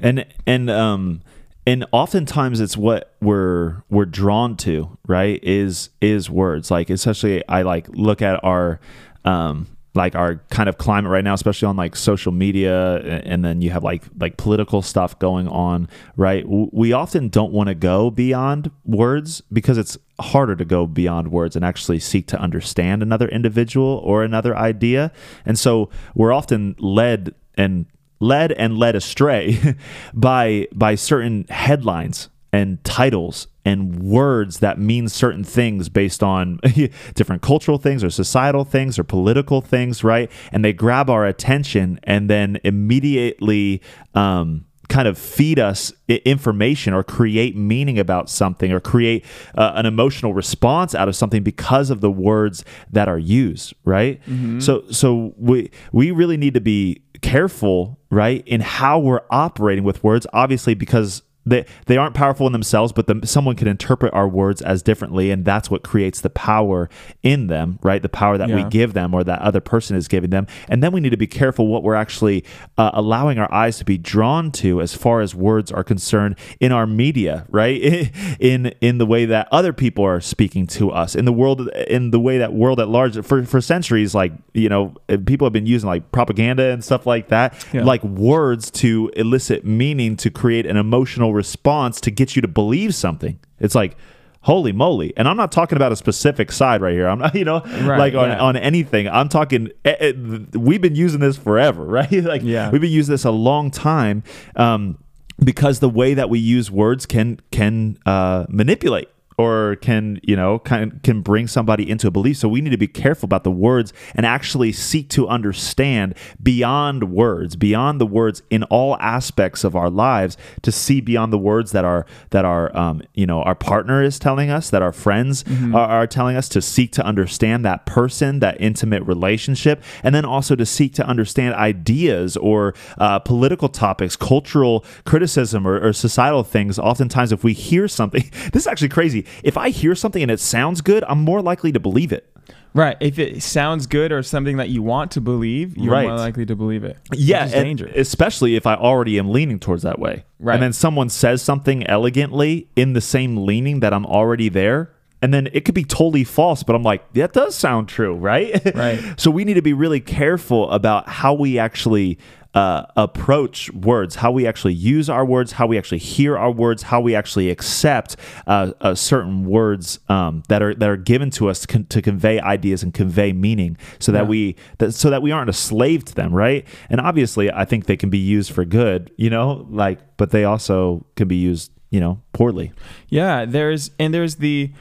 And 0.00 0.26
and 0.46 0.70
um 0.70 1.22
and 1.66 1.84
oftentimes 1.92 2.60
it's 2.60 2.76
what 2.76 3.14
we're 3.20 3.82
we're 3.90 4.04
drawn 4.04 4.56
to, 4.58 4.96
right? 5.06 5.42
Is 5.42 5.90
is 6.00 6.30
words 6.30 6.70
like 6.70 6.90
especially 6.90 7.46
I 7.48 7.62
like 7.62 7.88
look 7.90 8.22
at 8.22 8.42
our 8.44 8.80
um 9.24 9.66
like 9.96 10.14
our 10.14 10.36
kind 10.50 10.68
of 10.68 10.76
climate 10.76 11.10
right 11.10 11.24
now, 11.24 11.32
especially 11.32 11.66
on 11.66 11.76
like 11.76 11.96
social 11.96 12.30
media, 12.30 12.98
and 13.24 13.42
then 13.42 13.62
you 13.62 13.70
have 13.70 13.82
like 13.82 14.02
like 14.20 14.36
political 14.36 14.82
stuff 14.82 15.18
going 15.18 15.48
on, 15.48 15.88
right? 16.16 16.44
We 16.46 16.92
often 16.92 17.30
don't 17.30 17.50
want 17.50 17.68
to 17.68 17.74
go 17.74 18.10
beyond 18.10 18.70
words 18.84 19.42
because 19.50 19.78
it's 19.78 19.96
harder 20.20 20.54
to 20.54 20.64
go 20.66 20.86
beyond 20.86 21.32
words 21.32 21.56
and 21.56 21.64
actually 21.64 21.98
seek 21.98 22.26
to 22.28 22.38
understand 22.38 23.02
another 23.02 23.26
individual 23.28 24.00
or 24.04 24.22
another 24.22 24.54
idea, 24.54 25.10
and 25.46 25.58
so 25.58 25.88
we're 26.14 26.32
often 26.32 26.76
led 26.78 27.34
and 27.56 27.86
led 28.20 28.52
and 28.52 28.78
led 28.78 28.96
astray 28.96 29.76
by 30.14 30.68
by 30.74 30.94
certain 30.94 31.44
headlines 31.48 32.28
and 32.52 32.82
titles 32.84 33.48
and 33.64 34.00
words 34.00 34.60
that 34.60 34.78
mean 34.78 35.08
certain 35.08 35.44
things 35.44 35.88
based 35.88 36.22
on 36.22 36.58
different 37.14 37.42
cultural 37.42 37.78
things 37.78 38.04
or 38.04 38.10
societal 38.10 38.64
things 38.64 38.98
or 38.98 39.04
political 39.04 39.60
things, 39.60 40.04
right? 40.04 40.30
And 40.52 40.64
they 40.64 40.72
grab 40.72 41.10
our 41.10 41.26
attention 41.26 41.98
and 42.04 42.30
then 42.30 42.58
immediately 42.62 43.82
um, 44.14 44.64
kind 44.88 45.08
of 45.08 45.18
feed 45.18 45.58
us 45.58 45.92
information 46.08 46.94
or 46.94 47.02
create 47.02 47.56
meaning 47.56 47.98
about 47.98 48.30
something 48.30 48.70
or 48.70 48.78
create 48.78 49.24
uh, 49.56 49.72
an 49.74 49.84
emotional 49.84 50.32
response 50.32 50.94
out 50.94 51.08
of 51.08 51.16
something 51.16 51.42
because 51.42 51.90
of 51.90 52.00
the 52.00 52.10
words 52.10 52.64
that 52.92 53.08
are 53.08 53.18
used, 53.18 53.74
right? 53.84 54.20
So 54.60 54.84
so 54.90 55.34
we 55.36 55.70
we 55.92 56.12
really 56.12 56.36
need 56.36 56.54
to 56.54 56.60
be 56.60 57.02
careful, 57.22 57.98
right, 58.10 58.46
in 58.46 58.60
how 58.60 58.98
we're 58.98 59.22
operating 59.30 59.84
with 59.84 60.02
words 60.04 60.26
obviously 60.32 60.74
because 60.74 61.22
they 61.46 61.64
they 61.86 61.96
aren't 61.96 62.14
powerful 62.14 62.46
in 62.46 62.52
themselves, 62.52 62.92
but 62.92 63.06
the, 63.06 63.26
someone 63.26 63.56
can 63.56 63.68
interpret 63.68 64.12
our 64.12 64.28
words 64.28 64.60
as 64.62 64.82
differently, 64.82 65.30
and 65.30 65.44
that's 65.44 65.70
what 65.70 65.82
creates 65.82 66.20
the 66.20 66.30
power 66.30 66.90
in 67.22 67.46
them, 67.46 67.78
right? 67.82 68.02
The 68.02 68.08
power 68.08 68.36
that 68.36 68.48
we 68.50 68.64
give 68.64 68.92
them 68.92 69.14
or 69.14 69.24
that 69.24 69.40
other 69.40 69.60
person 69.60 69.96
is 69.96 70.08
giving 70.08 70.30
them, 70.30 70.46
and 70.68 70.82
then 70.82 70.92
we 70.92 71.00
need 71.00 71.10
to 71.10 71.16
be 71.16 71.26
careful 71.26 71.68
what 71.68 71.82
we're 71.82 71.94
actually 71.94 72.44
uh, 72.76 72.90
allowing 72.92 73.38
our 73.38 73.52
eyes 73.52 73.78
to 73.78 73.84
be 73.84 73.96
drawn 73.96 74.50
to 74.52 74.80
as 74.82 74.94
far 74.94 75.20
as 75.20 75.34
words 75.34 75.70
are 75.72 75.84
concerned 75.84 76.36
in 76.60 76.72
our 76.72 76.86
media, 76.86 77.46
right? 77.50 77.76
In 78.40 78.66
in 78.80 78.98
the 78.98 79.06
way 79.06 79.24
that 79.26 79.48
other 79.52 79.72
people 79.72 80.04
are 80.04 80.20
speaking 80.20 80.66
to 80.68 80.90
us, 80.90 81.14
in 81.14 81.24
the 81.24 81.32
world, 81.32 81.68
in 81.88 82.10
the 82.10 82.20
way 82.20 82.38
that 82.38 82.52
world 82.52 82.80
at 82.80 82.88
large 82.88 83.22
for 83.24 83.44
for 83.44 83.60
centuries, 83.60 84.14
like 84.14 84.32
you 84.52 84.68
know, 84.68 84.94
people 85.26 85.46
have 85.46 85.52
been 85.52 85.66
using 85.66 85.88
like 85.88 86.10
propaganda 86.12 86.64
and 86.72 86.82
stuff 86.84 87.06
like 87.06 87.28
that, 87.28 87.54
Yeah. 87.72 87.84
like 87.84 88.02
words 88.04 88.70
to 88.72 89.10
elicit 89.16 89.64
meaning 89.64 90.16
to 90.16 90.30
create 90.30 90.66
an 90.66 90.76
emotional 90.76 91.32
response 91.36 92.00
to 92.02 92.10
get 92.10 92.34
you 92.34 92.42
to 92.42 92.48
believe 92.48 92.94
something. 92.94 93.38
It's 93.60 93.74
like, 93.74 93.96
holy 94.40 94.72
moly. 94.72 95.12
And 95.16 95.26
I'm 95.28 95.36
not 95.36 95.50
talking 95.52 95.76
about 95.76 95.92
a 95.92 95.96
specific 95.96 96.50
side 96.52 96.80
right 96.80 96.92
here. 96.94 97.08
I'm 97.08 97.18
not, 97.18 97.34
you 97.40 97.44
know, 97.44 97.60
Right, 97.60 97.98
like 97.98 98.14
on, 98.14 98.28
yeah. 98.30 98.38
on 98.40 98.56
anything. 98.56 99.08
I'm 99.08 99.28
talking, 99.28 99.70
eh, 99.84 99.94
eh, 99.98 100.12
we've 100.54 100.80
been 100.80 100.94
using 100.96 101.20
this 101.20 101.36
forever, 101.36 101.84
right? 101.98 102.10
like, 102.12 102.42
Yeah. 102.42 102.70
we've 102.70 102.80
been 102.80 102.90
using 102.92 103.12
this 103.12 103.24
a 103.24 103.30
long 103.30 103.70
time. 103.70 104.22
Um, 104.56 104.98
because 105.44 105.80
the 105.80 105.88
way 105.90 106.14
that 106.14 106.30
we 106.30 106.38
use 106.38 106.70
words 106.70 107.04
can 107.04 107.38
can 107.50 107.98
uh, 108.06 108.46
manipulate 108.48 109.08
or 109.38 109.76
can 109.76 110.18
you 110.22 110.36
know 110.36 110.58
can 110.58 111.00
can 111.02 111.20
bring 111.20 111.46
somebody 111.46 111.88
into 111.88 112.08
a 112.08 112.10
belief. 112.10 112.38
So 112.38 112.48
we 112.48 112.60
need 112.60 112.70
to 112.70 112.78
be 112.78 112.88
careful 112.88 113.26
about 113.26 113.44
the 113.44 113.50
words 113.50 113.92
and 114.14 114.24
actually 114.24 114.72
seek 114.72 115.08
to 115.10 115.28
understand 115.28 116.14
beyond 116.42 117.12
words 117.12 117.56
beyond 117.56 118.00
the 118.00 118.06
words 118.06 118.42
in 118.50 118.62
all 118.64 118.96
aspects 118.98 119.64
of 119.64 119.76
our 119.76 119.90
lives 119.90 120.36
to 120.62 120.72
see 120.72 121.00
beyond 121.00 121.32
the 121.32 121.38
words 121.38 121.72
that 121.72 121.84
our 121.84 122.06
that 122.30 122.44
our 122.44 122.74
um, 122.76 123.02
you 123.14 123.26
know 123.26 123.42
our 123.42 123.54
partner 123.54 124.02
is 124.02 124.18
telling 124.18 124.50
us 124.50 124.70
that 124.70 124.82
our 124.82 124.92
friends 124.92 125.44
are, 125.74 125.88
are 125.88 126.06
telling 126.06 126.36
us 126.36 126.48
to 126.48 126.62
seek 126.62 126.92
to 126.92 127.04
understand 127.04 127.64
that 127.64 127.84
person 127.86 128.40
that 128.40 128.58
intimate 128.60 129.02
relationship 129.02 129.82
and 130.02 130.14
then 130.14 130.24
also 130.24 130.54
to 130.56 130.64
seek 130.64 130.94
to 130.94 131.06
understand 131.06 131.54
ideas 131.54 132.36
or 132.38 132.74
uh, 132.98 133.18
political 133.18 133.68
topics 133.68 134.16
cultural 134.16 134.84
criticism 135.04 135.66
or, 135.66 135.78
or 135.80 135.92
societal 135.92 136.42
things. 136.42 136.78
Oftentimes 136.78 137.32
if 137.32 137.44
we 137.44 137.52
hear 137.52 137.86
something 137.88 138.22
this 138.52 138.62
is 138.62 138.66
actually 138.66 138.88
crazy 138.88 139.25
if 139.42 139.56
i 139.56 139.70
hear 139.70 139.94
something 139.94 140.22
and 140.22 140.30
it 140.30 140.40
sounds 140.40 140.80
good 140.80 141.04
i'm 141.08 141.22
more 141.22 141.40
likely 141.42 141.72
to 141.72 141.80
believe 141.80 142.12
it 142.12 142.30
Right. 142.74 142.98
If 143.00 143.18
it 143.18 143.42
sounds 143.42 143.86
good 143.86 144.12
or 144.12 144.22
something 144.22 144.58
that 144.58 144.68
you 144.68 144.82
want 144.82 145.12
to 145.12 145.20
believe, 145.22 145.78
you're 145.78 145.90
Right. 145.94 146.06
more 146.08 146.18
likely 146.18 146.44
to 146.44 146.54
believe 146.54 146.84
it. 146.84 146.98
yeah 147.14 147.46
especially 147.94 148.54
if 148.56 148.66
i 148.66 148.74
already 148.74 149.18
am 149.18 149.30
leaning 149.32 149.58
towards 149.58 149.82
that 149.82 149.98
way 149.98 150.24
Right. 150.38 150.54
and 150.54 150.62
then 150.62 150.72
someone 150.74 151.08
says 151.08 151.40
something 151.40 151.86
elegantly 151.86 152.68
in 152.76 152.92
the 152.92 153.00
same 153.00 153.46
leaning 153.46 153.80
that 153.80 153.94
i'm 153.94 154.04
already 154.04 154.48
there 154.50 154.92
and 155.22 155.32
then 155.32 155.48
it 155.54 155.64
could 155.64 155.74
be 155.74 155.84
totally 155.84 156.22
false 156.24 156.62
but 156.62 156.76
i'm 156.76 156.82
like 156.82 157.10
that 157.14 157.32
does 157.32 157.54
sound 157.54 157.88
true 157.88 158.14
right 158.14 158.60
Right. 158.74 159.00
so 159.18 159.30
we 159.30 159.44
need 159.44 159.54
to 159.54 159.62
be 159.62 159.72
really 159.72 160.00
careful 160.00 160.70
about 160.70 161.08
how 161.08 161.32
we 161.32 161.58
actually 161.58 162.18
uh, 162.56 162.86
approach 162.96 163.70
words, 163.72 164.16
how 164.16 164.30
we 164.32 164.46
actually 164.46 164.72
use 164.72 165.10
our 165.10 165.24
words, 165.26 165.52
how 165.52 165.66
we 165.66 165.76
actually 165.76 165.98
hear 165.98 166.38
our 166.38 166.50
words, 166.50 166.84
how 166.84 167.00
we 167.00 167.14
actually 167.14 167.50
accept 167.50 168.16
uh, 168.46 168.72
uh, 168.80 168.94
certain 168.94 169.44
words 169.44 170.00
um, 170.08 170.42
that 170.48 170.62
are 170.62 170.74
that 170.74 170.88
are 170.88 170.96
given 170.96 171.28
to 171.30 171.50
us 171.50 171.60
to, 171.60 171.66
con- 171.66 171.84
to 171.84 172.00
convey 172.00 172.40
ideas 172.40 172.82
and 172.82 172.94
convey 172.94 173.32
meaning, 173.32 173.76
so 173.98 174.10
that 174.12 174.22
Yeah. 174.24 174.28
we 174.28 174.56
that, 174.78 174.92
so 174.92 175.10
that 175.10 175.20
we 175.22 175.30
aren't 175.32 175.50
a 175.50 175.52
slave 175.52 176.04
to 176.06 176.14
them, 176.14 176.32
right? 176.34 176.66
And 176.88 176.98
obviously, 177.00 177.52
I 177.52 177.64
think 177.66 177.84
they 177.86 177.96
can 177.96 178.08
be 178.10 178.18
used 178.18 178.50
for 178.52 178.64
good, 178.64 179.10
you 179.16 179.28
know, 179.30 179.66
like, 179.70 179.98
but 180.16 180.30
they 180.30 180.44
also 180.44 181.04
can 181.14 181.28
be 181.28 181.36
used, 181.36 181.70
you 181.90 182.00
know, 182.00 182.22
poorly. 182.32 182.72
Yeah, 183.10 183.44
there's 183.44 183.90
and 183.98 184.14
there's 184.14 184.36
the 184.36 184.72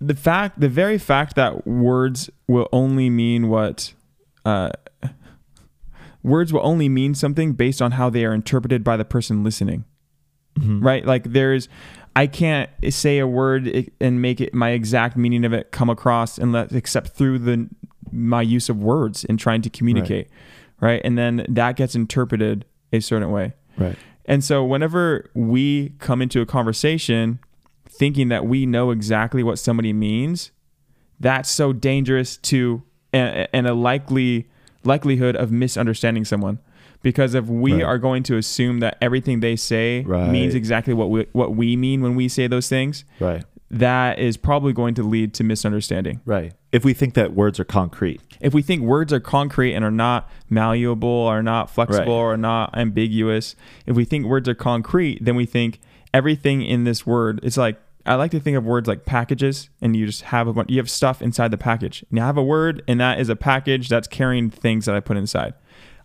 the 0.00 0.14
fact 0.14 0.58
the 0.60 0.68
very 0.68 0.98
fact 0.98 1.36
that 1.36 1.66
words 1.68 2.30
will 2.48 2.68
only 2.72 3.10
mean 3.10 3.48
what 3.48 3.94
uh 4.44 4.70
words 6.26 6.52
will 6.52 6.60
only 6.66 6.88
mean 6.88 7.14
something 7.14 7.52
based 7.52 7.80
on 7.80 7.92
how 7.92 8.10
they 8.10 8.24
are 8.24 8.34
interpreted 8.34 8.82
by 8.84 8.96
the 8.96 9.04
person 9.04 9.44
listening. 9.44 9.84
Mm-hmm. 10.58 10.80
Right? 10.80 11.06
Like 11.06 11.24
there's 11.24 11.68
I 12.14 12.26
can't 12.26 12.70
say 12.90 13.18
a 13.18 13.26
word 13.26 13.90
and 14.00 14.20
make 14.20 14.40
it 14.40 14.54
my 14.54 14.70
exact 14.70 15.16
meaning 15.16 15.44
of 15.44 15.52
it 15.52 15.70
come 15.70 15.88
across 15.88 16.38
unless 16.38 16.72
except 16.72 17.10
through 17.10 17.38
the 17.40 17.68
my 18.10 18.42
use 18.42 18.68
of 18.68 18.78
words 18.78 19.24
in 19.24 19.36
trying 19.36 19.62
to 19.62 19.70
communicate. 19.70 20.28
Right? 20.80 21.00
And 21.04 21.16
then 21.16 21.46
that 21.48 21.76
gets 21.76 21.94
interpreted 21.94 22.64
a 22.92 23.00
certain 23.00 23.30
way. 23.30 23.54
Right. 23.78 23.96
And 24.24 24.42
so 24.42 24.64
whenever 24.64 25.30
we 25.34 25.90
come 25.98 26.20
into 26.20 26.40
a 26.40 26.46
conversation 26.46 27.38
thinking 27.88 28.28
that 28.28 28.46
we 28.46 28.66
know 28.66 28.90
exactly 28.90 29.42
what 29.42 29.58
somebody 29.58 29.92
means, 29.92 30.50
that's 31.20 31.48
so 31.48 31.72
dangerous 31.72 32.36
to 32.38 32.82
and, 33.12 33.48
and 33.52 33.66
a 33.66 33.74
likely 33.74 34.48
likelihood 34.86 35.36
of 35.36 35.50
misunderstanding 35.52 36.24
someone. 36.24 36.58
Because 37.02 37.34
if 37.34 37.46
we 37.46 37.74
Right. 37.74 37.82
are 37.84 37.98
going 37.98 38.22
to 38.24 38.36
assume 38.36 38.80
that 38.80 38.96
everything 39.00 39.40
they 39.40 39.54
say 39.56 40.02
Right. 40.06 40.30
means 40.30 40.54
exactly 40.54 40.94
what 40.94 41.10
we 41.10 41.26
what 41.32 41.54
we 41.54 41.76
mean 41.76 42.00
when 42.00 42.14
we 42.14 42.26
say 42.28 42.46
those 42.46 42.68
things, 42.68 43.04
Right. 43.20 43.44
that 43.70 44.18
is 44.18 44.36
probably 44.36 44.72
going 44.72 44.94
to 44.94 45.02
lead 45.02 45.34
to 45.34 45.44
misunderstanding. 45.44 46.20
Right. 46.24 46.52
If 46.72 46.84
we 46.84 46.94
think 46.94 47.14
that 47.14 47.34
words 47.34 47.60
are 47.60 47.64
concrete. 47.64 48.20
If 48.40 48.54
we 48.54 48.62
think 48.62 48.82
words 48.82 49.12
are 49.12 49.20
concrete 49.20 49.74
and 49.74 49.84
are 49.84 49.90
not 49.90 50.28
malleable, 50.50 51.26
are 51.26 51.42
not 51.42 51.70
flexible, 51.70 52.22
Right. 52.22 52.32
or 52.32 52.36
not 52.36 52.76
ambiguous, 52.76 53.54
if 53.86 53.94
we 53.96 54.04
think 54.04 54.26
words 54.26 54.48
are 54.48 54.54
concrete, 54.54 55.24
then 55.24 55.36
we 55.36 55.46
think 55.46 55.80
everything 56.14 56.62
in 56.62 56.84
this 56.84 57.06
word. 57.06 57.40
It's 57.42 57.56
like 57.58 57.76
I 58.06 58.14
like 58.14 58.30
to 58.30 58.40
think 58.40 58.56
of 58.56 58.64
words 58.64 58.88
like 58.88 59.04
packages, 59.04 59.68
and 59.80 59.96
you 59.96 60.06
just 60.06 60.22
have 60.22 60.46
a 60.46 60.52
bunch, 60.52 60.70
you 60.70 60.78
have 60.78 60.90
stuff 60.90 61.20
inside 61.20 61.50
the 61.50 61.58
package. 61.58 62.04
And 62.10 62.18
you 62.18 62.24
have 62.24 62.36
a 62.36 62.42
word, 62.42 62.82
and 62.86 63.00
that 63.00 63.20
is 63.20 63.28
a 63.28 63.36
package 63.36 63.88
that's 63.88 64.08
carrying 64.08 64.50
things 64.50 64.86
that 64.86 64.94
I 64.94 65.00
put 65.00 65.16
inside. 65.16 65.54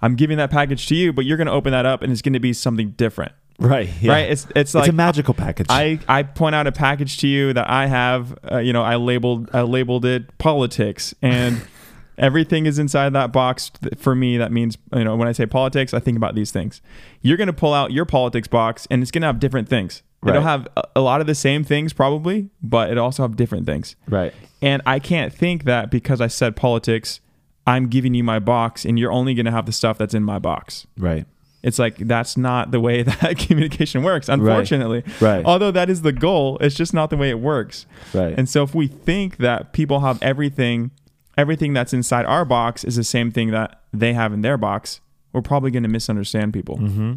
I'm 0.01 0.15
giving 0.15 0.37
that 0.37 0.49
package 0.49 0.87
to 0.87 0.95
you, 0.95 1.13
but 1.13 1.25
you're 1.25 1.37
going 1.37 1.47
to 1.47 1.53
open 1.53 1.71
that 1.71 1.85
up, 1.85 2.01
and 2.01 2.11
it's 2.11 2.21
going 2.21 2.33
to 2.33 2.39
be 2.39 2.53
something 2.53 2.91
different, 2.91 3.33
Right. 3.59 3.89
Yeah. 4.01 4.13
right? 4.13 4.31
It's 4.31 4.45
it's 4.55 4.55
It's 4.55 4.73
like 4.73 4.89
a 4.89 4.93
magical 4.93 5.35
package. 5.35 5.67
I, 5.69 5.99
I 6.07 6.23
point 6.23 6.55
out 6.55 6.65
a 6.65 6.71
package 6.71 7.17
to 7.19 7.27
you 7.27 7.53
that 7.53 7.69
I 7.69 7.85
have, 7.85 8.37
uh, 8.51 8.57
you 8.57 8.73
know, 8.73 8.81
I 8.81 8.95
labeled 8.95 9.49
I 9.53 9.61
labeled 9.61 10.03
it 10.05 10.35
politics, 10.39 11.13
and 11.21 11.61
everything 12.17 12.65
is 12.65 12.79
inside 12.79 13.13
that 13.13 13.31
box. 13.31 13.71
For 13.97 14.15
me, 14.15 14.37
that 14.37 14.51
means 14.51 14.79
you 14.95 15.03
know 15.03 15.15
when 15.15 15.27
I 15.27 15.31
say 15.33 15.45
politics, 15.45 15.93
I 15.93 15.99
think 15.99 16.17
about 16.17 16.33
these 16.33 16.49
things. 16.51 16.81
You're 17.21 17.37
gonna 17.37 17.53
pull 17.53 17.73
out 17.73 17.91
your 17.91 18.05
politics 18.05 18.47
box, 18.47 18.87
and 18.89 19.03
it's 19.03 19.11
gonna 19.11 19.27
have 19.27 19.39
different 19.39 19.69
things. 19.69 20.01
It'll 20.23 20.35
Right. 20.35 20.43
have 20.43 20.67
a, 20.95 21.01
lot 21.01 21.19
of 21.21 21.27
the 21.27 21.33
same 21.35 21.63
things 21.63 21.93
probably, 21.93 22.49
but 22.61 22.91
it 22.91 22.97
also 22.97 23.23
have 23.23 23.35
different 23.35 23.65
things. 23.65 23.95
right. 24.07 24.33
And 24.61 24.81
I 24.85 24.99
can't 24.99 25.33
think 25.33 25.63
that 25.63 25.89
because 25.89 26.21
I 26.21 26.27
said 26.27 26.55
politics, 26.55 27.19
I'm 27.65 27.87
giving 27.87 28.13
you 28.13 28.23
my 28.23 28.37
box, 28.37 28.85
and 28.85 28.99
you're 28.99 29.11
only 29.11 29.33
gonna 29.33 29.49
have 29.51 29.65
the 29.65 29.71
stuff 29.71 29.97
that's 29.97 30.13
in 30.13 30.23
my 30.23 30.37
box. 30.37 30.85
Right. 30.97 31.25
It's 31.63 31.79
like 31.79 31.97
that's 31.97 32.37
not 32.37 32.69
the 32.71 32.79
way 32.79 33.01
that 33.21 33.37
communication 33.39 34.03
works, 34.03 34.29
unfortunately. 34.29 35.03
Right. 35.19 35.43
Although 35.45 35.71
that 35.71 35.89
is 35.89 36.03
the 36.03 36.11
goal, 36.11 36.57
it's 36.61 36.75
just 36.75 36.93
not 36.93 37.09
the 37.09 37.17
way 37.17 37.29
it 37.31 37.39
works. 37.39 37.87
Right. 38.13 38.35
And 38.37 38.47
so 38.47 38.61
if 38.63 38.75
we 38.75 38.85
think 38.87 39.37
that 39.37 39.73
people 39.73 40.01
have 40.01 40.21
everything, 40.21 40.91
everything 41.37 41.73
that's 41.73 41.93
inside 41.93 42.25
our 42.27 42.45
box 42.45 42.83
is 42.83 42.95
the 42.95 43.03
same 43.03 43.31
thing 43.31 43.49
that 43.51 43.81
they 43.93 44.13
have 44.13 44.31
in 44.33 44.41
their 44.41 44.57
box, 44.57 45.01
we're 45.33 45.41
probably 45.41 45.71
going 45.71 45.83
to 45.83 45.89
misunderstand 45.89 46.53
people. 46.53 46.77
mm-hmm. 46.77 47.13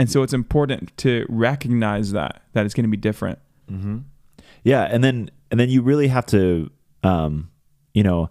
And 0.00 0.10
so 0.10 0.22
it's 0.22 0.32
important 0.32 0.96
to 0.98 1.26
recognize 1.28 2.12
that 2.12 2.42
that 2.54 2.64
it's 2.64 2.74
going 2.74 2.84
to 2.84 2.90
be 2.90 2.96
different. 2.96 3.38
Yeah, 4.64 4.82
and 4.90 5.04
then 5.04 5.30
and 5.50 5.60
then 5.60 5.68
you 5.68 5.82
really 5.82 6.08
have 6.08 6.26
to, 6.26 6.70
um, 7.02 7.50
you 7.94 8.02
know, 8.02 8.30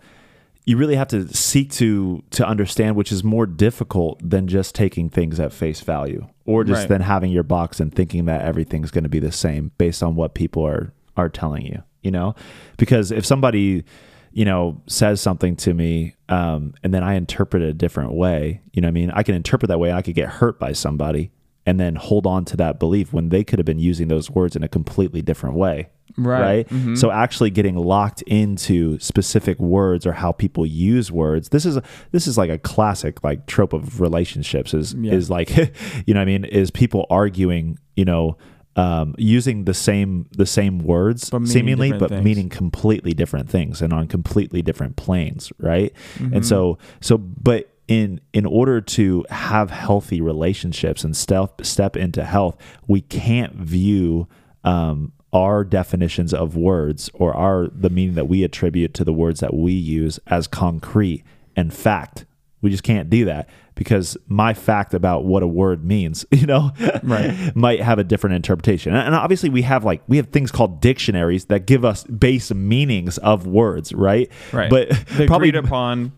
you 0.65 0.77
really 0.77 0.95
have 0.95 1.07
to 1.09 1.27
seek 1.27 1.71
to 1.73 2.23
to 2.31 2.45
understand, 2.47 2.95
which 2.95 3.11
is 3.11 3.23
more 3.23 3.45
difficult 3.45 4.19
than 4.27 4.47
just 4.47 4.73
taking 4.75 5.09
things 5.09 5.39
at 5.39 5.53
face 5.53 5.81
value, 5.81 6.27
or 6.45 6.63
just 6.63 6.81
Right. 6.81 6.89
then 6.89 7.01
having 7.01 7.31
your 7.31 7.43
box 7.43 7.79
and 7.79 7.93
thinking 7.93 8.25
that 8.25 8.41
everything's 8.41 8.91
going 8.91 9.03
to 9.03 9.09
be 9.09 9.19
the 9.19 9.31
same 9.31 9.71
based 9.77 10.01
on 10.01 10.15
what 10.15 10.33
people 10.33 10.65
are 10.65 10.91
are 11.15 11.29
telling 11.29 11.65
you. 11.65 11.83
You 12.01 12.11
know, 12.11 12.33
because 12.77 13.11
if 13.11 13.25
somebody 13.25 13.83
you 14.31 14.45
know 14.45 14.81
says 14.87 15.19
something 15.21 15.55
to 15.55 15.73
me 15.73 16.15
um, 16.29 16.73
and 16.83 16.93
then 16.93 17.03
i 17.03 17.15
interpret 17.15 17.63
it 17.63 17.69
a 17.69 17.73
different 17.73 18.13
way 18.13 18.61
you 18.73 18.81
know 18.81 18.85
what 18.85 18.91
i 18.91 18.93
mean 18.93 19.09
i 19.15 19.23
can 19.23 19.33
interpret 19.33 19.67
that 19.69 19.79
way 19.79 19.89
and 19.89 19.97
i 19.97 20.03
could 20.03 20.13
get 20.13 20.29
hurt 20.29 20.59
by 20.59 20.71
somebody 20.71 21.31
and 21.69 21.79
then 21.79 21.95
hold 21.95 22.25
on 22.25 22.41
to 22.45 22.55
that 22.57 22.79
belief 22.79 23.13
when 23.13 23.29
they 23.29 23.43
could 23.43 23.59
have 23.59 23.65
been 23.65 23.79
using 23.91 24.07
those 24.09 24.29
words 24.37 24.55
in 24.55 24.63
a 24.63 24.67
completely 24.67 25.21
different 25.21 25.55
way 25.55 25.89
Right. 26.17 26.65
right? 26.71 26.97
So 26.97 27.11
actually 27.11 27.51
getting 27.51 27.75
locked 27.77 28.23
into 28.23 28.97
specific 28.99 29.57
words 29.59 30.05
or 30.07 30.13
how 30.13 30.31
people 30.33 30.65
use 30.65 31.11
words. 31.11 31.49
This 31.49 31.65
is 31.65 31.77
a, 31.77 31.83
this 32.11 32.25
is 32.27 32.35
like 32.37 32.49
a 32.49 32.57
classic 32.57 33.23
like 33.23 33.45
trope 33.45 33.73
of 33.73 34.01
relationships 34.01 34.73
is 34.73 34.93
Yeah. 34.95 35.13
is 35.13 35.29
like 35.29 35.49
you 36.05 36.13
know 36.13 36.19
what 36.19 36.29
I 36.29 36.33
mean 36.33 36.45
is 36.45 36.71
people 36.71 37.05
arguing, 37.09 37.77
you 37.95 38.05
know, 38.05 38.37
um, 38.75 39.13
using 39.17 39.65
the 39.65 39.73
same 39.73 40.25
the 40.31 40.45
same 40.45 40.79
words 40.79 41.29
But 41.29 41.47
seemingly 41.47 41.91
but 41.93 42.09
things. 42.09 42.23
meaning 42.23 42.49
completely 42.49 43.13
different 43.13 43.49
things 43.49 43.81
and 43.81 43.93
on 43.93 44.07
completely 44.07 44.61
different 44.61 44.95
planes, 44.95 45.51
right? 45.59 45.93
Mm-hmm. 46.17 46.33
And 46.35 46.45
so 46.45 46.77
so 47.01 47.17
but 47.17 47.68
in 47.89 48.21
in 48.33 48.45
order 48.45 48.79
to 48.79 49.25
have 49.31 49.71
healthy 49.71 50.21
relationships 50.21 51.03
and 51.03 51.17
step 51.17 51.65
step 51.65 51.97
into 51.97 52.23
health, 52.23 52.55
we 52.87 53.01
can't 53.01 53.55
view 53.55 54.27
um, 54.63 55.11
our 55.33 55.63
definitions 55.63 56.31
of 56.31 56.55
words 56.55 57.09
or 57.15 57.33
our 57.33 57.67
the 57.73 57.89
meaning 57.89 58.13
that 58.13 58.27
we 58.27 58.43
attribute 58.43 58.93
to 58.93 59.03
the 59.03 59.11
words 59.11 59.39
that 59.39 59.55
we 59.55 59.73
use 59.73 60.19
as 60.27 60.47
concrete 60.47 61.23
and 61.55 61.73
fact. 61.73 62.25
We 62.61 62.69
just 62.69 62.83
can't 62.83 63.09
do 63.09 63.25
that 63.25 63.49
because 63.73 64.17
my 64.27 64.53
fact 64.53 64.93
about 64.93 65.23
what 65.23 65.41
a 65.41 65.47
word 65.47 65.83
means, 65.83 66.25
you 66.31 66.45
know, 66.45 66.71
Right. 67.01 67.51
might 67.55 67.79
have 67.79 67.97
a 67.97 68.03
different 68.03 68.35
interpretation. 68.35 68.93
And 68.93 69.15
obviously 69.15 69.49
we 69.49 69.63
have 69.63 69.83
like 69.83 70.03
we 70.07 70.17
have 70.17 70.27
things 70.27 70.51
called 70.51 70.79
dictionaries 70.79 71.45
that 71.45 71.65
give 71.65 71.83
us 71.83 72.03
base 72.03 72.53
meanings 72.53 73.17
of 73.17 73.47
words, 73.47 73.93
right? 73.93 74.29
Right. 74.51 74.69
But 74.69 74.89
the 75.17 75.25
probably 75.25 75.49
upon, 75.55 76.11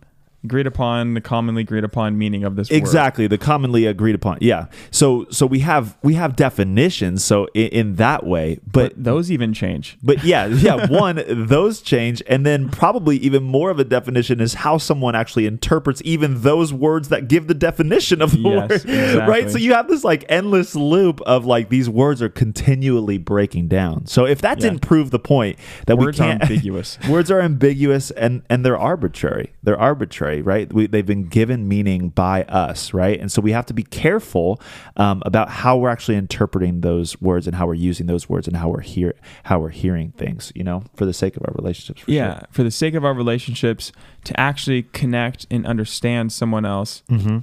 agreed 0.43 0.67
upon, 0.67 1.13
the 1.13 1.21
commonly 1.21 1.62
agreed 1.62 1.84
upon 1.84 2.17
meaning 2.17 2.43
of 2.43 2.56
this 2.56 2.69
word. 2.69 2.77
exactly 2.77 3.27
the 3.27 3.38
commonly 3.38 3.86
agreed 3.86 4.15
upon. 4.15 4.38
Yeah. 4.41 4.65
So 4.89 5.25
so 5.30 5.45
we 5.45 5.60
have 5.60 5.97
we 6.04 6.15
have 6.15 6.36
definitions 6.36 7.23
so 7.23 7.47
in, 7.54 7.67
in 7.67 7.95
that 7.95 8.25
way, 8.25 8.60
but 8.65 8.93
But 8.95 9.04
those 9.04 9.32
even 9.32 9.54
change. 9.54 9.97
But 10.04 10.23
yeah, 10.23 10.45
yeah, 10.67 10.88
one, 10.88 11.23
those 11.27 11.82
change. 11.82 12.23
And 12.27 12.45
then 12.45 12.69
probably 12.69 13.17
even 13.17 13.43
more 13.43 13.69
of 13.69 13.80
a 13.80 13.84
definition 13.84 14.39
is 14.39 14.56
how 14.56 14.77
someone 14.77 15.15
actually 15.15 15.45
interprets 15.45 16.01
even 16.06 16.41
those 16.41 16.73
words 16.73 17.10
that 17.10 17.27
give 17.27 17.47
the 17.47 17.54
definition 17.54 18.21
of 18.21 18.32
the 18.32 18.38
Yes, 18.39 18.69
word. 18.69 18.71
exactly. 18.86 19.19
Right? 19.21 19.49
So 19.49 19.58
you 19.58 19.73
have 19.73 19.88
this 19.88 20.04
like 20.04 20.25
endless 20.30 20.75
loop 20.75 21.21
of 21.21 21.45
like 21.45 21.69
these 21.69 21.89
words 21.89 22.21
are 22.21 22.30
continually 22.30 23.17
breaking 23.17 23.67
down. 23.67 24.06
So 24.08 24.25
if 24.25 24.41
that 24.41 24.58
Yeah. 24.58 24.69
didn't 24.69 24.82
prove 24.82 25.12
the 25.12 25.19
point 25.19 25.58
that 25.88 25.97
Words 25.97 26.19
we 26.19 26.25
are 26.25 26.30
can't 26.30 26.41
ambiguous. 26.49 26.97
words 27.08 27.30
are 27.30 27.41
ambiguous 27.41 28.12
and 28.12 28.41
and 28.49 28.65
they're 28.65 28.77
arbitrary. 28.77 29.51
They're 29.63 29.80
arbitrary, 29.80 30.30
right? 30.39 30.71
We, 30.71 30.87
they've 30.87 31.05
been 31.05 31.27
given 31.27 31.67
meaning 31.67 32.09
by 32.09 32.43
us, 32.43 32.93
right? 32.93 33.19
And 33.19 33.29
so 33.29 33.41
we 33.41 33.51
have 33.51 33.65
to 33.65 33.73
be 33.73 33.83
careful 33.83 34.61
um, 34.95 35.21
about 35.25 35.49
how 35.49 35.75
we're 35.77 35.89
actually 35.89 36.15
interpreting 36.15 36.79
those 36.81 37.19
words 37.19 37.47
and 37.47 37.55
how 37.57 37.67
we're 37.67 37.73
using 37.73 38.05
those 38.07 38.29
words 38.29 38.47
and 38.47 38.55
how 38.55 38.69
we're 38.69 38.81
hear 38.81 39.13
how 39.43 39.59
we're 39.59 39.69
hearing 39.69 40.11
things, 40.13 40.53
you 40.55 40.63
know, 40.63 40.83
for 40.95 41.05
the 41.05 41.13
sake 41.13 41.35
of 41.35 41.43
our 41.45 41.53
relationships. 41.55 42.01
For 42.01 42.11
yeah, 42.11 42.43
for 42.51 42.63
the 42.63 42.71
sake 42.71 42.93
of 42.93 43.03
our 43.03 43.13
relationships, 43.13 43.91
to 44.23 44.39
actually 44.39 44.83
connect 44.83 45.45
and 45.51 45.65
understand 45.67 46.31
someone 46.31 46.63
else, 46.65 47.03
sure. 47.09 47.17
hmm 47.19 47.37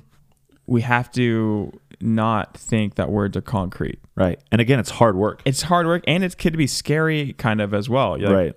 we 0.67 0.83
have 0.83 1.11
to 1.11 1.73
not 1.99 2.55
think 2.55 2.97
that 2.97 3.11
words 3.11 3.35
are 3.39 3.41
concrete. 3.41 3.99
right. 4.17 4.39
And 4.53 4.61
again, 4.61 4.79
it's 4.79 4.91
hard 4.91 5.17
work, 5.17 5.41
It's 5.47 5.63
hard 5.63 5.87
work 5.87 6.05
and 6.07 6.23
it 6.23 6.37
could 6.37 6.59
be 6.59 6.67
scary 6.67 7.33
kind 7.33 7.63
of 7.63 7.73
as 7.73 7.89
well. 7.89 8.19
Like- 8.21 8.31
right? 8.31 8.57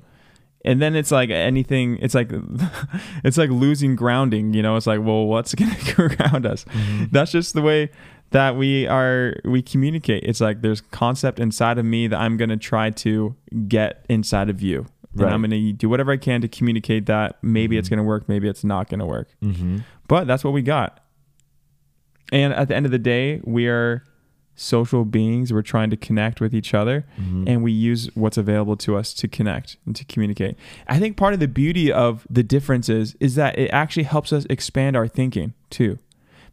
And 0.64 0.82
then 0.82 0.96
it's 0.96 1.12
like 1.12 1.30
anything 1.30 1.98
it's 2.02 2.14
like 2.14 2.32
it's 3.24 3.38
like 3.38 3.50
losing 3.50 3.96
grounding, 3.96 4.54
you 4.54 4.62
know, 4.62 4.76
it's 4.76 4.88
like, 4.88 5.00
well, 5.02 5.26
what's 5.26 5.56
gonna 5.62 5.76
ground 5.94 6.46
us? 6.46 6.66
Mm-hmm. 6.66 7.06
That's 7.12 7.32
just 7.32 7.54
the 7.54 7.62
way 7.62 7.90
that 8.30 8.56
we 8.56 8.88
are 8.88 9.36
we 9.44 9.62
communicate. 9.62 10.24
It's 10.24 10.40
like 10.42 10.62
there's 10.62 10.82
concept 10.82 11.40
inside 11.40 11.78
of 11.78 11.86
me 11.86 12.08
that 12.08 12.20
I'm 12.20 12.38
gonna 12.38 12.58
try 12.58 12.90
to 12.92 13.36
get 13.68 14.06
inside 14.10 14.50
of 14.50 14.62
you. 14.62 14.86
And 15.14 15.22
Right. 15.24 15.34
I'm 15.34 15.42
gonna 15.42 15.74
do 15.74 15.90
whatever 15.90 16.12
I 16.14 16.18
can 16.18 16.42
to 16.42 16.48
communicate 16.48 17.08
that. 17.08 17.38
Maybe 17.44 17.78
it's 17.78 17.90
gonna 17.90 18.04
work, 18.04 18.30
maybe 18.30 18.48
it's 18.48 18.64
not 18.64 18.88
gonna 18.90 19.06
work. 19.06 19.30
Mm-hmm. 19.44 19.80
But 20.08 20.28
that's 20.28 20.44
what 20.44 20.54
we 20.54 20.62
got. 20.62 21.00
And 22.32 22.54
at 22.54 22.70
the 22.70 22.76
end 22.76 22.86
of 22.86 22.92
the 22.94 23.00
day, 23.00 23.42
we 23.44 23.68
are 23.68 24.04
social 24.56 25.06
beings. 25.06 25.52
We're 25.52 25.62
trying 25.62 25.90
to 25.92 25.98
connect 25.98 26.40
with 26.42 26.54
each 26.54 26.74
other 26.74 27.06
Mm-hmm. 27.20 27.44
and 27.48 27.64
we 27.64 27.72
use 27.72 28.10
what's 28.16 28.38
available 28.38 28.76
to 28.78 28.96
us 28.98 29.14
to 29.16 29.28
connect 29.28 29.78
and 29.86 29.96
to 29.96 30.06
communicate. 30.06 30.56
I 30.88 31.00
think 31.00 31.18
part 31.18 31.34
of 31.34 31.40
the 31.40 31.48
beauty 31.48 31.92
of 31.92 32.28
the 32.30 32.44
differences 32.44 33.16
is 33.20 33.36
that 33.36 33.58
it 33.58 33.70
actually 33.70 34.04
helps 34.04 34.32
us 34.34 34.46
expand 34.50 34.96
our 34.96 35.08
thinking 35.08 35.54
too. 35.70 36.00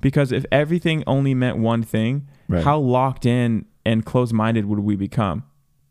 Because 0.00 0.30
if 0.32 0.46
everything 0.52 1.02
only 1.06 1.34
meant 1.34 1.58
one 1.58 1.82
thing, 1.82 2.28
Right. 2.48 2.64
how 2.64 2.78
locked 2.78 3.26
in 3.26 3.66
and 3.84 4.06
closed 4.06 4.32
minded 4.32 4.64
would 4.66 4.78
we 4.78 4.96
become 4.96 5.42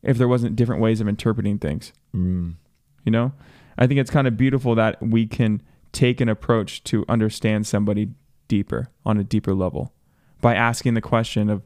if 0.02 0.18
there 0.18 0.28
wasn't 0.28 0.56
different 0.56 0.82
ways 0.82 1.00
of 1.02 1.08
interpreting 1.08 1.60
things? 1.60 1.94
Mm. 2.16 2.56
You 3.04 3.12
know, 3.12 3.34
I 3.78 3.86
think 3.86 4.00
it's 4.00 4.10
kind 4.10 4.28
of 4.28 4.38
beautiful 4.38 4.74
that 4.76 5.00
we 5.04 5.28
can 5.28 5.62
take 5.92 6.20
an 6.20 6.30
approach 6.30 6.84
to 6.86 7.06
understand 7.08 7.68
somebody 7.68 8.10
deeper 8.48 8.90
on 9.06 9.18
a 9.18 9.24
deeper 9.24 9.54
level 9.54 9.94
by 10.42 10.56
asking 10.56 10.94
the 10.96 11.02
question 11.02 11.50
of, 11.50 11.62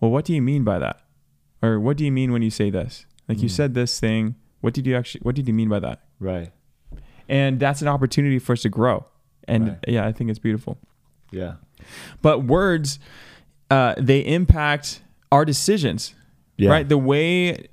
well, 0.00 0.10
what 0.10 0.24
do 0.24 0.34
you 0.34 0.42
mean 0.42 0.64
by 0.64 0.78
that? 0.78 1.00
Or 1.62 1.80
what 1.80 1.96
do 1.96 2.04
you 2.04 2.12
mean 2.12 2.32
when 2.32 2.42
you 2.42 2.50
say 2.50 2.70
this? 2.70 3.06
Like 3.28 3.38
you 3.42 3.48
Mm. 3.48 3.52
said 3.52 3.74
this 3.74 3.98
thing, 3.98 4.34
what 4.60 4.74
did 4.74 4.86
you 4.86 4.94
actually, 4.96 5.20
what 5.22 5.34
did 5.34 5.48
you 5.48 5.54
mean 5.54 5.68
by 5.68 5.80
that? 5.80 6.00
Right. 6.20 6.52
And 7.28 7.58
that's 7.58 7.82
an 7.82 7.88
opportunity 7.88 8.38
for 8.38 8.52
us 8.52 8.62
to 8.62 8.68
grow. 8.68 9.06
And 9.48 9.68
Right. 9.68 9.78
yeah, 9.88 10.06
I 10.06 10.12
think 10.12 10.30
it's 10.30 10.38
beautiful. 10.38 10.78
Yeah. 11.32 11.54
But 12.22 12.44
words, 12.44 12.98
uh, 13.70 13.94
they 13.98 14.20
impact 14.20 15.02
our 15.32 15.44
decisions 15.44 16.14
Yeah. 16.56 16.70
right 16.70 16.88
the 16.88 16.96
way 16.98 17.66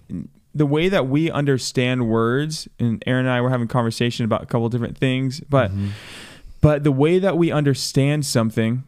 the 0.56 0.66
way 0.66 0.88
that 0.90 1.08
we 1.08 1.32
understand 1.32 2.08
words 2.08 2.68
and 2.80 3.02
aaron 3.08 3.26
and 3.26 3.34
i 3.34 3.40
were 3.42 3.50
having 3.50 3.66
a 3.66 3.68
conversation 3.68 4.26
about 4.26 4.42
a 4.44 4.46
couple 4.48 4.68
different 4.70 4.98
things 4.98 5.40
but 5.50 5.72
Mhm. 5.72 5.90
but 6.62 6.84
the 6.84 6.92
way 6.92 7.18
that 7.20 7.38
we 7.38 7.52
understand 7.52 8.26
something 8.26 8.84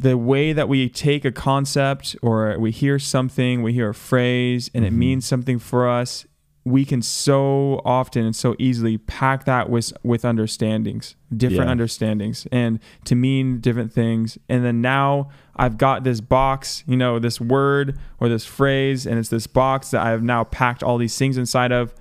the 0.00 0.16
way 0.16 0.52
that 0.54 0.68
we 0.68 0.88
take 0.88 1.24
a 1.24 1.32
concept 1.32 2.16
or 2.22 2.56
we 2.58 2.70
hear 2.70 2.98
something 2.98 3.62
we 3.62 3.72
hear 3.72 3.90
a 3.90 3.94
phrase 3.94 4.70
and 4.74 4.84
it 4.84 4.92
Mhm. 4.92 4.96
means 4.96 5.26
something 5.26 5.58
for 5.58 5.88
us 5.88 6.26
we 6.64 6.84
can 6.84 7.00
so 7.00 7.80
often 7.86 8.22
and 8.24 8.36
so 8.36 8.54
easily 8.58 8.96
pack 8.98 9.44
that 9.44 9.68
with 9.70 9.92
with 10.04 10.24
understandings 10.24 11.14
different 11.34 11.66
Yeah. 11.68 11.70
understandings 11.72 12.46
and 12.52 12.78
to 13.04 13.14
mean 13.14 13.60
different 13.60 13.92
things 13.92 14.38
and 14.48 14.64
then 14.64 14.80
now 14.80 15.28
i've 15.56 15.76
got 15.78 16.04
this 16.04 16.20
box 16.20 16.84
you 16.86 16.96
know 16.96 17.18
this 17.18 17.40
word 17.40 17.98
or 18.20 18.28
this 18.28 18.44
phrase 18.44 19.06
and 19.06 19.18
it's 19.18 19.30
this 19.30 19.46
box 19.46 19.90
that 19.92 20.02
i've 20.06 20.22
now 20.22 20.44
packed 20.44 20.82
all 20.82 20.98
these 20.98 21.16
things 21.18 21.36
inside 21.38 21.72
of 21.72 21.94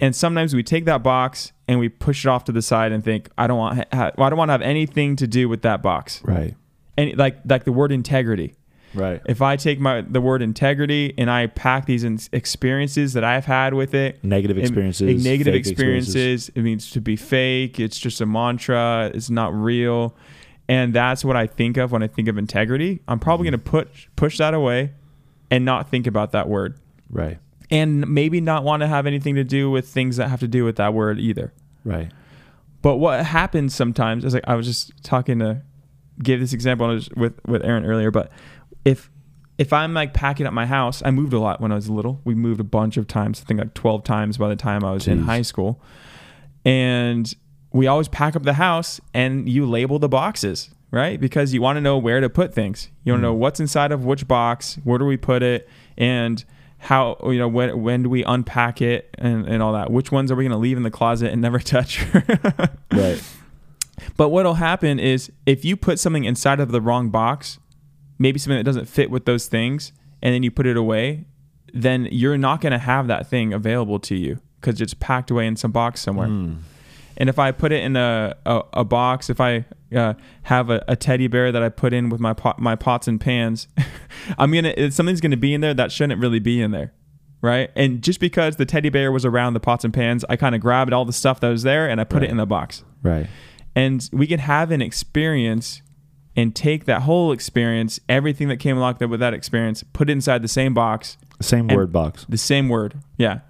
and 0.00 0.14
sometimes 0.16 0.54
we 0.54 0.62
take 0.62 0.84
that 0.86 1.02
box 1.02 1.52
and 1.68 1.78
we 1.78 1.88
push 1.88 2.24
it 2.26 2.28
off 2.28 2.44
to 2.44 2.52
the 2.52 2.62
side 2.62 2.92
and 2.92 3.04
think 3.04 3.28
i 3.38 3.46
don't 3.46 3.58
want 3.58 3.76
ha- 3.94 4.10
i 4.18 4.28
don't 4.30 4.38
want 4.38 4.48
to 4.48 4.52
have 4.52 4.62
anything 4.62 5.14
to 5.16 5.26
do 5.26 5.48
with 5.48 5.62
that 5.62 5.82
box 5.82 6.20
Right. 6.24 6.54
And 6.96 7.16
like 7.16 7.38
like 7.44 7.64
the 7.64 7.72
word 7.72 7.92
integrity 7.92 8.54
Right. 8.94 9.20
if 9.26 9.42
i 9.42 9.56
take 9.56 9.78
my 9.78 10.00
the 10.00 10.22
word 10.22 10.40
integrity 10.40 11.12
and 11.18 11.30
i 11.30 11.48
pack 11.48 11.84
these 11.84 12.02
in 12.02 12.18
experiences 12.32 13.12
that 13.12 13.24
i've 13.24 13.44
had 13.44 13.74
with 13.74 13.94
it 13.94 14.24
Negative 14.24 14.56
experiences. 14.56 15.24
negative 15.24 15.52
fake 15.52 15.66
experiences. 15.66 16.50
It 16.54 16.62
means 16.62 16.90
to 16.92 17.00
be 17.00 17.16
fake. 17.16 17.78
It's 17.78 17.98
just 17.98 18.20
a 18.20 18.26
mantra. 18.26 19.10
It's 19.12 19.28
not 19.28 19.54
real. 19.54 20.14
And 20.68 20.92
that's 20.92 21.24
what 21.24 21.36
I 21.36 21.46
think 21.46 21.76
of 21.76 21.92
when 21.92 22.02
I 22.02 22.08
think 22.08 22.28
of 22.28 22.38
integrity. 22.38 23.00
I'm 23.06 23.18
probably 23.18 23.46
mm-hmm. 23.46 23.64
going 23.64 23.84
to 23.84 23.92
put 23.94 24.16
push 24.16 24.38
that 24.38 24.54
away 24.54 24.92
and 25.50 25.64
not 25.64 25.90
think 25.90 26.06
about 26.06 26.32
that 26.32 26.48
word. 26.48 26.78
Right. 27.10 27.38
And 27.70 28.06
maybe 28.08 28.40
not 28.40 28.64
want 28.64 28.80
to 28.80 28.86
have 28.86 29.06
anything 29.06 29.34
to 29.36 29.44
do 29.44 29.70
with 29.70 29.88
things 29.88 30.16
that 30.16 30.28
have 30.28 30.40
to 30.40 30.48
do 30.48 30.64
with 30.64 30.76
that 30.76 30.94
word 30.94 31.18
either. 31.20 31.52
Right. 31.84 32.10
But 32.82 32.96
what 32.96 33.24
happens 33.24 33.74
sometimes 33.74 34.24
is 34.24 34.34
like 34.34 34.44
I 34.46 34.54
was 34.54 34.66
just 34.66 34.92
talking 35.04 35.38
to 35.40 35.62
give 36.22 36.40
this 36.40 36.52
example 36.52 36.98
with 37.16 37.34
with 37.46 37.64
Aaron 37.64 37.84
earlier, 37.84 38.10
but 38.10 38.30
if 38.84 39.10
if 39.58 39.72
I'm 39.72 39.94
like 39.94 40.12
packing 40.14 40.46
up 40.46 40.52
my 40.52 40.66
house, 40.66 41.02
I 41.04 41.10
moved 41.10 41.32
a 41.32 41.38
lot 41.38 41.60
when 41.60 41.72
I 41.72 41.76
was 41.76 41.88
little. 41.88 42.20
We 42.24 42.34
moved 42.34 42.60
a 42.60 42.64
bunch 42.64 42.96
of 42.98 43.06
times, 43.06 43.40
I 43.42 43.44
think 43.48 43.58
like 43.60 43.72
12 43.74 44.04
times 44.04 44.36
by 44.36 44.48
the 44.50 44.56
time 44.56 44.84
I 44.84 44.92
was 44.92 45.08
in 45.08 45.22
high 45.22 45.40
school. 45.42 45.80
And 46.64 47.32
we 47.72 47.86
always 47.86 48.08
pack 48.08 48.36
up 48.36 48.42
the 48.42 48.54
house 48.54 49.00
and 49.14 49.48
you 49.48 49.66
label 49.66 49.98
the 49.98 50.08
boxes, 50.08 50.70
right? 50.90 51.20
Because 51.20 51.54
you 51.54 51.62
want 51.62 51.76
to 51.76 51.80
know 51.80 51.96
where 51.98 52.20
to 52.20 52.28
put 52.28 52.52
things. 52.54 52.90
You 53.04 53.12
want 53.12 53.20
to 53.22 53.28
Mm. 53.28 53.30
know 53.30 53.34
what's 53.34 53.60
inside 53.60 53.92
of 53.92 54.04
which 54.04 54.26
box, 54.28 54.78
where 54.84 54.98
do 54.98 55.04
we 55.04 55.16
put 55.16 55.42
it, 55.42 55.68
and 55.96 56.44
how 56.78 57.16
you 57.24 57.38
know 57.38 57.48
when 57.48 57.82
when 57.82 58.02
do 58.02 58.10
we 58.10 58.22
unpack 58.24 58.82
it 58.82 59.08
and, 59.18 59.46
and 59.46 59.62
all 59.62 59.72
that. 59.72 59.90
Which 59.90 60.12
ones 60.12 60.30
are 60.30 60.36
we 60.36 60.44
going 60.44 60.52
to 60.52 60.58
leave 60.58 60.76
in 60.76 60.82
the 60.82 60.90
closet 60.90 61.32
and 61.32 61.40
never 61.40 61.58
touch? 61.74 62.04
Right. 62.92 63.22
But 64.16 64.28
what'll 64.30 64.54
happen 64.54 64.98
is 64.98 65.30
if 65.46 65.64
you 65.64 65.76
put 65.76 65.98
something 65.98 66.24
inside 66.24 66.60
of 66.60 66.70
the 66.72 66.80
wrong 66.80 67.10
box, 67.10 67.58
maybe 68.18 68.38
something 68.38 68.58
that 68.58 68.64
doesn't 68.64 68.86
fit 68.86 69.10
with 69.10 69.24
those 69.24 69.46
things, 69.46 69.92
and 70.22 70.34
then 70.34 70.42
you 70.42 70.50
put 70.50 70.66
it 70.66 70.76
away, 70.76 71.24
then 71.72 72.08
you're 72.10 72.38
not 72.38 72.60
going 72.60 72.72
to 72.72 72.78
have 72.78 73.06
that 73.08 73.26
thing 73.28 73.52
available 73.52 73.98
to 74.00 74.14
you 74.14 74.40
because 74.60 74.80
it's 74.80 74.94
packed 74.94 75.30
away 75.30 75.46
in 75.46 75.56
some 75.56 75.72
box 75.72 76.00
somewhere. 76.00 76.28
Mm. 76.28 76.58
And 77.18 77.28
if 77.30 77.38
I 77.38 77.50
put 77.52 77.72
it 77.72 77.82
in 77.82 77.96
a, 77.96 78.36
a, 78.44 78.62
a 78.74 78.84
box, 78.84 79.30
if 79.30 79.40
I 79.40 79.64
uh, 79.94 80.14
have 80.44 80.68
a, 80.68 80.84
a 80.86 80.96
teddy 80.96 81.28
bear 81.28 81.50
that 81.52 81.62
I 81.62 81.70
put 81.70 81.92
in 81.94 82.10
with 82.10 82.20
my 82.20 82.34
pot, 82.34 82.58
my 82.58 82.76
pots 82.76 83.08
and 83.08 83.18
pans, 83.20 83.68
I'm 84.38 84.52
gonna 84.52 84.90
something's 84.90 85.20
gonna 85.22 85.36
be 85.38 85.54
in 85.54 85.60
there 85.62 85.72
that 85.72 85.90
shouldn't 85.92 86.20
really 86.20 86.40
be 86.40 86.60
in 86.60 86.72
there, 86.72 86.92
right? 87.40 87.70
And 87.74 88.02
just 88.02 88.20
because 88.20 88.56
the 88.56 88.66
teddy 88.66 88.90
bear 88.90 89.10
was 89.10 89.24
around 89.24 89.54
the 89.54 89.60
pots 89.60 89.82
and 89.84 89.94
pans, 89.94 90.26
I 90.28 90.36
kind 90.36 90.54
of 90.54 90.60
grabbed 90.60 90.92
all 90.92 91.06
the 91.06 91.12
stuff 91.12 91.40
that 91.40 91.48
was 91.48 91.62
there 91.62 91.88
and 91.88 92.00
I 92.00 92.04
put 92.04 92.16
Right. 92.20 92.24
it 92.24 92.30
in 92.30 92.36
the 92.36 92.46
box 92.46 92.84
Right. 93.02 93.28
And 93.76 94.08
we 94.12 94.26
can 94.26 94.40
have 94.40 94.72
an 94.72 94.82
experience 94.82 95.82
and 96.34 96.54
take 96.54 96.84
that 96.86 97.02
whole 97.02 97.30
experience, 97.30 98.00
everything 98.08 98.48
that 98.48 98.56
came 98.58 98.76
along 98.76 98.96
with 99.08 99.20
that 99.20 99.32
experience, 99.34 99.84
put 99.92 100.10
it 100.10 100.12
inside 100.12 100.42
the 100.42 100.48
same 100.48 100.74
box, 100.74 101.16
Same 101.40 101.68
word 101.68 101.92
box. 101.92 102.26
the 102.28 102.36
same 102.36 102.68
word, 102.68 102.94
yeah, 103.16 103.40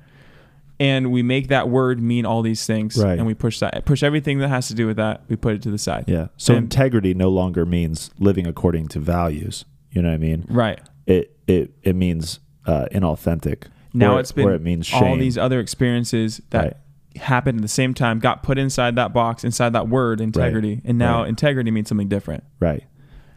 and 0.78 1.10
we 1.10 1.22
make 1.22 1.48
that 1.48 1.68
word 1.68 2.00
mean 2.00 2.26
all 2.26 2.42
these 2.42 2.66
things, 2.66 3.02
Right. 3.02 3.16
and 3.18 3.26
we 3.26 3.34
push 3.34 3.58
that 3.60 3.84
push 3.86 4.02
everything 4.02 4.38
that 4.40 4.48
has 4.48 4.68
to 4.68 4.74
do 4.74 4.86
with 4.86 4.96
that. 4.98 5.22
We 5.28 5.36
put 5.36 5.54
it 5.54 5.62
to 5.62 5.70
the 5.70 5.78
side. 5.78 6.04
Yeah. 6.06 6.26
So 6.36 6.54
And- 6.54 6.64
integrity 6.64 7.14
no 7.14 7.28
longer 7.30 7.64
means 7.64 8.10
living 8.18 8.46
according 8.46 8.88
to 8.88 9.00
values. 9.00 9.64
You 9.92 10.02
know 10.02 10.08
what 10.08 10.14
I 10.16 10.18
mean? 10.18 10.44
Right. 10.48 10.80
It 11.06 11.36
it 11.46 11.72
it 11.82 11.96
means 11.96 12.40
uh, 12.66 12.86
inauthentic. 12.92 13.64
Now 13.94 14.18
it's 14.18 14.32
been 14.32 14.48
it 14.50 14.60
means 14.60 14.92
all 14.92 15.16
these 15.16 15.38
other 15.38 15.58
experiences 15.60 16.42
that 16.50 16.62
Right. 16.62 16.76
Happened 17.16 17.58
at 17.58 17.62
the 17.62 17.68
same 17.68 17.94
time, 17.94 18.18
got 18.18 18.42
put 18.42 18.58
inside 18.58 18.96
that 18.96 19.12
box, 19.12 19.44
inside 19.44 19.70
that 19.74 19.88
word 19.88 20.20
integrity, 20.20 20.80
and 20.84 20.98
now 20.98 21.20
Right. 21.20 21.28
integrity 21.28 21.70
means 21.70 21.88
something 21.88 22.08
different. 22.08 22.44
Right. 22.60 22.84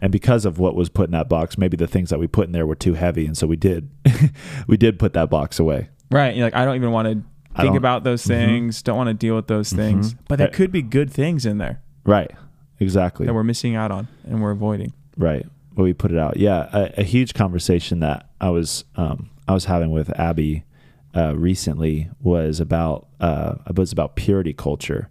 And 0.02 0.12
because 0.12 0.46
of 0.46 0.60
what 0.60 0.76
was 0.76 0.88
put 0.90 1.06
in 1.08 1.12
that 1.12 1.28
box, 1.28 1.58
maybe 1.58 1.76
the 1.76 1.88
things 1.88 2.10
that 2.10 2.20
we 2.20 2.28
put 2.28 2.46
in 2.48 2.52
there 2.54 2.66
were 2.66 2.76
too 2.76 2.94
heavy, 2.94 3.26
and 3.26 3.38
so 3.38 3.48
we 3.48 3.56
did, 3.58 3.90
we 4.68 4.78
did 4.78 4.98
put 5.00 5.14
that 5.14 5.30
box 5.30 5.60
away. 5.60 5.90
Right. 6.12 6.36
You're 6.36 6.46
like, 6.46 6.56
I 6.56 6.64
don't 6.66 6.76
even 6.76 6.92
want 6.92 7.08
to 7.08 7.62
think 7.62 7.76
about 7.76 8.04
those 8.06 8.26
things. 8.26 8.82
Don't 8.82 8.96
want 8.98 9.08
to 9.10 9.14
deal 9.14 9.36
with 9.36 9.48
those 9.48 9.72
things. 9.74 10.14
But 10.30 10.38
there 10.38 10.48
Right. 10.48 10.54
could 10.56 10.72
be 10.72 10.82
good 10.82 11.12
things 11.12 11.46
in 11.46 11.58
there 11.58 11.82
Right. 12.06 12.32
Exactly. 12.80 13.26
that 13.26 13.34
we're 13.34 13.44
missing 13.44 13.76
out 13.76 13.92
on 13.92 14.08
and 14.26 14.42
we're 14.42 14.52
avoiding. 14.52 14.94
Right. 15.18 15.46
Well, 15.76 15.84
we 15.84 15.94
put 15.94 16.12
it 16.12 16.18
out. 16.18 16.38
Yeah, 16.38 16.70
a, 16.72 17.02
a 17.02 17.04
huge 17.04 17.34
conversation 17.34 18.00
that 18.00 18.30
I 18.40 18.50
was 18.50 18.86
um, 18.96 19.30
I 19.48 19.54
was 19.54 19.66
having 19.66 19.92
with 19.92 20.10
Abby 20.20 20.64
uh, 21.16 21.36
recently 21.36 22.10
was 22.22 22.60
about 22.60 23.08
uh, 23.20 23.56
was 23.76 23.92
about 23.92 24.16
purity 24.16 24.54
culture, 24.54 25.10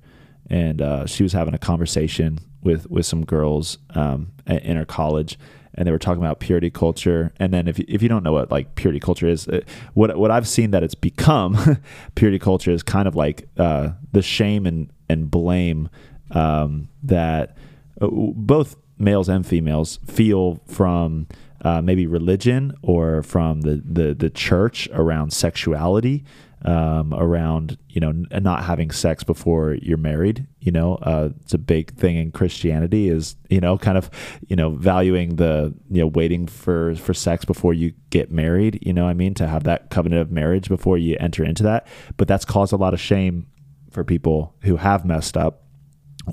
and 0.49 0.81
uh, 0.81 1.07
she 1.07 1.23
was 1.23 1.33
having 1.33 1.55
a 1.55 1.59
conversation 1.59 2.39
with 2.63 2.91
with 2.91 3.07
some 3.07 3.25
girls 3.25 3.79
um, 3.95 4.33
in 4.47 4.77
her 4.77 4.85
college, 4.85 5.39
and 5.75 5.87
they 5.87 5.93
were 5.93 5.99
talking 5.99 6.23
about 6.23 6.41
purity 6.41 6.71
culture. 6.71 7.33
And 7.39 7.53
then 7.53 7.69
if 7.69 7.79
you, 7.79 7.85
if 7.89 8.03
you 8.03 8.09
don't 8.09 8.23
know 8.23 8.33
what 8.33 8.51
like 8.51 8.75
purity 8.75 9.01
culture 9.01 9.29
is, 9.29 9.49
uh, 9.49 9.61
what 9.95 10.17
what 10.17 10.31
I've 10.31 10.49
seen 10.49 10.71
that 10.73 10.83
it's 10.83 10.95
become, 10.95 11.81
purity 12.15 12.39
culture 12.39 12.71
is 12.71 12.83
kind 12.83 13.09
of 13.09 13.15
like 13.15 13.49
uh, 13.57 13.91
the 14.13 14.23
shame 14.23 14.67
and 14.67 14.93
and 15.09 15.31
blame 15.31 15.89
um, 16.31 16.89
that 17.03 17.57
uh, 18.01 18.09
both 18.09 18.77
males 18.99 19.29
and 19.29 19.47
females 19.47 19.99
feel 20.07 20.61
from 20.67 21.27
uh, 21.69 21.83
maybe 21.83 22.07
religion 22.07 22.75
or 22.81 23.23
from 23.23 23.61
the, 23.61 23.83
the, 23.85 24.15
the 24.15 24.31
church 24.31 24.89
around 24.95 25.35
sexuality, 25.35 26.25
um, 26.65 27.13
around 27.13 27.77
you 27.91 28.01
know 28.01 28.11
not 28.41 28.65
having 28.65 28.91
sex 28.91 29.23
before 29.23 29.75
you're 29.75 29.99
married. 29.99 30.47
You 30.61 30.73
know, 30.73 30.95
uh, 30.97 31.29
it's 31.43 31.53
a 31.53 31.59
big 31.59 31.95
thing 31.95 32.17
in 32.17 32.33
Christianity 32.33 33.11
is 33.11 33.37
you 33.51 33.61
know 33.61 33.77
kind 33.77 33.99
of 33.99 34.09
you 34.49 34.57
know 34.57 34.71
valuing 34.71 35.37
the 35.37 35.75
you 35.91 36.01
know 36.01 36.07
waiting 36.07 36.47
for 36.47 36.95
for 36.97 37.13
sex 37.13 37.45
before 37.45 37.75
you 37.75 37.93
get 38.09 38.33
married. 38.33 38.79
You 38.81 38.95
know, 38.95 39.07
I 39.07 39.13
mean 39.13 39.35
to 39.35 39.47
have 39.47 39.65
that 39.65 39.91
covenant 39.91 40.23
of 40.23 40.31
marriage 40.33 40.69
before 40.69 40.97
you 40.97 41.19
enter 41.21 41.45
into 41.45 41.63
that. 41.65 41.87
But 42.17 42.29
that's 42.29 42.47
caused 42.47 42.73
a 42.73 42.77
lot 42.77 42.95
of 42.95 43.01
shame 43.01 43.47
for 43.91 44.05
people 44.05 44.55
who 44.63 44.77
have 44.77 45.05
messed 45.05 45.37
up 45.37 45.68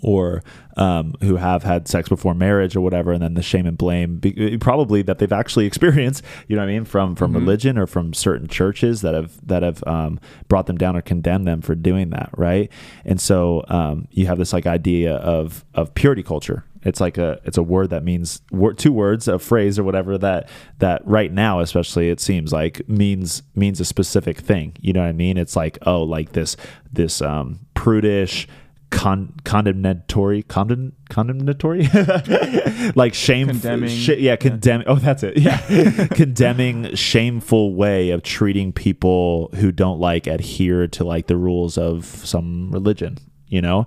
or 0.01 0.43
um, 0.77 1.15
who 1.21 1.38
have 1.38 1.63
had 1.63 1.88
sex 1.88 2.10
before 2.10 2.34
marriage 2.34 2.75
or 2.75 2.81
whatever, 2.81 3.12
and 3.12 3.21
then 3.21 3.34
the 3.34 3.41
shame 3.41 3.65
and 3.65 3.77
blame, 3.77 4.17
be, 4.17 4.58
probably 4.58 5.01
that 5.03 5.19
they've 5.19 5.31
actually 5.31 5.65
experienced, 5.67 6.23
you 6.47 6.55
know 6.55 6.62
what 6.62 6.69
I 6.69 6.73
mean, 6.73 6.86
from 6.86 7.15
from 7.15 7.34
religion 7.34 7.77
or 7.77 7.88
from 7.88 8.13
certain 8.13 8.47
churches 8.47 9.01
that 9.01 9.13
have 9.13 9.45
that 9.47 9.63
have 9.63 9.84
um, 9.88 10.19
brought 10.47 10.67
them 10.67 10.77
down 10.77 10.95
or 10.95 11.01
condemned 11.01 11.47
them 11.47 11.62
for 11.62 11.75
doing 11.75 12.10
that, 12.12 12.29
right? 12.38 12.71
And 13.03 13.19
so 13.19 13.63
um, 13.67 14.08
you 14.12 14.27
have 14.27 14.38
this 14.38 14.53
like 14.53 14.65
idea 14.65 15.15
of 15.15 15.65
of 15.73 15.93
purity 15.95 16.23
culture. 16.23 16.65
It's 16.86 17.01
like 17.01 17.17
a 17.17 17.41
it's 17.43 17.58
a 17.58 17.63
word 17.63 17.89
that 17.89 18.03
means 18.03 18.41
word, 18.51 18.77
two 18.77 18.93
words, 18.93 19.27
a 19.27 19.39
phrase 19.39 19.79
or 19.79 19.84
whatever 19.84 20.19
that 20.19 20.47
that 20.77 21.05
right 21.05 21.31
now, 21.31 21.60
especially 21.60 22.10
it 22.10 22.19
seems 22.19 22.53
like 22.53 22.88
means 22.88 23.41
means 23.55 23.79
a 23.79 23.86
specific 23.86 24.38
thing. 24.38 24.73
You 24.79 24.93
know 24.93 25.01
what 25.01 25.10
I 25.10 25.13
mean? 25.13 25.38
It's 25.38 25.55
like 25.55 25.79
oh, 25.86 26.03
like 26.03 26.34
this 26.34 26.55
this 26.93 27.21
um, 27.23 27.60
prudish 27.73 28.47
con- 28.91 29.34
condemnatory 29.43 30.43
condemn 30.43 30.93
condemnatory? 31.10 31.88
Like 32.95 33.13
shame 33.13 33.48
Condemning. 33.48 33.89
sh- 33.89 34.10
yeah 34.19 34.36
condemning 34.36 34.88
oh 34.88 34.95
that's 34.95 35.24
it 35.24 35.38
yeah. 35.38 36.08
Condemning 36.13 36.93
shameful 36.95 37.74
way 37.74 38.12
of 38.12 38.21
treating 38.24 38.71
people 38.71 39.50
who 39.56 39.71
don't 39.71 40.00
like 40.00 40.28
adhere 40.28 40.88
to 40.89 41.04
like 41.04 41.28
the 41.28 41.36
rules 41.38 41.78
of 41.78 42.06
some 42.06 42.71
religion 42.71 43.17
you 43.48 43.62
know? 43.62 43.86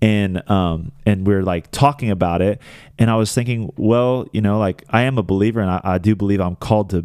And 0.00 0.48
um 0.50 0.92
and 1.06 1.26
we're 1.26 1.42
like 1.42 1.70
talking 1.70 2.10
about 2.10 2.42
it 2.42 2.60
and 2.98 3.08
i 3.10 3.14
was 3.14 3.32
thinking 3.34 3.72
well 3.76 4.26
you 4.32 4.40
know 4.40 4.58
like 4.58 4.84
i 4.90 5.02
am 5.02 5.16
a 5.18 5.22
believer 5.22 5.60
and 5.60 5.70
i, 5.70 5.80
I 5.84 5.98
do 5.98 6.16
believe 6.16 6.40
i'm 6.40 6.56
called 6.56 6.90
to 6.90 7.02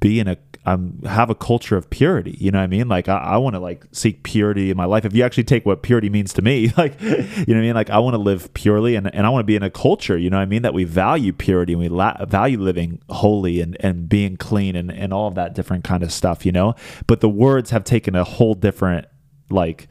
be 0.00 0.18
in 0.18 0.26
a 0.28 0.36
I'm 0.66 1.02
have 1.02 1.28
a 1.28 1.34
culture 1.34 1.76
of 1.76 1.90
purity. 1.90 2.36
You 2.40 2.50
know 2.50 2.58
what 2.58 2.64
I 2.64 2.68
mean? 2.68 2.88
Like 2.88 3.08
I, 3.08 3.18
I 3.18 3.36
want 3.36 3.54
to 3.54 3.60
like 3.60 3.84
seek 3.92 4.22
purity 4.22 4.70
in 4.70 4.76
my 4.76 4.86
life. 4.86 5.04
If 5.04 5.14
you 5.14 5.22
actually 5.22 5.44
take 5.44 5.66
what 5.66 5.82
purity 5.82 6.08
means 6.08 6.32
to 6.34 6.42
me, 6.42 6.72
like 6.76 7.00
you 7.00 7.10
know 7.10 7.18
what 7.18 7.48
I 7.48 7.60
mean? 7.60 7.74
Like 7.74 7.90
I 7.90 7.98
want 7.98 8.14
to 8.14 8.18
live 8.18 8.52
purely 8.54 8.94
and, 8.94 9.14
and 9.14 9.26
I 9.26 9.30
want 9.30 9.42
to 9.42 9.46
be 9.46 9.56
in 9.56 9.62
a 9.62 9.70
culture, 9.70 10.16
you 10.16 10.30
know 10.30 10.38
what 10.38 10.42
I 10.42 10.46
mean, 10.46 10.62
that 10.62 10.72
we 10.72 10.84
value 10.84 11.32
purity 11.32 11.74
and 11.74 11.80
we 11.80 11.88
la- 11.88 12.24
value 12.24 12.58
living 12.58 13.00
holy 13.10 13.60
and, 13.60 13.76
and 13.80 14.08
being 14.08 14.36
clean 14.36 14.74
and, 14.74 14.90
and 14.90 15.12
all 15.12 15.28
of 15.28 15.34
that 15.34 15.54
different 15.54 15.84
kind 15.84 16.02
of 16.02 16.10
stuff, 16.12 16.46
you 16.46 16.52
know? 16.52 16.74
But 17.06 17.20
the 17.20 17.28
words 17.28 17.70
have 17.70 17.84
taken 17.84 18.14
a 18.14 18.24
whole 18.24 18.54
different 18.54 19.06
like 19.50 19.88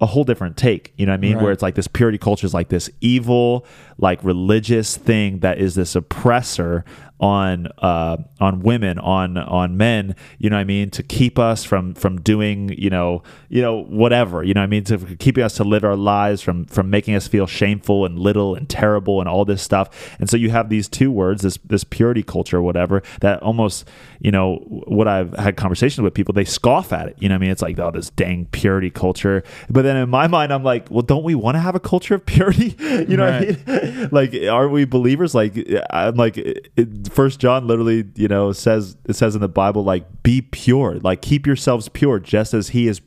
a 0.00 0.06
whole 0.06 0.24
different 0.24 0.56
take. 0.56 0.92
You 0.96 1.06
know 1.06 1.12
what 1.12 1.18
I 1.18 1.20
mean? 1.20 1.36
Right. 1.36 1.44
Where 1.44 1.52
it's 1.52 1.62
like 1.62 1.74
this 1.74 1.88
purity 1.88 2.18
culture 2.18 2.46
is 2.46 2.52
like 2.52 2.68
this 2.68 2.90
evil, 3.00 3.64
like 3.98 4.22
religious 4.22 4.96
thing 4.96 5.38
that 5.38 5.58
is 5.58 5.74
this 5.74 5.96
oppressor 5.96 6.84
on 7.18 7.66
uh 7.78 8.16
on 8.40 8.60
women 8.60 8.98
on 8.98 9.38
on 9.38 9.76
men 9.76 10.14
you 10.38 10.50
know 10.50 10.56
what 10.56 10.60
i 10.60 10.64
mean 10.64 10.90
to 10.90 11.02
keep 11.02 11.38
us 11.38 11.64
from 11.64 11.94
from 11.94 12.20
doing 12.20 12.68
you 12.76 12.90
know 12.90 13.22
you 13.48 13.62
know 13.62 13.82
whatever 13.84 14.42
you 14.42 14.52
know 14.52 14.60
what 14.60 14.64
i 14.64 14.68
mean 14.68 14.84
to 14.84 14.98
keeping 15.16 15.42
us 15.42 15.54
to 15.54 15.64
live 15.64 15.82
our 15.82 15.96
lives 15.96 16.42
from 16.42 16.64
from 16.66 16.90
making 16.90 17.14
us 17.14 17.26
feel 17.26 17.46
shameful 17.46 18.04
and 18.04 18.18
little 18.18 18.54
and 18.54 18.68
terrible 18.68 19.20
and 19.20 19.28
all 19.28 19.44
this 19.44 19.62
stuff. 19.62 20.14
And 20.18 20.28
so 20.28 20.36
you 20.36 20.50
have 20.50 20.68
these 20.68 20.88
two 20.88 21.10
words 21.10 21.42
this 21.42 21.58
this 21.64 21.84
purity 21.84 22.22
culture 22.22 22.58
or 22.58 22.62
whatever 22.62 23.02
that 23.20 23.42
almost 23.42 23.88
you 24.20 24.30
know 24.30 24.56
what 24.86 25.08
i've 25.08 25.32
had 25.34 25.56
conversations 25.56 26.02
with 26.02 26.12
people 26.14 26.34
they 26.34 26.44
scoff 26.44 26.92
at 26.92 27.08
it 27.08 27.16
you 27.18 27.28
know 27.28 27.34
what 27.34 27.38
i 27.38 27.40
mean? 27.40 27.50
It's 27.50 27.62
like 27.62 27.78
oh 27.78 27.90
this 27.90 28.10
dang 28.10 28.46
purity 28.52 28.90
culture. 28.90 29.42
But 29.70 29.82
then 29.82 29.96
in 29.96 30.10
my 30.10 30.26
mind 30.26 30.52
i'm 30.52 30.62
like 30.64 30.90
well 30.90 31.02
don't 31.02 31.24
we 31.24 31.34
want 31.34 31.54
to 31.54 31.60
have 31.60 31.74
a 31.74 31.80
culture 31.80 32.14
of 32.14 32.26
purity? 32.26 32.76
You 33.08 33.16
know 33.16 33.24
Right. 33.26 33.56
what 33.66 33.68
i 33.82 33.84
mean? 33.90 34.08
Like 34.12 34.34
are 34.50 34.68
we 34.68 34.84
believers? 34.84 35.34
Like 35.34 35.54
i'm 35.90 36.16
like 36.16 36.36
it, 36.36 36.70
first 37.08 37.40
john 37.40 37.66
literally 37.66 38.04
you 38.14 38.28
know 38.28 38.52
says 38.52 38.96
it 39.06 39.14
says 39.14 39.34
in 39.34 39.40
the 39.40 39.48
bible 39.48 39.82
like 39.84 40.04
be 40.22 40.40
pure 40.42 40.98
like 41.00 41.22
keep 41.22 41.46
yourselves 41.46 41.88
pure 41.88 42.18
just 42.18 42.52
as 42.54 42.68
he 42.68 42.86
is 42.88 43.00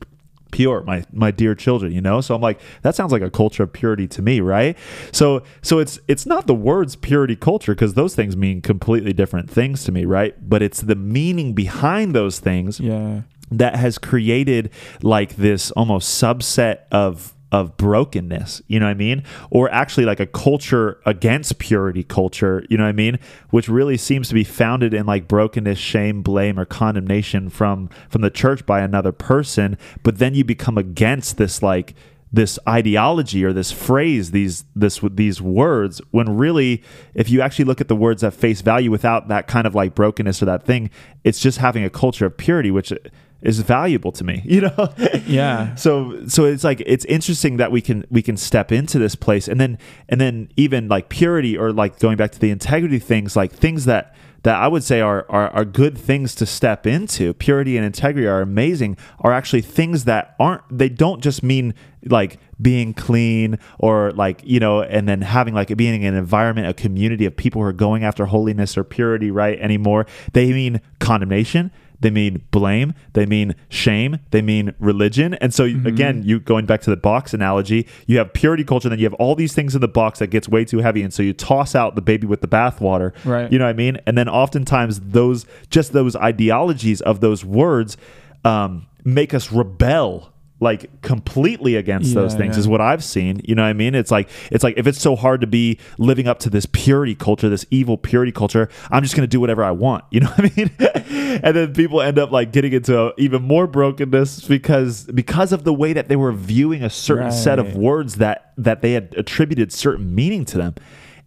pure 0.50 0.82
my 0.82 1.04
my 1.12 1.30
dear 1.30 1.54
children 1.54 1.92
you 1.92 2.00
know? 2.00 2.20
So 2.20 2.34
i'm 2.34 2.40
like 2.40 2.60
that 2.82 2.96
sounds 2.96 3.12
like 3.12 3.22
a 3.22 3.30
culture 3.30 3.62
of 3.62 3.72
purity 3.72 4.08
to 4.08 4.20
me 4.22 4.40
right? 4.40 4.76
So 5.12 5.44
so 5.62 5.78
it's 5.78 6.00
it's 6.08 6.26
not 6.26 6.48
the 6.48 6.54
words 6.56 6.96
purity 6.96 7.36
culture 7.36 7.72
because 7.72 7.94
those 7.94 8.16
things 8.16 8.36
mean 8.36 8.60
completely 8.60 9.12
different 9.12 9.48
things 9.48 9.84
to 9.84 9.92
me 9.92 10.04
right? 10.06 10.34
But 10.48 10.60
it's 10.62 10.80
the 10.80 10.96
meaning 10.96 11.52
behind 11.54 12.16
those 12.16 12.40
things 12.40 12.80
Yeah. 12.80 13.22
that 13.52 13.76
has 13.76 13.96
created 13.98 14.70
like 15.02 15.36
this 15.36 15.70
almost 15.72 16.20
subset 16.20 16.78
of 16.90 17.32
of 17.52 17.76
brokenness, 17.76 18.62
you 18.68 18.78
know 18.78 18.86
what 18.86 18.92
I 18.92 18.94
mean? 18.94 19.24
Or 19.50 19.70
actually 19.70 20.04
like 20.04 20.20
a 20.20 20.26
culture 20.26 21.00
against 21.04 21.58
purity 21.58 22.04
culture, 22.04 22.64
you 22.70 22.76
know 22.76 22.84
what 22.84 22.90
I 22.90 22.92
mean? 22.92 23.18
Which 23.50 23.68
really 23.68 23.96
seems 23.96 24.28
to 24.28 24.34
be 24.34 24.44
founded 24.44 24.94
in 24.94 25.06
like 25.06 25.26
brokenness, 25.26 25.78
shame, 25.78 26.22
blame 26.22 26.58
or 26.58 26.64
condemnation 26.64 27.50
from 27.50 27.88
from 28.08 28.22
the 28.22 28.30
church 28.30 28.64
by 28.66 28.80
another 28.80 29.12
person, 29.12 29.76
but 30.02 30.18
then 30.18 30.34
you 30.34 30.44
become 30.44 30.78
against 30.78 31.36
this 31.36 31.62
like 31.62 31.94
this 32.32 32.58
ideology 32.68 33.44
or 33.44 33.52
this 33.52 33.72
phrase 33.72 34.30
these 34.30 34.64
this 34.76 35.00
these 35.10 35.42
words 35.42 36.00
when 36.12 36.36
really 36.36 36.82
if 37.14 37.28
you 37.28 37.40
actually 37.40 37.64
look 37.64 37.80
at 37.80 37.88
the 37.88 37.96
words 37.96 38.22
at 38.22 38.32
face 38.32 38.60
value 38.60 38.90
without 38.90 39.26
that 39.28 39.48
kind 39.48 39.66
of 39.66 39.74
like 39.74 39.96
brokenness 39.96 40.40
or 40.40 40.44
that 40.44 40.64
thing 40.64 40.90
it's 41.24 41.40
just 41.40 41.58
having 41.58 41.84
a 41.84 41.90
culture 41.90 42.26
of 42.26 42.36
purity 42.36 42.70
which 42.70 42.92
is 43.42 43.60
valuable 43.60 44.12
to 44.12 44.24
me 44.24 44.42
you 44.46 44.60
know 44.60 44.92
Yeah. 45.26 45.74
so 45.74 46.26
so 46.26 46.44
it's 46.44 46.64
like 46.64 46.82
it's 46.86 47.04
interesting 47.06 47.56
that 47.58 47.72
we 47.72 47.80
can 47.80 48.04
we 48.10 48.22
can 48.22 48.36
step 48.36 48.70
into 48.72 48.98
this 48.98 49.14
place 49.14 49.48
and 49.48 49.60
then 49.60 49.78
and 50.08 50.20
then 50.20 50.50
even 50.56 50.88
like 50.88 51.08
purity 51.08 51.56
or 51.56 51.72
like 51.72 51.98
going 51.98 52.16
back 52.16 52.32
to 52.32 52.38
the 52.38 52.50
integrity 52.50 52.98
things 52.98 53.36
like 53.36 53.52
things 53.52 53.84
that 53.86 54.14
that 54.42 54.54
I 54.56 54.68
would 54.68 54.82
say 54.82 55.02
are, 55.02 55.26
are 55.28 55.50
are 55.50 55.66
good 55.66 55.98
things 55.98 56.34
to 56.36 56.46
step 56.46 56.86
into. 56.86 57.34
Purity 57.34 57.76
and 57.76 57.84
integrity 57.84 58.26
are 58.26 58.40
amazing. 58.40 58.96
Are 59.20 59.32
actually 59.32 59.60
things 59.60 60.04
that 60.06 60.34
aren't. 60.40 60.62
They 60.70 60.88
don't 60.88 61.22
just 61.22 61.42
mean 61.42 61.74
like 62.06 62.38
being 62.58 62.94
clean 62.94 63.58
or 63.78 64.12
like 64.12 64.40
you 64.42 64.58
know, 64.58 64.80
and 64.80 65.06
then 65.06 65.20
having 65.20 65.52
like 65.52 65.76
being 65.76 66.02
in 66.02 66.14
an 66.14 66.18
environment, 66.18 66.68
a 66.68 66.72
community 66.72 67.26
of 67.26 67.36
people 67.36 67.60
who 67.60 67.68
are 67.68 67.72
going 67.74 68.02
after 68.02 68.24
holiness 68.24 68.78
or 68.78 68.84
purity, 68.84 69.30
right? 69.30 69.58
Anymore. 69.60 70.06
They 70.32 70.54
mean 70.54 70.80
condemnation. 71.00 71.70
They 72.00 72.10
mean 72.10 72.42
blame. 72.50 72.94
They 73.12 73.26
mean 73.26 73.54
shame. 73.68 74.18
They 74.30 74.42
mean 74.42 74.74
religion. 74.78 75.34
And 75.34 75.52
so 75.52 75.64
again, 75.64 76.22
you 76.24 76.40
going 76.40 76.66
back 76.66 76.80
to 76.82 76.90
the 76.90 76.96
box 76.96 77.34
analogy, 77.34 77.86
you 78.06 78.18
have 78.18 78.32
purity 78.32 78.64
culture, 78.64 78.88
then 78.88 78.98
you 78.98 79.04
have 79.04 79.14
all 79.14 79.34
these 79.34 79.54
things 79.54 79.74
in 79.74 79.80
the 79.80 79.88
box 79.88 80.18
that 80.20 80.28
gets 80.28 80.48
way 80.48 80.64
too 80.64 80.78
heavy, 80.78 81.02
and 81.02 81.12
so 81.12 81.22
you 81.22 81.32
toss 81.32 81.74
out 81.74 81.94
the 81.94 82.02
baby 82.02 82.26
with 82.26 82.40
the 82.40 82.48
bathwater. 82.48 83.12
Right. 83.24 83.50
You 83.52 83.58
know 83.58 83.64
what 83.64 83.70
I 83.70 83.74
mean? 83.74 83.98
And 84.06 84.16
then 84.16 84.28
oftentimes 84.28 85.00
those 85.00 85.46
just 85.70 85.92
those 85.92 86.16
ideologies 86.16 87.00
of 87.00 87.20
those 87.20 87.44
words 87.44 87.96
um, 88.44 88.86
make 89.04 89.34
us 89.34 89.52
rebel 89.52 90.32
like 90.60 91.00
completely 91.00 91.74
against 91.74 92.14
those 92.14 92.34
things 92.34 92.56
yeah. 92.56 92.60
is 92.60 92.68
what 92.68 92.82
I've 92.82 93.02
seen. 93.02 93.40
You 93.44 93.54
know 93.54 93.62
what 93.62 93.68
I 93.68 93.72
mean? 93.72 93.94
It's 93.94 94.10
like 94.10 94.28
it's 94.52 94.62
like 94.62 94.76
if 94.76 94.86
it's 94.86 95.00
so 95.00 95.16
hard 95.16 95.40
to 95.40 95.46
be 95.46 95.78
living 95.98 96.28
up 96.28 96.38
to 96.40 96.50
this 96.50 96.66
purity 96.66 97.14
culture, 97.14 97.48
this 97.48 97.64
evil 97.70 97.96
purity 97.96 98.30
culture, 98.30 98.68
I'm 98.90 99.02
just 99.02 99.16
going 99.16 99.24
to 99.24 99.30
do 99.30 99.40
whatever 99.40 99.64
I 99.64 99.72
want. 99.72 100.04
You 100.20 100.20
know 100.20 100.30
what 100.32 100.52
I 100.52 100.52
mean? 100.54 100.70
and 101.42 101.56
then 101.56 101.72
people 101.72 102.02
end 102.02 102.18
up 102.18 102.30
like 102.30 102.52
getting 102.52 102.74
into 102.74 103.14
even 103.16 103.40
more 103.42 103.66
brokenness 103.66 104.46
because 104.46 105.04
because 105.04 105.52
of 105.52 105.64
the 105.64 105.72
way 105.72 105.94
that 105.94 106.08
they 106.08 106.16
were 106.16 106.32
viewing 106.32 106.82
a 106.82 106.90
certain 106.90 107.32
set 107.32 107.58
of 107.58 107.74
words 107.74 108.16
that 108.16 108.52
that 108.58 108.82
they 108.82 108.92
had 108.92 109.14
attributed 109.16 109.72
certain 109.72 110.14
meaning 110.14 110.44
to 110.46 110.58
them. 110.58 110.74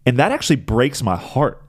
And 0.06 0.16
that 0.18 0.30
actually 0.30 0.56
breaks 0.56 1.02
my 1.02 1.16
heart 1.16 1.63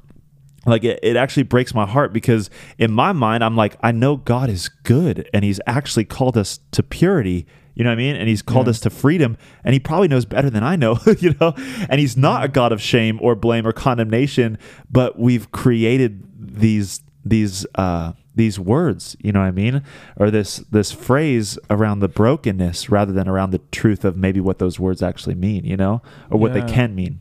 like 0.66 0.84
it, 0.84 1.00
it 1.04 1.16
actually 1.16 1.44
breaks 1.44 1.74
my 1.74 1.86
heart 1.86 2.12
because 2.14 2.50
in 2.78 2.92
my 2.92 3.12
mind 3.12 3.44
i'm 3.44 3.56
like 3.56 3.78
i 3.82 3.92
know 3.92 4.16
god 4.18 4.50
is 4.50 4.70
good 4.84 5.30
and 5.34 5.44
he's 5.46 5.60
actually 5.68 6.06
called 6.06 6.38
us 6.38 6.60
to 6.72 6.82
purity 6.84 7.46
you 7.78 7.84
know 7.84 7.90
what 7.90 7.96
i 7.96 7.98
mean? 7.98 8.16
And 8.16 8.30
he's 8.30 8.42
called 8.42 8.70
us 8.70 8.80
to 8.82 8.90
freedom 8.90 9.38
and 9.66 9.74
he 9.74 9.80
probably 9.82 10.08
knows 10.08 10.24
better 10.26 10.50
than 10.50 10.64
i 10.64 10.76
know 10.78 10.98
you 11.20 11.36
know? 11.42 11.54
And 11.90 12.00
he's 12.00 12.16
not 12.16 12.46
a 12.46 12.48
god 12.48 12.72
of 12.72 12.82
shame 12.82 13.20
or 13.22 13.36
blame 13.36 13.68
or 13.68 13.74
condemnation 13.74 14.58
but 14.90 15.20
we've 15.20 15.52
created 15.52 16.24
these 16.40 17.02
these 17.26 17.66
uh 17.76 18.14
these 18.34 18.58
words 18.60 19.16
you 19.20 19.32
know 19.34 19.40
what 19.42 19.48
i 19.48 19.52
mean? 19.52 19.84
Or 20.18 20.32
this 20.32 20.58
this 20.72 20.92
phrase 20.94 21.58
around 21.70 22.00
the 22.00 22.08
brokenness 22.08 22.90
rather 22.90 23.12
than 23.12 23.28
around 23.28 23.52
the 23.52 23.60
truth 23.72 24.06
of 24.06 24.16
maybe 24.16 24.40
what 24.40 24.60
those 24.60 24.80
words 24.80 25.02
actually 25.04 25.36
mean 25.36 25.66
you 25.66 25.76
know? 25.76 26.02
Or 26.32 26.40
what 26.40 26.54
Yeah. 26.56 26.66
they 26.66 26.72
can 26.74 26.96
mean 26.96 27.20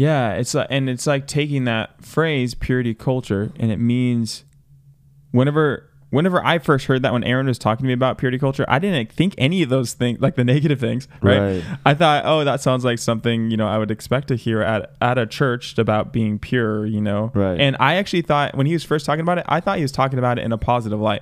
Yeah, 0.00 0.32
it's 0.32 0.54
like, 0.54 0.66
and 0.70 0.88
it's 0.88 1.06
like 1.06 1.26
taking 1.26 1.64
that 1.64 2.02
phrase 2.02 2.54
purity 2.54 2.94
culture, 2.94 3.52
and 3.56 3.70
it 3.70 3.76
means 3.76 4.44
whenever 5.30 5.90
whenever 6.08 6.42
I 6.42 6.58
first 6.58 6.86
heard 6.86 7.02
that 7.02 7.12
when 7.12 7.22
Aaron 7.22 7.46
was 7.46 7.58
talking 7.58 7.84
to 7.84 7.86
me 7.86 7.92
about 7.92 8.16
purity 8.16 8.38
culture, 8.38 8.64
I 8.66 8.78
didn't 8.78 9.12
think 9.12 9.34
any 9.36 9.62
of 9.62 9.68
those 9.68 9.92
things, 9.92 10.18
like 10.18 10.36
the 10.36 10.44
negative 10.54 10.80
things, 10.80 11.06
right? 11.20 11.38
Right. 11.38 11.64
I 11.84 11.92
thought, 11.92 12.24
oh, 12.24 12.44
that 12.44 12.62
sounds 12.62 12.82
like 12.82 12.98
something 12.98 13.50
you 13.50 13.58
know 13.58 13.68
I 13.68 13.76
would 13.76 13.90
expect 13.90 14.28
to 14.28 14.36
hear 14.36 14.62
at 14.62 14.90
at 15.02 15.18
a 15.18 15.26
church 15.26 15.76
about 15.76 16.14
being 16.14 16.38
pure, 16.38 16.86
you 16.86 17.02
know. 17.02 17.30
Right. 17.34 17.60
And 17.60 17.76
I 17.78 17.96
actually 17.96 18.22
thought 18.22 18.56
when 18.56 18.64
he 18.64 18.72
was 18.72 18.84
first 18.84 19.04
talking 19.04 19.20
about 19.20 19.36
it, 19.36 19.44
I 19.48 19.60
thought 19.60 19.76
he 19.76 19.82
was 19.82 19.92
talking 19.92 20.18
about 20.18 20.38
it 20.38 20.46
in 20.46 20.52
a 20.52 20.58
positive 20.58 20.98
light. 20.98 21.20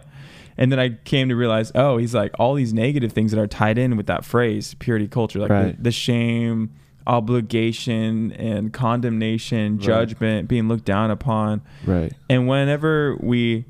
And 0.56 0.70
then 0.70 0.78
I 0.78 0.90
came 1.04 1.28
to 1.30 1.34
realize, 1.34 1.72
oh, 1.74 1.96
he's 1.96 2.14
like 2.14 2.30
all 2.38 2.54
these 2.54 2.72
negative 2.72 3.10
things 3.12 3.32
that 3.32 3.40
are 3.40 3.48
tied 3.48 3.76
in 3.76 3.96
with 3.96 4.06
that 4.06 4.24
phrase, 4.24 4.74
purity 4.74 5.08
culture, 5.08 5.40
like 5.40 5.50
Right. 5.50 5.76
the, 5.76 5.82
the 5.82 5.92
shame, 5.92 6.70
obligation, 7.08 8.32
and 8.32 8.72
condemnation, 8.72 9.78
judgment, 9.78 10.46
being 10.46 10.68
looked 10.68 10.84
down 10.84 11.10
upon. 11.10 11.62
right 11.84 12.12
And 12.28 12.46
whenever 12.46 13.16
we, 13.20 13.64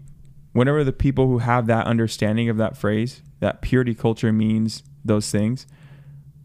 whenever 0.53 0.83
the 0.83 0.93
people 0.93 1.29
who 1.29 1.39
have 1.39 1.67
that 1.69 1.87
understanding 1.87 2.49
of 2.49 2.57
that 2.57 2.77
phrase, 2.77 3.23
that 3.41 3.63
purity 3.63 3.95
culture 3.95 4.33
means 4.33 4.83
those 5.05 5.31
things, 5.31 5.67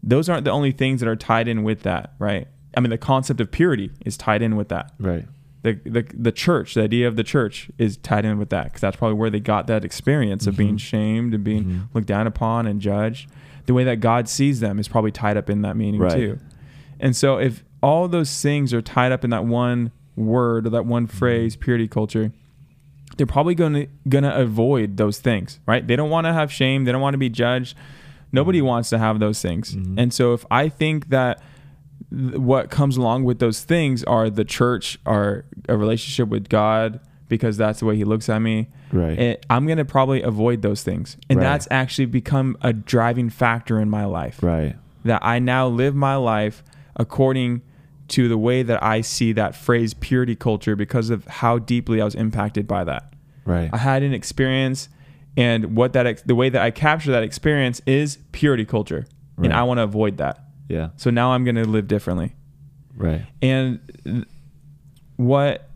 those 0.02 0.28
aren't 0.28 0.44
the 0.44 0.50
only 0.50 0.70
things 0.70 1.00
that 1.00 1.08
are 1.08 1.16
tied 1.16 1.48
in 1.48 1.64
with 1.64 1.82
that, 1.82 2.14
right? 2.18 2.46
I 2.76 2.80
mean, 2.80 2.90
the 2.90 2.98
concept 2.98 3.40
of 3.40 3.50
purity 3.50 3.90
is 4.04 4.16
tied 4.16 4.42
in 4.42 4.56
with 4.56 4.68
that. 4.68 4.92
right 4.98 5.26
The, 5.62 5.80
the, 5.84 6.06
the 6.12 6.32
church, 6.32 6.74
the 6.74 6.82
idea 6.82 7.08
of 7.08 7.16
the 7.16 7.24
church 7.24 7.70
is 7.78 7.96
tied 7.96 8.24
in 8.24 8.38
with 8.38 8.50
that 8.50 8.64
because 8.64 8.80
that's 8.80 8.96
probably 8.96 9.16
where 9.16 9.30
they 9.30 9.40
got 9.40 9.66
that 9.66 9.84
experience 9.84 10.46
of 10.46 10.56
being 10.56 10.70
mm-hmm. 10.70 10.76
shamed 10.76 11.34
and 11.34 11.42
being 11.42 11.64
mm-hmm. 11.64 11.82
looked 11.94 12.06
down 12.06 12.26
upon 12.26 12.66
and 12.66 12.80
judged. 12.80 13.30
The 13.66 13.74
way 13.74 13.84
that 13.84 14.00
God 14.00 14.28
sees 14.28 14.60
them 14.60 14.78
is 14.78 14.88
probably 14.88 15.10
tied 15.10 15.36
up 15.36 15.48
in 15.48 15.62
that 15.62 15.74
meaning 15.76 16.00
Right. 16.00 16.12
too. 16.12 16.38
And 17.00 17.14
so 17.16 17.38
if 17.38 17.64
all 17.82 18.08
those 18.08 18.40
things 18.40 18.72
are 18.72 18.82
tied 18.82 19.12
up 19.12 19.24
in 19.24 19.30
that 19.30 19.44
one 19.44 19.92
word 20.16 20.66
or 20.66 20.70
that 20.70 20.86
one 20.86 21.06
mm-hmm. 21.06 21.16
phrase, 21.16 21.56
purity 21.56 21.88
culture, 21.88 22.32
they're 23.16 23.26
probably 23.26 23.54
going 23.54 23.74
to 23.74 23.86
going 24.08 24.24
to 24.24 24.36
avoid 24.36 24.96
those 24.96 25.18
things, 25.18 25.60
right? 25.66 25.86
They 25.86 25.96
don't 25.96 26.10
want 26.10 26.26
to 26.26 26.32
have 26.32 26.52
shame, 26.52 26.84
they 26.84 26.92
don't 26.92 27.00
want 27.00 27.14
to 27.14 27.18
be 27.18 27.28
judged. 27.28 27.76
Nobody 28.32 28.58
mm-hmm. 28.58 28.68
wants 28.68 28.90
to 28.90 28.98
have 28.98 29.20
those 29.20 29.40
things. 29.40 29.74
Mm-hmm. 29.74 29.98
And 29.98 30.14
so 30.14 30.32
if 30.32 30.44
I 30.50 30.68
think 30.68 31.10
that 31.10 31.40
th- 32.10 32.34
what 32.34 32.70
comes 32.70 32.96
along 32.96 33.24
with 33.24 33.38
those 33.38 33.62
things 33.62 34.02
are 34.04 34.28
the 34.28 34.44
church, 34.44 34.98
are 35.06 35.44
a 35.68 35.76
relationship 35.76 36.28
with 36.28 36.48
God 36.48 36.98
because 37.28 37.56
that's 37.56 37.80
the 37.80 37.86
way 37.86 37.96
he 37.96 38.04
looks 38.04 38.28
at 38.28 38.40
me. 38.40 38.68
Right. 38.92 39.18
it- 39.18 39.46
I'm 39.48 39.66
going 39.66 39.78
to 39.78 39.84
probably 39.84 40.22
avoid 40.22 40.62
those 40.62 40.82
things. 40.82 41.16
And 41.28 41.38
Right. 41.38 41.44
that's 41.44 41.68
actually 41.70 42.06
become 42.06 42.56
a 42.60 42.72
driving 42.72 43.30
factor 43.30 43.80
in 43.80 43.88
my 43.88 44.04
life 44.04 44.42
right 44.42 44.76
that 45.04 45.24
I 45.24 45.38
now 45.38 45.68
live 45.68 45.94
my 45.94 46.16
life 46.16 46.64
according 46.96 47.62
to 48.08 48.28
the 48.28 48.36
way 48.38 48.62
that 48.62 48.82
I 48.82 49.00
see 49.00 49.32
that 49.32 49.56
phrase 49.56 49.94
purity 49.94 50.36
culture 50.36 50.76
because 50.76 51.10
of 51.10 51.26
how 51.26 51.58
deeply 51.58 52.00
I 52.00 52.04
was 52.04 52.14
impacted 52.14 52.66
by 52.68 52.84
that. 52.84 53.12
right 53.46 53.70
I 53.72 53.78
had 53.78 54.02
an 54.02 54.12
experience 54.14 54.88
and 55.36 55.74
what 55.76 55.92
that 55.94 56.06
ex- 56.06 56.22
the 56.22 56.34
way 56.34 56.48
that 56.50 56.60
I 56.62 56.70
capture 56.70 57.10
that 57.12 57.22
experience 57.22 57.80
is 57.86 58.18
purity 58.32 58.64
culture 58.64 59.06
and 59.38 59.52
I 59.52 59.62
want 59.64 59.78
to 59.78 59.82
avoid 59.82 60.18
that. 60.18 60.44
yeah 60.68 60.90
So 60.96 61.10
now 61.10 61.32
I'm 61.32 61.44
going 61.44 61.56
to 61.56 61.64
live 61.64 61.88
differently. 61.88 62.34
right 62.96 63.24
And 63.42 63.80
th- 64.04 64.24
what 65.16 65.68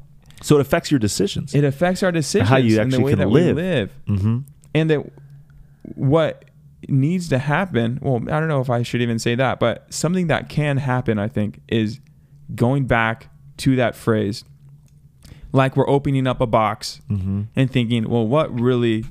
So 0.43 0.57
it 0.59 0.61
affects 0.61 0.91
your 0.91 1.01
decisions. 1.01 1.55
it 1.55 1.64
affects 1.64 2.03
our 2.03 2.12
decisions 2.12 2.51
you 2.51 2.81
and 2.81 2.93
the 2.93 2.97
actually 2.97 3.05
way 3.05 3.11
can 3.12 3.19
that 3.21 3.29
live. 3.29 3.57
we 3.57 3.62
live. 3.62 3.91
mm-hmm. 4.07 4.39
and 4.75 4.91
that 4.91 5.01
what 5.95 6.45
needs 6.89 7.29
to 7.29 7.39
happen 7.39 7.99
well 8.03 8.16
i 8.33 8.39
don't 8.39 8.49
know 8.49 8.61
if 8.61 8.70
i 8.70 8.83
should 8.83 9.01
even 9.03 9.18
say 9.18 9.35
that 9.35 9.59
but 9.59 9.93
something 9.93 10.29
that 10.29 10.49
can 10.49 10.76
happen 10.76 11.18
i 11.18 11.26
think 11.26 11.61
is 11.68 11.99
going 12.55 12.87
back 12.87 13.29
to 13.57 13.74
that 13.76 13.97
phrase 13.97 14.45
like 15.53 15.76
we're 15.76 15.89
opening 15.89 16.26
up 16.26 16.41
a 16.41 16.47
box 16.47 17.01
Mm-hmm. 17.11 17.43
and 17.57 17.70
thinking 17.70 18.09
well 18.09 18.26
what 18.26 18.59
really 18.59 19.05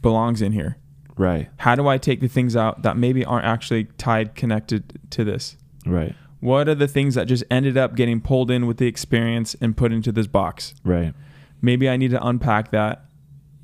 belongs 0.00 0.40
in 0.42 0.52
here 0.52 0.76
Right. 1.16 1.50
how 1.58 1.74
do 1.74 1.86
i 1.88 1.98
take 1.98 2.20
the 2.20 2.28
things 2.28 2.56
out 2.56 2.82
that 2.82 2.96
maybe 2.96 3.24
aren't 3.24 3.44
actually 3.44 3.84
tied 3.98 4.34
connected 4.34 4.98
to 5.10 5.24
this 5.24 5.56
Right. 5.84 6.14
what 6.40 6.68
are 6.68 6.74
the 6.74 6.88
things 6.88 7.14
that 7.16 7.26
just 7.26 7.44
ended 7.50 7.76
up 7.76 7.94
getting 7.96 8.20
pulled 8.22 8.50
in 8.50 8.66
with 8.66 8.78
the 8.78 8.86
experience 8.86 9.54
and 9.60 9.76
put 9.76 9.92
into 9.92 10.10
this 10.12 10.26
box 10.26 10.74
Right. 10.84 11.12
maybe 11.60 11.88
I 11.90 11.98
need 11.98 12.12
to 12.12 12.26
unpack 12.26 12.70
that, 12.70 13.04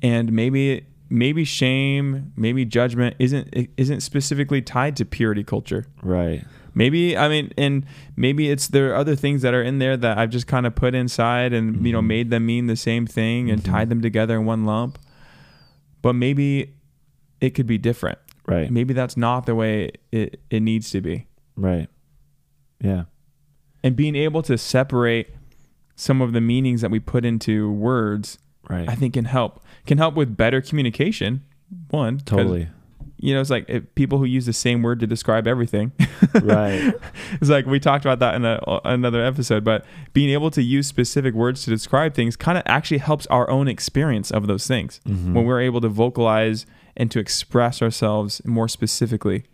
and 0.03 0.31
maybe 0.31 0.85
maybe 1.09 1.43
shame, 1.43 2.31
maybe 2.35 2.65
judgment 2.65 3.15
isn't 3.19 3.53
isn't 3.77 4.01
specifically 4.01 4.61
tied 4.61 4.95
to 4.97 5.05
purity 5.05 5.43
culture. 5.43 5.85
Right. 6.03 6.43
Maybe 6.73 7.17
I 7.17 7.27
mean, 7.27 7.51
and 7.57 7.85
maybe 8.15 8.49
it's 8.51 8.67
there 8.67 8.91
are 8.91 8.95
other 8.95 9.15
things 9.15 9.41
that 9.41 9.53
are 9.53 9.63
in 9.63 9.79
there 9.79 9.97
that 9.97 10.17
I've 10.17 10.29
just 10.29 10.47
kind 10.47 10.67
of 10.67 10.75
put 10.75 10.93
inside 10.93 11.53
and 11.53 11.85
you 11.85 11.91
know 11.91 12.01
Mhm. 12.01 12.07
made 12.07 12.29
them 12.29 12.45
mean 12.45 12.67
the 12.67 12.75
same 12.75 13.05
thing 13.07 13.49
and 13.49 13.61
Mhm. 13.61 13.65
tied 13.65 13.89
them 13.89 14.01
together 14.01 14.35
in 14.37 14.45
one 14.45 14.65
lump. 14.65 14.99
But 16.01 16.13
maybe 16.13 16.73
it 17.41 17.51
could 17.51 17.67
be 17.67 17.77
different. 17.77 18.19
Right. 18.45 18.71
Maybe 18.71 18.93
that's 18.93 19.17
not 19.17 19.45
the 19.45 19.55
way 19.55 19.91
it, 20.11 20.39
it 20.49 20.61
needs 20.61 20.89
to 20.91 21.01
be. 21.01 21.25
Right. 21.55 21.89
Yeah. 22.81 23.05
And 23.83 23.95
being 23.95 24.15
able 24.15 24.41
to 24.43 24.57
separate 24.57 25.29
some 25.95 26.21
of 26.21 26.31
the 26.31 26.41
meanings 26.41 26.81
that 26.81 26.91
we 26.91 26.99
put 26.99 27.25
into 27.25 27.71
words 27.71 28.37
Right. 28.69 28.87
I 28.89 28.95
think 28.95 29.13
can 29.13 29.25
help 29.25 29.63
can 29.85 29.97
help 29.97 30.15
with 30.15 30.35
better 30.37 30.61
communication. 30.61 31.43
One 31.89 32.19
totally. 32.19 32.69
You 33.19 33.33
know, 33.33 33.41
it's 33.41 33.49
like 33.49 33.65
if 33.67 33.83
people 33.95 34.19
who 34.19 34.25
use 34.25 34.45
the 34.45 34.53
same 34.53 34.83
word 34.83 34.99
to 34.99 35.07
describe 35.07 35.47
everything. 35.47 35.91
Right. 36.41 36.93
it's 37.41 37.49
like 37.49 37.65
we 37.65 37.79
talked 37.79 38.05
about 38.05 38.19
that 38.19 38.35
in 38.35 38.45
a, 38.45 38.59
another 38.85 39.23
episode, 39.25 39.63
but 39.63 39.85
being 40.13 40.29
able 40.29 40.51
to 40.51 40.61
use 40.61 40.85
specific 40.87 41.33
words 41.33 41.63
to 41.63 41.69
describe 41.71 42.13
things 42.13 42.35
kind 42.35 42.57
of 42.59 42.63
actually 42.67 42.99
helps 42.99 43.25
our 43.27 43.49
own 43.49 43.67
experience 43.67 44.29
of 44.29 44.45
those 44.45 44.67
things 44.67 44.99
Mhm. 45.07 45.33
when 45.33 45.45
we're 45.45 45.61
able 45.61 45.81
to 45.81 45.89
vocalize 45.89 46.65
and 46.95 47.09
to 47.11 47.19
express 47.19 47.81
ourselves 47.81 48.41
more 48.45 48.67
specifically 48.67 49.45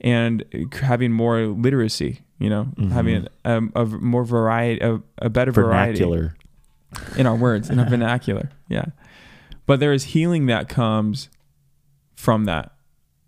and 0.00 0.44
having 0.72 1.12
more 1.12 1.46
literacy. 1.46 2.22
You 2.38 2.50
know, 2.50 2.68
Mhm. 2.76 2.90
having 2.90 3.26
a, 3.44 3.62
a 3.76 3.84
more 3.86 4.24
variety, 4.24 4.80
a, 4.84 5.00
a 5.18 5.30
better 5.30 5.52
variety 5.52 6.00
Vernacular. 6.00 6.34
In 7.16 7.26
our 7.26 7.36
words 7.36 7.70
in 7.70 7.78
our 7.78 7.88
vernacular 7.90 8.50
yeah 8.68 8.86
but 9.66 9.80
there 9.80 9.92
is 9.92 10.04
healing 10.04 10.46
that 10.46 10.68
comes 10.68 11.28
from 12.16 12.44
that 12.44 12.72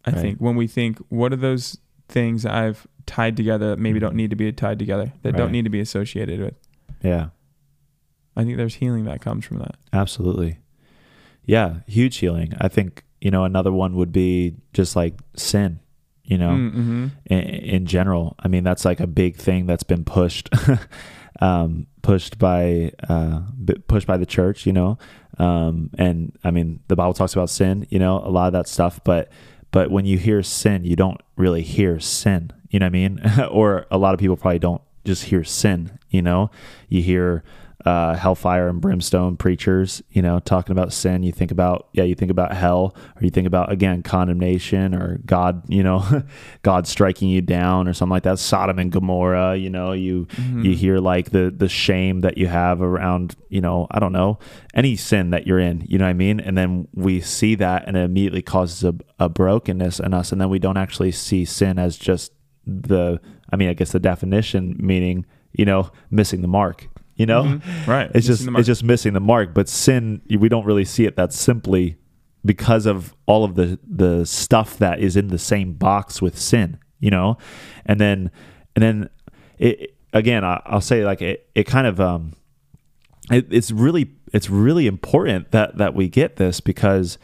i 0.04 0.10
Right. 0.10 0.20
think 0.20 0.38
when 0.38 0.56
we 0.56 0.66
think 0.66 0.98
what 1.08 1.32
are 1.32 1.36
those 1.36 1.78
things 2.08 2.44
i've 2.46 2.86
tied 3.06 3.36
together 3.36 3.70
that 3.70 3.78
maybe 3.78 3.98
don't 3.98 4.14
need 4.16 4.30
to 4.30 4.36
be 4.36 4.50
tied 4.52 4.78
together 4.78 5.12
that 5.22 5.36
don't 5.36 5.52
need 5.52 5.64
to 5.64 5.70
be 5.70 5.80
associated 5.80 6.40
with 6.40 6.54
Yeah. 7.02 7.28
i 8.36 8.44
think 8.44 8.56
there's 8.56 8.76
healing 8.76 9.04
that 9.04 9.20
comes 9.20 9.44
from 9.44 9.58
that 9.58 9.76
Absolutely. 9.92 10.58
Yeah. 11.44 11.76
Huge 11.86 12.16
healing. 12.18 12.52
I 12.60 12.66
think, 12.68 13.04
you 13.20 13.30
know, 13.30 13.44
another 13.44 13.70
one 13.72 13.94
would 13.94 14.10
be 14.12 14.56
just 14.72 14.96
like 14.96 15.14
sin, 15.36 15.78
you 16.24 16.36
know, 16.36 16.50
mm-hmm. 16.50 17.06
in, 17.26 17.38
in 17.40 17.86
general. 17.86 18.34
I 18.40 18.48
mean, 18.48 18.64
that's 18.64 18.84
like 18.84 18.98
a 18.98 19.06
big 19.06 19.36
thing 19.36 19.64
that's 19.66 19.84
been 19.84 20.04
pushed, 20.04 20.50
um, 21.40 21.86
pushed 22.02 22.38
by, 22.38 22.92
uh, 23.08 23.42
pushed 23.88 24.06
by 24.06 24.16
the 24.16 24.26
church, 24.26 24.66
you 24.66 24.72
know. 24.72 24.98
Um, 25.38 25.90
and 25.98 26.36
I 26.44 26.50
mean, 26.50 26.80
the 26.88 26.96
Bible 26.96 27.14
talks 27.14 27.34
about 27.34 27.50
sin, 27.50 27.86
you 27.90 27.98
know, 27.98 28.18
a 28.18 28.30
lot 28.30 28.46
of 28.46 28.52
that 28.54 28.68
stuff, 28.68 29.00
but, 29.04 29.30
but 29.70 29.90
when 29.90 30.06
you 30.06 30.18
hear 30.18 30.42
sin, 30.42 30.84
you 30.84 30.96
don't 30.96 31.20
really 31.36 31.62
hear 31.62 32.00
sin, 32.00 32.52
you 32.70 32.78
know 32.78 32.86
what 32.86 32.90
I 32.90 32.92
mean? 32.92 33.20
or 33.50 33.86
a 33.90 33.98
lot 33.98 34.14
of 34.14 34.20
people 34.20 34.36
probably 34.36 34.58
don't 34.58 34.82
just 35.04 35.24
hear 35.24 35.44
sin, 35.44 35.98
you 36.10 36.22
know, 36.22 36.50
you 36.88 37.02
hear, 37.02 37.44
uh, 37.84 38.14
hellfire 38.14 38.68
and 38.68 38.80
brimstone 38.80 39.36
preachers, 39.36 40.02
you 40.10 40.22
know, 40.22 40.40
talking 40.40 40.72
about 40.72 40.92
sin. 40.92 41.22
You 41.22 41.30
think 41.30 41.50
about, 41.50 41.88
yeah, 41.92 42.04
you 42.04 42.14
think 42.14 42.30
about 42.30 42.54
hell, 42.54 42.96
or 43.14 43.22
you 43.22 43.30
think 43.30 43.46
about 43.46 43.70
again 43.70 44.02
condemnation, 44.02 44.94
or 44.94 45.18
God, 45.26 45.62
you 45.68 45.82
know, 45.82 46.24
God 46.62 46.86
striking 46.86 47.28
you 47.28 47.42
down, 47.42 47.86
or 47.86 47.92
something 47.92 48.12
like 48.12 48.22
that. 48.24 48.38
Sodom 48.38 48.78
and 48.78 48.90
Gomorrah, 48.90 49.56
you 49.56 49.70
know, 49.70 49.92
you 49.92 50.26
you 50.64 50.74
hear 50.74 50.98
like 50.98 51.30
the 51.30 51.52
the 51.54 51.68
shame 51.68 52.22
that 52.22 52.38
you 52.38 52.46
have 52.46 52.80
around, 52.80 53.36
you 53.50 53.60
know, 53.60 53.86
I 53.90 54.00
don't 54.00 54.12
know, 54.12 54.38
any 54.74 54.96
sin 54.96 55.30
that 55.30 55.46
you're 55.46 55.60
in, 55.60 55.84
you 55.86 55.98
know 55.98 56.06
what 56.06 56.10
I 56.10 56.14
mean? 56.14 56.40
And 56.40 56.56
then 56.56 56.88
we 56.94 57.20
see 57.20 57.54
that, 57.56 57.86
and 57.86 57.96
it 57.96 58.00
immediately 58.00 58.42
causes 58.42 58.84
a, 58.84 58.94
a 59.18 59.28
brokenness 59.28 60.00
in 60.00 60.14
us, 60.14 60.32
and 60.32 60.40
then 60.40 60.48
we 60.48 60.58
don't 60.58 60.78
actually 60.78 61.12
see 61.12 61.44
sin 61.44 61.78
as 61.78 61.96
just 61.96 62.32
the, 62.66 63.20
I 63.52 63.56
mean, 63.56 63.68
I 63.68 63.74
guess 63.74 63.92
the 63.92 64.00
definition 64.00 64.76
meaning, 64.78 65.24
you 65.52 65.64
know, 65.64 65.90
missing 66.10 66.42
the 66.42 66.48
mark 66.48 66.88
you 67.16 67.26
know 67.26 67.42
Mhm. 67.44 67.86
Right. 67.86 68.10
it's 68.14 68.28
Missing 68.28 68.46
just 68.46 68.58
it's 68.58 68.66
just 68.66 68.84
missing 68.84 69.12
the 69.14 69.20
mark 69.20 69.54
but 69.54 69.68
sin 69.68 70.20
we 70.28 70.48
don't 70.48 70.64
really 70.66 70.84
see 70.84 71.04
it 71.06 71.16
that 71.16 71.32
simply 71.32 71.96
because 72.44 72.86
of 72.86 73.14
all 73.26 73.42
of 73.44 73.54
the 73.54 73.78
the 73.86 74.24
stuff 74.24 74.78
that 74.78 75.00
is 75.00 75.16
in 75.16 75.28
the 75.28 75.38
same 75.38 75.72
box 75.72 76.20
with 76.22 76.38
sin 76.38 76.78
you 77.00 77.10
know 77.10 77.36
and 77.86 78.00
then 78.00 78.30
and 78.74 78.82
then 78.82 79.10
it 79.58 79.94
again 80.12 80.44
I, 80.44 80.60
i'll 80.66 80.80
say 80.80 81.04
like 81.04 81.20
it, 81.22 81.48
it 81.54 81.64
kind 81.64 81.86
of 81.86 82.00
um 82.00 82.32
it, 83.30 83.46
it's 83.50 83.70
really 83.70 84.10
it's 84.32 84.48
really 84.50 84.86
important 84.86 85.50
that 85.50 85.78
that 85.78 85.94
we 85.94 86.08
get 86.08 86.36
this 86.36 86.60
because 86.60 87.18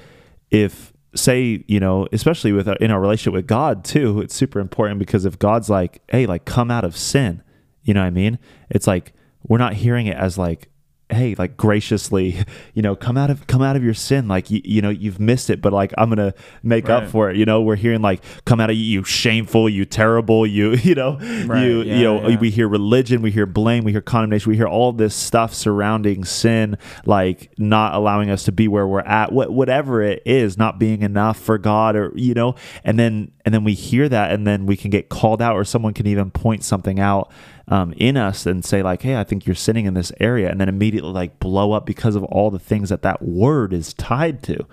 if 0.51 0.93
say 1.15 1.63
you 1.69 1.79
know 1.79 2.09
especially 2.13 2.53
with 2.53 2.67
our, 2.69 2.77
in 2.77 2.91
our 2.91 3.01
relationship 3.01 3.35
with 3.35 3.47
god 3.47 3.85
too 3.85 4.21
it's 4.21 4.35
super 4.35 4.59
important 4.61 4.99
because 4.99 5.25
if 5.27 5.39
god's 5.39 5.69
like 5.69 6.01
hey 6.09 6.25
like 6.27 6.45
come 6.47 6.71
out 6.71 6.85
of 6.85 6.97
sin 6.97 7.43
you 7.83 7.93
know 7.93 8.01
what 8.01 8.07
i 8.07 8.11
mean 8.11 8.39
it's 8.71 8.87
like 8.87 9.13
we're 9.47 9.59
not 9.59 9.75
hearing 9.75 10.07
it 10.07 10.17
as 10.17 10.39
like 10.39 10.69
hey 11.13 11.35
like 11.39 11.57
graciously 11.57 12.43
you 12.75 12.83
know 12.83 12.97
come 12.97 13.17
out 13.17 13.31
of 13.31 13.47
come 13.47 13.63
out 13.63 13.77
of 13.77 13.85
your 13.85 13.95
sin. 13.95 14.29
Like 14.29 14.51
you, 14.51 14.61
you 14.65 14.83
know 14.83 14.91
you've 14.91 15.21
missed 15.21 15.51
it 15.51 15.61
but 15.61 15.73
like 15.73 15.93
i'm 15.99 16.09
gonna 16.09 16.35
make 16.63 16.89
up 16.89 17.09
for 17.09 17.31
it. 17.31 17.37
You 17.37 17.45
know 17.45 17.63
we're 17.63 17.77
hearing 17.77 18.03
like 18.03 18.23
come 18.45 18.61
out 18.61 18.71
of 18.71 18.77
you 18.77 18.83
you 18.83 19.05
shameful 19.05 19.69
you 19.69 19.85
terrible 19.85 20.47
you 20.47 20.73
you 20.83 20.95
know 20.95 21.19
Right, 21.19 21.65
you 21.65 21.83
yeah, 21.83 21.97
you 21.97 22.05
know 22.05 22.29
yeah. 22.29 22.39
we 22.39 22.51
hear 22.51 22.69
religion 22.69 23.23
we 23.23 23.31
hear 23.31 23.47
blame 23.47 23.85
we 23.85 23.93
hear 23.93 24.01
condemnation 24.01 24.51
we 24.51 24.57
hear 24.57 24.67
all 24.67 24.93
this 24.93 25.15
stuff 25.15 25.55
surrounding 25.55 26.25
sin 26.25 26.79
like 27.05 27.53
not 27.59 27.95
allowing 27.95 28.31
us 28.31 28.45
to 28.45 28.53
be 28.53 28.69
where 28.69 28.87
we're 28.87 29.01
at 29.01 29.33
what 29.33 29.51
whatever 29.51 30.03
it 30.03 30.23
is 30.25 30.57
not 30.57 30.79
being 30.79 31.03
enough 31.03 31.39
for 31.39 31.59
god 31.59 31.97
or 31.97 32.13
you 32.15 32.35
know 32.35 32.55
and 32.85 32.99
then 32.99 33.31
and 33.45 33.55
then 33.55 33.65
we 33.65 33.75
hear 33.75 34.09
that 34.09 34.33
and 34.33 34.47
then 34.47 34.67
we 34.67 34.77
can 34.77 34.91
get 34.91 35.09
called 35.09 35.43
out 35.43 35.55
or 35.55 35.65
someone 35.65 35.93
can 35.93 36.07
even 36.07 36.31
point 36.31 36.65
something 36.65 37.01
out 37.01 37.31
um, 37.69 37.93
in 37.97 38.17
us 38.17 38.45
and 38.47 38.65
say 38.65 38.83
like 38.83 39.03
hey 39.03 39.17
i 39.17 39.25
think 39.25 39.47
you're 39.47 39.55
sinning 39.55 39.87
in 39.87 39.95
this 39.95 40.13
area 40.21 40.51
and 40.51 40.61
then 40.61 40.69
immediately 40.69 41.11
like 41.13 41.39
blow 41.39 41.73
up 41.73 41.87
because 41.87 42.15
of 42.17 42.25
all 42.25 42.51
the 42.51 42.59
things 42.59 42.89
that 42.89 43.03
that 43.03 43.23
word 43.23 43.73
is 43.73 43.95
tied 43.95 44.43
to 44.43 44.65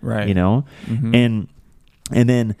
right. 0.00 0.26
you 0.28 0.34
know 0.34 0.64
Mhm. 0.86 1.14
and 1.14 1.48
and 2.10 2.28
then 2.28 2.56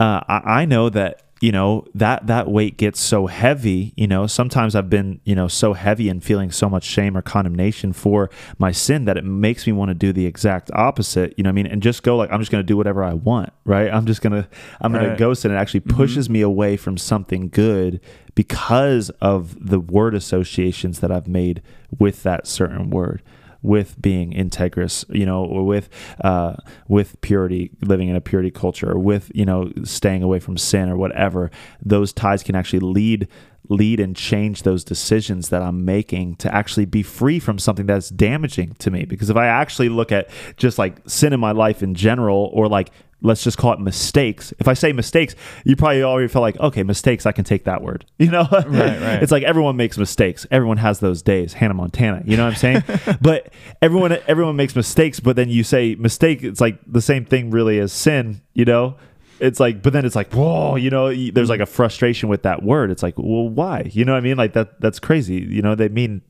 uh, 0.00 0.20
I, 0.28 0.60
I 0.62 0.64
know 0.64 0.88
that 0.90 1.22
you 1.42 1.50
know 1.50 1.84
that 1.92 2.28
that 2.28 2.48
weight 2.48 2.76
gets 2.76 3.00
so 3.00 3.26
heavy 3.26 3.92
you 3.96 4.06
know 4.06 4.28
sometimes 4.28 4.76
i've 4.76 4.88
been 4.88 5.20
you 5.24 5.34
know 5.34 5.48
so 5.48 5.72
heavy 5.72 6.08
and 6.08 6.22
feeling 6.22 6.52
so 6.52 6.70
much 6.70 6.84
shame 6.84 7.16
or 7.16 7.20
condemnation 7.20 7.92
for 7.92 8.30
my 8.58 8.70
sin 8.70 9.06
that 9.06 9.16
it 9.16 9.24
makes 9.24 9.66
me 9.66 9.72
want 9.72 9.88
to 9.88 9.94
do 9.94 10.12
the 10.12 10.24
exact 10.24 10.70
opposite 10.72 11.34
you 11.36 11.42
know 11.42 11.48
what 11.48 11.54
i 11.54 11.54
mean? 11.54 11.66
And 11.66 11.82
just 11.82 12.04
go 12.04 12.16
like 12.16 12.30
i'm 12.30 12.38
just 12.40 12.52
going 12.52 12.62
to 12.62 12.66
do 12.66 12.76
whatever 12.76 13.02
i 13.02 13.12
want 13.12 13.52
right? 13.64 13.92
I'm 13.92 14.06
just 14.06 14.22
going 14.22 14.40
to 14.40 14.48
i'm 14.80 14.92
going 14.92 15.10
to 15.10 15.16
ghost 15.16 15.44
it 15.44 15.48
and 15.48 15.58
it 15.58 15.60
actually 15.60 15.80
mm-hmm. 15.80 15.96
pushes 15.96 16.30
me 16.30 16.42
away 16.42 16.76
from 16.76 16.96
something 16.96 17.48
good 17.48 18.00
because 18.36 19.10
of 19.20 19.56
the 19.68 19.80
word 19.80 20.14
associations 20.14 21.00
that 21.00 21.10
i've 21.10 21.26
made 21.26 21.60
with 21.98 22.22
that 22.22 22.46
certain 22.46 22.88
word 22.88 23.20
with 23.62 24.00
being 24.00 24.32
integrous, 24.32 25.04
you 25.14 25.24
know, 25.24 25.44
or 25.44 25.64
with 25.64 25.88
uh, 26.22 26.56
with 26.88 27.20
purity, 27.20 27.70
living 27.82 28.08
in 28.08 28.16
a 28.16 28.20
purity 28.20 28.50
culture, 28.50 28.90
or 28.90 28.98
with 28.98 29.30
you 29.34 29.44
know 29.44 29.72
staying 29.84 30.22
away 30.22 30.40
from 30.40 30.56
sin 30.56 30.88
or 30.88 30.96
whatever. 30.96 31.50
Those 31.80 32.12
ties 32.12 32.42
can 32.42 32.54
actually 32.54 32.80
lead 32.80 33.28
lead 33.68 34.00
and 34.00 34.16
change 34.16 34.64
those 34.64 34.82
decisions 34.82 35.48
that 35.50 35.62
I'm 35.62 35.84
making 35.84 36.36
to 36.36 36.52
actually 36.52 36.84
be 36.84 37.02
free 37.02 37.38
from 37.38 37.58
something 37.58 37.86
that's 37.86 38.08
damaging 38.08 38.74
to 38.80 38.90
me. 38.90 39.04
Because 39.04 39.30
if 39.30 39.36
I 39.36 39.46
actually 39.46 39.88
look 39.88 40.10
at 40.10 40.28
just 40.56 40.78
like 40.78 40.98
sin 41.08 41.32
in 41.32 41.40
my 41.40 41.52
life 41.52 41.82
in 41.82 41.94
general, 41.94 42.50
or 42.52 42.68
like 42.68 42.90
let's 43.22 43.42
just 43.44 43.56
call 43.56 43.72
it 43.72 43.80
mistakes. 43.80 44.52
If 44.58 44.68
I 44.68 44.74
say 44.74 44.92
mistakes, 44.92 45.34
you 45.64 45.76
probably 45.76 46.02
already 46.02 46.28
feel 46.28 46.42
like, 46.42 46.58
okay, 46.58 46.82
mistakes, 46.82 47.24
I 47.24 47.32
can 47.32 47.44
take 47.44 47.64
that 47.64 47.80
word. 47.82 48.04
You 48.18 48.30
know, 48.30 48.46
Right, 48.50 48.66
right. 48.66 49.22
it's 49.22 49.32
like 49.32 49.42
everyone 49.42 49.76
makes 49.76 49.96
mistakes. 49.98 50.46
Everyone 50.50 50.76
has 50.78 51.00
those 51.00 51.22
days. 51.22 51.54
Hannah 51.54 51.74
Montana. 51.74 52.22
You 52.24 52.36
know 52.36 52.44
what 52.44 52.50
I'm 52.52 52.56
saying? 52.56 52.82
but 53.20 53.52
everyone 53.80 54.16
everyone 54.26 54.56
makes 54.56 54.76
mistakes. 54.76 55.20
But 55.20 55.36
then 55.36 55.48
you 55.48 55.64
say 55.64 55.94
mistake. 55.96 56.42
It's 56.42 56.60
like 56.60 56.78
the 56.86 57.00
same 57.00 57.24
thing 57.24 57.50
really 57.50 57.78
as 57.78 57.92
sin. 57.92 58.42
You 58.54 58.64
know. 58.64 58.96
It's 59.40 59.58
like, 59.58 59.82
but 59.82 59.92
then 59.92 60.04
it's 60.04 60.14
like, 60.14 60.32
whoa, 60.32 60.76
you 60.76 60.88
know, 60.88 61.12
there's 61.32 61.48
like 61.48 61.58
a 61.58 61.66
frustration 61.66 62.28
with 62.28 62.42
that 62.44 62.62
word. 62.62 62.92
It's 62.92 63.02
like, 63.02 63.18
well, 63.18 63.48
why? 63.48 63.90
You 63.92 64.04
know 64.04 64.12
what 64.12 64.18
I 64.18 64.20
mean? 64.20 64.36
Like 64.36 64.52
that, 64.52 64.80
that's 64.80 65.00
crazy. 65.00 65.34
You 65.34 65.62
know, 65.62 65.74
they 65.74 65.88
mean 65.88 66.22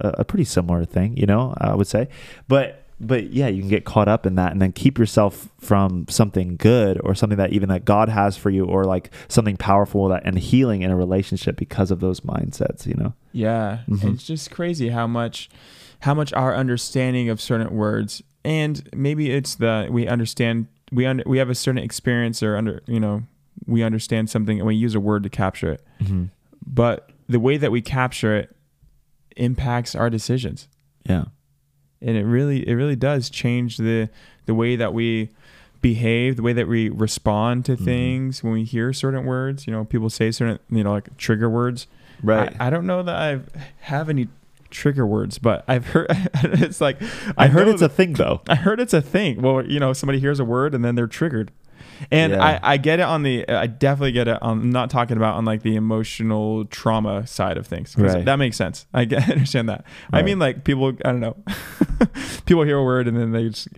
a, 0.00 0.08
a 0.20 0.24
pretty 0.24 0.44
similar 0.44 0.86
thing, 0.86 1.14
you 1.14 1.26
know, 1.26 1.52
I 1.58 1.74
would 1.74 1.86
say. 1.88 2.08
But, 2.48 2.83
but 3.00 3.30
yeah, 3.32 3.48
you 3.48 3.60
can 3.60 3.68
get 3.68 3.84
caught 3.84 4.08
up 4.08 4.24
in 4.26 4.34
that 4.36 4.52
and 4.52 4.62
then 4.62 4.72
keep 4.72 4.98
yourself 4.98 5.48
from 5.58 6.06
something 6.08 6.56
good 6.56 7.00
or 7.04 7.14
something 7.14 7.38
that 7.38 7.52
even 7.52 7.68
that 7.68 7.84
God 7.84 8.08
has 8.08 8.36
for 8.36 8.50
you 8.50 8.64
or 8.64 8.84
like 8.84 9.10
something 9.28 9.56
powerful 9.56 10.08
that 10.08 10.22
and 10.24 10.38
healing 10.38 10.82
in 10.82 10.90
a 10.90 10.96
relationship 10.96 11.56
because 11.56 11.90
of 11.90 12.00
those 12.00 12.20
mindsets, 12.20 12.86
you 12.86 12.94
know? 12.94 13.14
Yeah, 13.32 13.80
Mhm. 13.88 14.14
it's 14.14 14.24
just 14.26 14.50
crazy 14.50 14.88
how 14.90 15.06
much 15.06 15.50
how 16.00 16.14
much 16.14 16.32
our 16.34 16.54
understanding 16.54 17.28
of 17.30 17.40
certain 17.40 17.74
words 17.74 18.22
and 18.44 18.88
maybe 18.94 19.30
it's 19.30 19.54
the 19.56 19.88
we 19.90 20.06
understand 20.06 20.66
we 20.92 21.06
under, 21.06 21.22
we 21.26 21.38
have 21.38 21.48
a 21.50 21.54
certain 21.54 21.82
experience 21.82 22.42
or 22.42 22.56
under 22.56 22.82
you 22.86 23.00
know 23.00 23.22
we 23.66 23.82
understand 23.82 24.28
something 24.30 24.58
and 24.58 24.66
we 24.66 24.74
use 24.74 24.94
a 24.94 25.00
word 25.00 25.22
to 25.22 25.30
capture 25.30 25.72
it. 25.72 25.82
Mm-hmm. 26.02 26.24
But 26.66 27.10
the 27.28 27.40
way 27.40 27.56
that 27.56 27.72
we 27.72 27.80
capture 27.80 28.36
it 28.36 28.54
impacts 29.36 29.94
our 29.94 30.10
decisions. 30.10 30.68
Yeah. 31.08 31.24
And 32.04 32.16
it 32.16 32.24
really 32.24 32.68
it 32.68 32.74
really 32.74 32.96
does 32.96 33.30
change 33.30 33.76
the 33.78 34.08
the 34.46 34.54
way 34.54 34.76
that 34.76 34.92
we 34.92 35.30
behave 35.80 36.36
the 36.36 36.42
way 36.42 36.52
that 36.52 36.66
we 36.66 36.88
respond 36.88 37.64
to 37.66 37.76
Mhm. 37.76 37.84
things 37.84 38.42
when 38.42 38.52
we 38.54 38.64
hear 38.64 38.92
certain 38.92 39.24
words 39.26 39.66
you 39.66 39.72
know 39.72 39.84
people 39.84 40.08
say 40.08 40.30
certain 40.30 40.58
you 40.70 40.82
know 40.84 40.92
like 40.92 41.16
trigger 41.18 41.48
words 41.50 41.86
Right. 42.22 42.54
I, 42.58 42.68
I 42.68 42.70
don't 42.70 42.86
know 42.86 43.02
that 43.02 43.14
i 43.16 43.40
have 43.80 44.08
any 44.08 44.28
trigger 44.70 45.06
words 45.06 45.38
but 45.38 45.62
i've 45.68 45.88
heard 45.88 46.06
it's 46.42 46.80
like 46.80 46.96
I, 47.36 47.48
heard 47.48 47.66
know 47.66 47.72
it's 47.74 47.82
a 47.82 47.88
thing 47.88 48.14
though. 48.14 48.40
I 48.48 48.54
heard 48.54 48.80
it's 48.80 48.94
a 48.94 49.02
thing. 49.02 49.42
Well, 49.42 49.64
you 49.66 49.78
know, 49.78 49.92
somebody 49.92 50.20
hears 50.20 50.40
a 50.40 50.44
word 50.44 50.74
and 50.74 50.84
then 50.84 50.94
they're 50.94 51.06
triggered. 51.06 51.50
And 52.10 52.32
Yeah. 52.32 52.44
I, 52.44 52.74
I 52.74 52.76
get 52.76 53.00
it 53.00 53.04
on 53.04 53.22
the, 53.22 53.48
I 53.48 53.66
definitely 53.66 54.12
get 54.12 54.28
it. 54.28 54.38
On, 54.42 54.60
I'm 54.60 54.70
not 54.70 54.90
talking 54.90 55.16
about 55.16 55.36
on 55.36 55.44
like 55.44 55.62
the 55.62 55.76
emotional 55.76 56.64
trauma 56.66 57.26
side 57.26 57.56
of 57.56 57.66
things. 57.66 57.96
Right. 57.96 58.24
That 58.24 58.36
makes 58.36 58.56
sense. 58.56 58.86
I 58.92 59.04
get, 59.04 59.22
I 59.28 59.32
understand 59.32 59.68
that. 59.68 59.84
I 60.12 60.22
mean, 60.22 60.38
like 60.38 60.64
people, 60.64 60.88
I 61.04 61.12
don't 61.12 61.20
know, 61.20 61.36
people 62.46 62.62
hear 62.64 62.78
a 62.78 62.84
word 62.84 63.08
and 63.08 63.16
then 63.16 63.32
they 63.32 63.48
just 63.48 63.68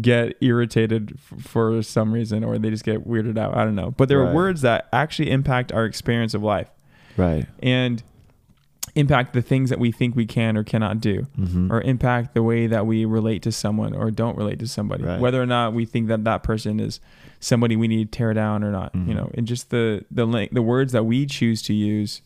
get 0.00 0.36
irritated 0.40 1.12
f- 1.16 1.40
for 1.42 1.80
some 1.82 2.12
reason 2.12 2.42
or 2.42 2.58
they 2.58 2.70
just 2.70 2.84
get 2.84 3.06
weirded 3.06 3.38
out. 3.38 3.56
I 3.56 3.64
don't 3.64 3.76
know. 3.76 3.92
But 3.92 4.08
there 4.08 4.20
are 4.26 4.32
words 4.34 4.62
that 4.62 4.88
actually 4.92 5.30
impact 5.30 5.72
our 5.72 5.84
experience 5.84 6.34
of 6.34 6.42
life 6.42 6.70
Right. 7.16 7.46
and 7.62 8.02
impact 8.94 9.32
the 9.32 9.42
things 9.42 9.70
that 9.70 9.78
we 9.78 9.90
think 9.90 10.14
we 10.14 10.26
can 10.26 10.56
or 10.56 10.62
cannot 10.64 11.00
do 11.00 11.26
Mm-hmm. 11.38 11.72
or 11.72 11.80
impact 11.80 12.34
the 12.34 12.42
way 12.42 12.66
that 12.68 12.86
we 12.86 13.04
relate 13.04 13.42
to 13.42 13.52
someone 13.52 13.94
or 13.94 14.10
don't 14.10 14.36
relate 14.36 14.58
to 14.60 14.68
somebody 14.68 15.02
Right. 15.04 15.20
whether 15.20 15.42
or 15.42 15.46
not 15.46 15.72
we 15.72 15.84
think 15.84 16.06
that 16.08 16.24
that 16.24 16.42
person 16.42 16.78
is 16.78 17.00
somebody 17.40 17.74
we 17.76 17.88
need 17.88 18.12
to 18.12 18.16
tear 18.18 18.32
down 18.34 18.62
or 18.62 18.70
not 18.70 18.92
Mhm. 18.94 19.08
you 19.08 19.14
know 19.14 19.30
and 19.34 19.46
just 19.46 19.70
the 19.70 20.04
the 20.10 20.48
the 20.52 20.62
words 20.62 20.92
that 20.92 21.04
we 21.04 21.26
choose 21.26 21.60
to 21.62 21.74
use 21.74 22.22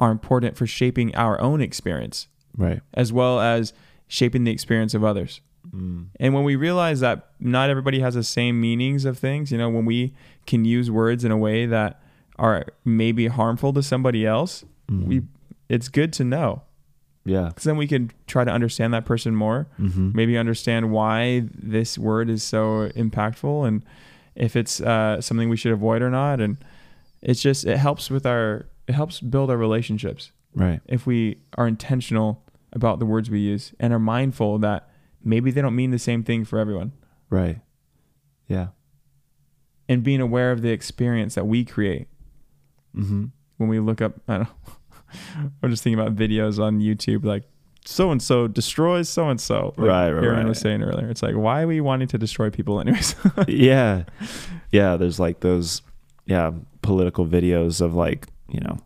are 0.00 0.10
important 0.10 0.56
for 0.56 0.66
shaping 0.66 1.14
our 1.14 1.40
own 1.40 1.60
experience 1.60 2.26
right. 2.56 2.80
as 2.94 3.12
well 3.12 3.38
as 3.40 3.72
shaping 4.08 4.42
the 4.44 4.50
experience 4.50 4.94
of 4.94 5.04
others 5.04 5.40
Mm. 5.72 6.06
and 6.18 6.34
when 6.34 6.42
we 6.42 6.56
realize 6.56 6.98
that 7.00 7.28
not 7.38 7.70
everybody 7.70 8.00
has 8.00 8.14
the 8.14 8.24
same 8.24 8.60
meanings 8.60 9.04
of 9.04 9.16
things 9.16 9.52
you 9.52 9.58
know 9.58 9.70
when 9.70 9.84
we 9.84 10.12
can 10.46 10.64
use 10.64 10.90
words 10.90 11.24
in 11.24 11.30
a 11.30 11.36
way 11.38 11.66
that 11.66 12.02
are 12.36 12.64
maybe 12.84 13.28
harmful 13.28 13.72
to 13.72 13.82
somebody 13.84 14.26
else 14.26 14.64
Mhm. 14.90 15.06
we 15.06 15.22
it's 15.74 15.88
good 15.88 16.12
to 16.12 16.22
know 16.24 16.62
yeah. 17.24 17.46
because 17.48 17.64
then 17.64 17.76
we 17.76 17.86
can 17.86 18.10
try 18.26 18.44
to 18.44 18.50
understand 18.50 18.92
that 18.94 19.04
person 19.04 19.34
more 19.34 19.66
Mm-hmm. 19.80 20.10
maybe 20.14 20.36
understand 20.38 20.90
why 20.90 21.48
this 21.54 21.96
word 21.98 22.28
is 22.28 22.42
so 22.42 22.88
impactful 22.96 23.66
and 23.68 23.82
if 24.34 24.56
it's 24.56 24.80
uh, 24.80 25.20
something 25.20 25.48
we 25.48 25.56
should 25.56 25.72
avoid 25.72 26.00
or 26.02 26.10
not 26.10 26.40
and 26.40 26.56
it's 27.22 27.40
just 27.42 27.64
it 27.66 27.78
helps 27.78 28.10
with 28.10 28.24
our 28.26 28.66
it 28.88 28.92
helps 28.94 29.20
build 29.20 29.50
our 29.50 29.56
relationships 29.56 30.32
Right. 30.54 30.80
if 30.86 31.06
we 31.06 31.38
are 31.56 31.66
intentional 31.66 32.42
about 32.72 32.98
the 32.98 33.06
words 33.06 33.30
we 33.30 33.40
use 33.40 33.72
and 33.80 33.92
are 33.92 33.98
mindful 34.16 34.58
that 34.60 34.88
maybe 35.24 35.50
they 35.50 35.62
don't 35.62 35.76
mean 35.76 35.90
the 35.92 35.98
same 36.10 36.22
thing 36.22 36.44
for 36.44 36.58
everyone 36.58 36.92
Right. 37.30 37.60
Yeah. 38.48 38.68
and 39.88 40.02
being 40.02 40.20
aware 40.20 40.52
of 40.52 40.60
the 40.62 40.70
experience 40.70 41.34
that 41.36 41.46
we 41.46 41.64
create 41.64 42.08
Mm-hmm. 42.96 43.26
when 43.56 43.68
we 43.70 43.78
look 43.80 44.00
up 44.02 44.14
I 44.28 44.32
don't 44.38 44.42
know 44.66 44.72
I'm 45.62 45.70
just 45.70 45.82
thinking 45.82 45.98
about 45.98 46.14
videos 46.16 46.62
on 46.62 46.80
YouTube 46.80 47.24
like 47.24 47.44
so 47.84 48.10
and 48.12 48.22
so 48.22 48.46
destroys 48.46 49.08
so 49.08 49.28
and 49.28 49.40
so. 49.40 49.74
Right, 49.76 50.10
right, 50.10 50.24
Aaron 50.24 50.38
right. 50.38 50.46
was 50.46 50.60
saying 50.60 50.82
earlier. 50.82 51.08
It's 51.10 51.22
like, 51.22 51.34
why 51.34 51.62
are 51.62 51.66
we 51.66 51.80
wanting 51.80 52.08
to 52.08 52.18
destroy 52.18 52.48
people 52.48 52.80
anyways? 52.80 53.16
yeah 53.48 54.04
yeah 54.72 54.96
there's 54.96 55.20
like 55.20 55.40
those 55.40 55.82
yeah 56.26 56.50
political 56.80 57.24
videos 57.24 57.80
of 57.80 57.94
like 57.94 58.26
you 58.48 58.60
know 58.60 58.78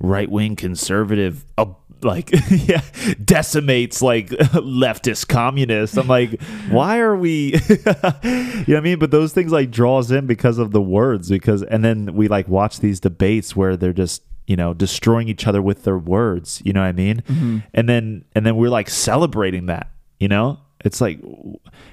right-wing 0.00 0.56
conservative 0.56 1.44
uh, 1.58 1.66
like 2.02 2.30
yeah 2.50 2.80
decimates 3.24 4.00
like 4.00 4.28
leftist 4.28 5.28
communists 5.28 5.96
i'm 5.96 6.08
like 6.08 6.40
why 6.70 6.98
are 6.98 7.16
we 7.16 7.54
you 7.54 7.76
know 7.84 7.94
what 8.02 8.76
i 8.76 8.80
mean 8.80 8.98
but 8.98 9.10
those 9.10 9.32
things 9.32 9.52
like 9.52 9.70
draws 9.70 10.10
in 10.10 10.26
because 10.26 10.58
of 10.58 10.72
the 10.72 10.80
words 10.82 11.28
because 11.28 11.62
and 11.62 11.84
then 11.84 12.14
we 12.14 12.28
like 12.28 12.48
watch 12.48 12.80
these 12.80 12.98
debates 12.98 13.54
where 13.54 13.76
they're 13.76 13.92
just 13.92 14.22
you 14.46 14.56
know 14.56 14.74
destroying 14.74 15.28
each 15.28 15.46
other 15.46 15.62
with 15.62 15.84
their 15.84 15.98
words 15.98 16.60
you 16.64 16.72
know 16.72 16.80
what 16.80 16.86
i 16.86 16.92
mean? 16.92 17.22
Mm-hmm. 17.28 17.58
And 17.72 17.88
then 17.88 18.24
and 18.34 18.44
then 18.44 18.56
we're 18.56 18.68
like 18.68 18.88
celebrating 18.90 19.66
that 19.66 19.90
you 20.18 20.28
know? 20.28 20.58
It's 20.84 21.00
like 21.00 21.18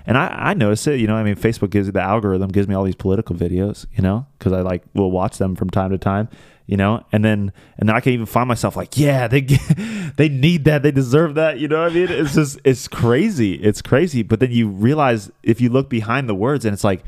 and 0.05 0.17
i 0.17 0.27
i 0.27 0.53
notice 0.53 0.85
it 0.85 0.99
you 0.99 1.07
know 1.07 1.15
i 1.15 1.23
mean 1.23 1.35
facebook 1.35 1.69
gives 1.69 1.89
the 1.89 2.01
algorithm 2.01 2.49
gives 2.49 2.67
me 2.67 2.75
all 2.75 2.83
these 2.83 2.95
political 2.95 3.33
videos 3.33 3.85
you 3.95 4.03
know 4.03 4.25
because 4.37 4.51
i 4.51 4.59
like 4.59 4.83
will 4.93 5.11
watch 5.11 5.37
them 5.37 5.55
from 5.55 5.69
time 5.69 5.91
to 5.91 5.97
time 5.97 6.27
you 6.67 6.77
know? 6.77 7.03
And 7.11 7.23
then 7.23 7.51
and 7.77 7.89
then 7.89 7.95
i 7.95 7.99
can 7.99 8.13
even 8.13 8.25
find 8.25 8.47
myself 8.47 8.75
like 8.75 8.97
yeah 8.97 9.27
they 9.27 9.41
they 10.17 10.29
need 10.29 10.65
that 10.65 10.83
they 10.83 10.91
deserve 10.91 11.35
that 11.35 11.59
you 11.59 11.67
know 11.67 11.83
what 11.83 11.91
i 11.91 11.95
mean? 11.95 12.07
It's 12.09 12.35
just 12.35 12.59
it's 12.63 12.87
crazy 12.87 13.53
it's 13.55 13.81
crazy. 13.81 14.23
But 14.23 14.39
then 14.39 14.51
you 14.51 14.67
realize 14.67 15.31
if 15.43 15.61
you 15.61 15.69
look 15.69 15.89
behind 15.89 16.27
the 16.27 16.35
words 16.35 16.65
and 16.65 16.73
it's 16.73 16.83
like 16.83 17.03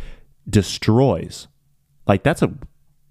destroys 0.50 1.48
like 2.08 2.24
that's 2.24 2.42
a 2.42 2.54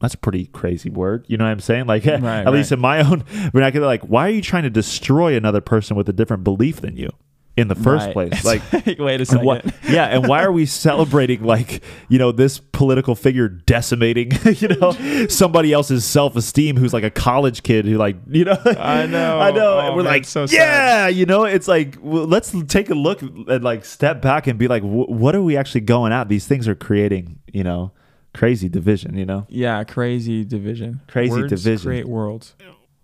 that's 0.02 0.14
a 0.14 0.18
pretty 0.18 0.46
crazy 0.46 0.90
word. 0.90 1.24
You 1.28 1.36
know 1.38 1.44
what 1.44 1.50
i'm 1.52 1.60
saying? 1.60 1.86
Like 1.86 2.06
at 2.06 2.20
right. 2.22 2.46
least 2.48 2.72
in 2.72 2.80
my 2.80 3.00
own 3.08 3.22
vernacular 3.52 3.86
like 3.86 4.02
why 4.02 4.26
are 4.26 4.30
you 4.30 4.42
trying 4.42 4.64
to 4.64 4.70
destroy 4.70 5.34
another 5.36 5.60
person 5.62 5.96
with 5.96 6.08
a 6.08 6.12
different 6.12 6.44
belief 6.44 6.80
than 6.82 6.96
you 6.96 7.10
in 7.54 7.68
the 7.68 7.74
first 7.74 8.06
Right. 8.06 8.12
place? 8.14 8.44
Like 8.52 8.62
wait 8.72 8.98
a 9.00 9.12
and 9.14 9.26
second. 9.28 9.44
what, 9.44 9.64
yeah, 9.88 10.06
and 10.06 10.26
why 10.26 10.42
are 10.42 10.50
we 10.50 10.64
celebrating 10.64 11.42
like 11.44 11.82
you 12.08 12.18
know 12.18 12.32
this 12.32 12.58
political 12.58 13.14
figure 13.14 13.46
decimating 13.48 14.32
you 14.56 14.68
know 14.68 14.92
somebody 15.28 15.70
else's 15.72 16.04
self 16.06 16.34
esteem 16.34 16.76
who's 16.78 16.94
like 16.94 17.04
a 17.04 17.10
college 17.10 17.62
kid 17.62 17.84
who 17.84 17.98
like 17.98 18.16
you 18.28 18.46
know? 18.46 18.56
I 18.64 19.04
know. 19.06 19.38
I 19.38 19.50
know. 19.50 19.78
Oh, 19.80 19.90
we're 19.96 20.02
man, 20.02 20.12
like 20.12 20.24
so 20.24 20.46
yeah 20.48 21.08
you 21.08 21.26
know? 21.26 21.44
It's 21.44 21.68
like 21.68 21.98
well, 22.00 22.24
let's 22.26 22.54
take 22.68 22.88
a 22.88 22.94
look 22.94 23.20
and 23.20 23.62
like 23.62 23.84
step 23.84 24.22
back 24.22 24.46
and 24.46 24.58
be 24.58 24.66
like 24.66 24.82
wh- 24.82 25.10
what 25.10 25.34
are 25.36 25.42
we 25.42 25.56
actually 25.56 25.82
going 25.82 26.10
at 26.12 26.28
these 26.30 26.46
things 26.46 26.66
are 26.66 26.74
creating 26.74 27.38
you 27.52 27.62
know 27.64 27.92
crazy 28.34 28.68
division 28.68 29.16
you 29.16 29.26
know 29.26 29.46
Yeah, 29.48 29.84
crazy 29.84 30.44
division. 30.44 31.00
Crazy 31.08 31.30
Words 31.32 31.48
division. 31.62 31.88
Create 31.88 32.08
worlds. 32.08 32.54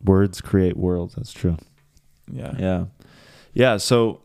words 0.05 0.41
create 0.41 0.76
worlds 0.76 1.14
that's 1.16 1.33
true 1.33 1.57
Yeah. 2.33 2.55
Yeah. 2.59 2.85
Yeah. 3.55 3.76
So, 3.79 4.20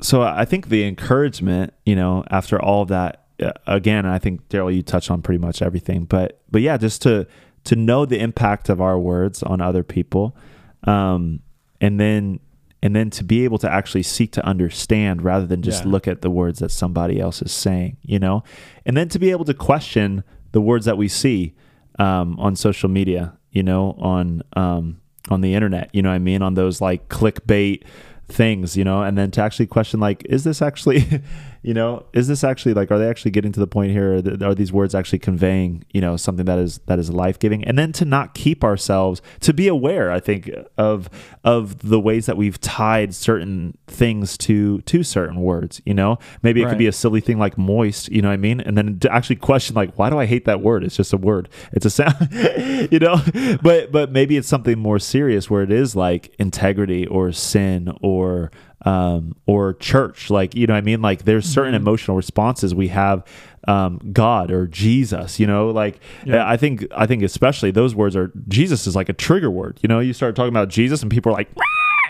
so 0.00 0.22
I 0.22 0.44
think 0.44 0.68
the 0.68 0.84
encouragement, 0.84 1.72
you 1.86 1.96
know, 1.96 2.22
after 2.30 2.60
all 2.60 2.82
of 2.82 2.88
that, 2.88 3.24
uh, 3.42 3.52
again, 3.66 4.04
I 4.06 4.18
think 4.18 4.48
Daryl, 4.48 4.72
you 4.74 4.82
touched 4.82 5.10
on 5.10 5.22
pretty 5.22 5.38
much 5.38 5.62
everything, 5.62 6.04
but, 6.04 6.40
but 6.50 6.60
yeah, 6.62 6.76
just 6.76 7.02
to, 7.02 7.26
to 7.64 7.74
know 7.76 8.04
the 8.06 8.18
impact 8.20 8.68
of 8.68 8.80
our 8.80 8.98
words 8.98 9.42
on 9.42 9.60
other 9.62 9.82
people. 9.82 10.36
Um, 10.84 11.40
and 11.80 11.98
then, 11.98 12.40
and 12.82 12.94
then 12.94 13.08
to 13.10 13.24
be 13.24 13.44
able 13.44 13.58
to 13.58 13.70
actually 13.72 14.02
seek 14.04 14.32
to 14.32 14.44
understand 14.46 15.22
rather 15.22 15.46
than 15.46 15.62
just 15.62 15.84
Yeah. 15.84 15.90
look 15.90 16.06
at 16.06 16.20
the 16.20 16.30
words 16.30 16.58
that 16.60 16.70
somebody 16.70 17.18
else 17.18 17.40
is 17.42 17.50
saying, 17.52 17.96
you 18.02 18.18
know, 18.18 18.44
and 18.84 18.96
then 18.96 19.08
to 19.08 19.18
be 19.18 19.30
able 19.30 19.46
to 19.46 19.54
question 19.54 20.22
the 20.56 20.60
words 20.62 20.86
that 20.86 20.96
we 20.96 21.06
see, 21.06 21.52
um, 21.98 22.40
on 22.40 22.56
social 22.56 22.88
media, 22.88 23.36
you 23.50 23.62
know, 23.62 23.94
on, 23.98 24.40
um, 24.54 24.98
on 25.28 25.42
the 25.42 25.52
internet, 25.52 25.90
you 25.92 26.00
know 26.00 26.08
I 26.08 26.18
mean? 26.18 26.40
On 26.40 26.54
those 26.54 26.80
like 26.80 27.10
clickbait 27.10 27.82
things, 28.28 28.74
you 28.74 28.82
know, 28.82 29.02
and 29.02 29.18
then 29.18 29.30
to 29.32 29.42
actually 29.42 29.66
question 29.66 30.00
like, 30.00 30.24
is 30.30 30.44
this 30.44 30.62
actually, 30.62 31.04
you 31.66 31.74
know, 31.74 32.06
is 32.12 32.28
this 32.28 32.44
actually 32.44 32.74
like, 32.74 32.92
are 32.92 32.98
they 32.98 33.10
actually 33.10 33.32
getting 33.32 33.50
to 33.50 33.58
the 33.58 33.66
point 33.66 33.90
here? 33.90 34.22
Are 34.40 34.54
these 34.54 34.72
words 34.72 34.94
actually 34.94 35.18
conveying, 35.18 35.84
you 35.92 36.00
know, 36.00 36.16
something 36.16 36.46
that 36.46 36.60
is 36.60 36.78
that 36.86 37.00
is 37.00 37.10
life 37.10 37.40
giving? 37.40 37.64
And 37.64 37.76
then 37.76 37.90
to 37.94 38.04
not 38.04 38.34
keep 38.34 38.62
ourselves 38.62 39.20
to 39.40 39.52
be 39.52 39.66
aware, 39.66 40.12
I 40.12 40.20
think, 40.20 40.48
of 40.78 41.10
of 41.42 41.80
the 41.80 41.98
ways 41.98 42.26
that 42.26 42.36
we've 42.36 42.60
tied 42.60 43.16
certain 43.16 43.76
things 43.88 44.38
to 44.38 44.80
to 44.82 45.02
certain 45.02 45.40
words. 45.40 45.82
You 45.84 45.94
know, 45.94 46.20
maybe 46.40 46.62
it 46.62 46.68
could 46.68 46.78
be 46.78 46.86
a 46.86 46.92
silly 46.92 47.20
thing 47.20 47.40
like 47.40 47.58
moist. 47.58 48.12
You 48.12 48.22
know 48.22 48.28
what 48.28 48.34
I 48.34 48.36
mean? 48.36 48.60
And 48.60 48.78
then 48.78 49.00
to 49.00 49.12
actually 49.12 49.36
question 49.36 49.74
like, 49.74 49.98
why 49.98 50.08
do 50.08 50.20
I 50.20 50.26
hate 50.26 50.44
that 50.44 50.60
word? 50.60 50.84
It's 50.84 50.96
just 50.96 51.12
a 51.12 51.16
word. 51.16 51.48
It's 51.72 51.84
a 51.84 51.90
sound. 51.90 52.28
you 52.92 53.00
know, 53.00 53.20
but 53.60 53.90
but 53.90 54.12
maybe 54.12 54.36
it's 54.36 54.46
something 54.46 54.78
more 54.78 55.00
serious 55.00 55.50
where 55.50 55.64
it 55.64 55.72
is 55.72 55.96
like 55.96 56.32
integrity 56.38 57.08
or 57.08 57.32
sin 57.32 57.92
or 58.02 58.52
um, 58.86 59.34
or 59.46 59.74
church. 59.74 60.30
Like, 60.30 60.54
you 60.54 60.66
know 60.66 60.72
what 60.74 60.78
I 60.78 60.82
mean? 60.82 61.02
Like 61.02 61.24
there's 61.24 61.44
certain 61.46 61.74
Mm-hmm. 61.74 61.82
emotional 61.82 62.16
responses 62.16 62.74
we 62.74 62.88
have 62.88 63.22
um, 63.68 64.00
God 64.12 64.50
or 64.50 64.66
Jesus, 64.68 65.38
you 65.40 65.46
know, 65.46 65.68
like 65.70 65.98
Yeah. 66.24 66.48
I 66.48 66.56
think, 66.56 66.86
I 66.96 67.04
think 67.06 67.22
especially 67.24 67.70
those 67.72 67.94
words 67.94 68.14
are 68.16 68.30
Jesus 68.48 68.86
is 68.86 68.94
like 68.96 69.08
a 69.08 69.12
trigger 69.12 69.50
word, 69.50 69.78
you 69.82 69.88
know, 69.88 69.98
you 70.00 70.12
start 70.14 70.36
talking 70.36 70.50
about 70.50 70.68
Jesus 70.68 71.02
and 71.02 71.10
people 71.10 71.32
are 71.32 71.34
like! 71.34 71.48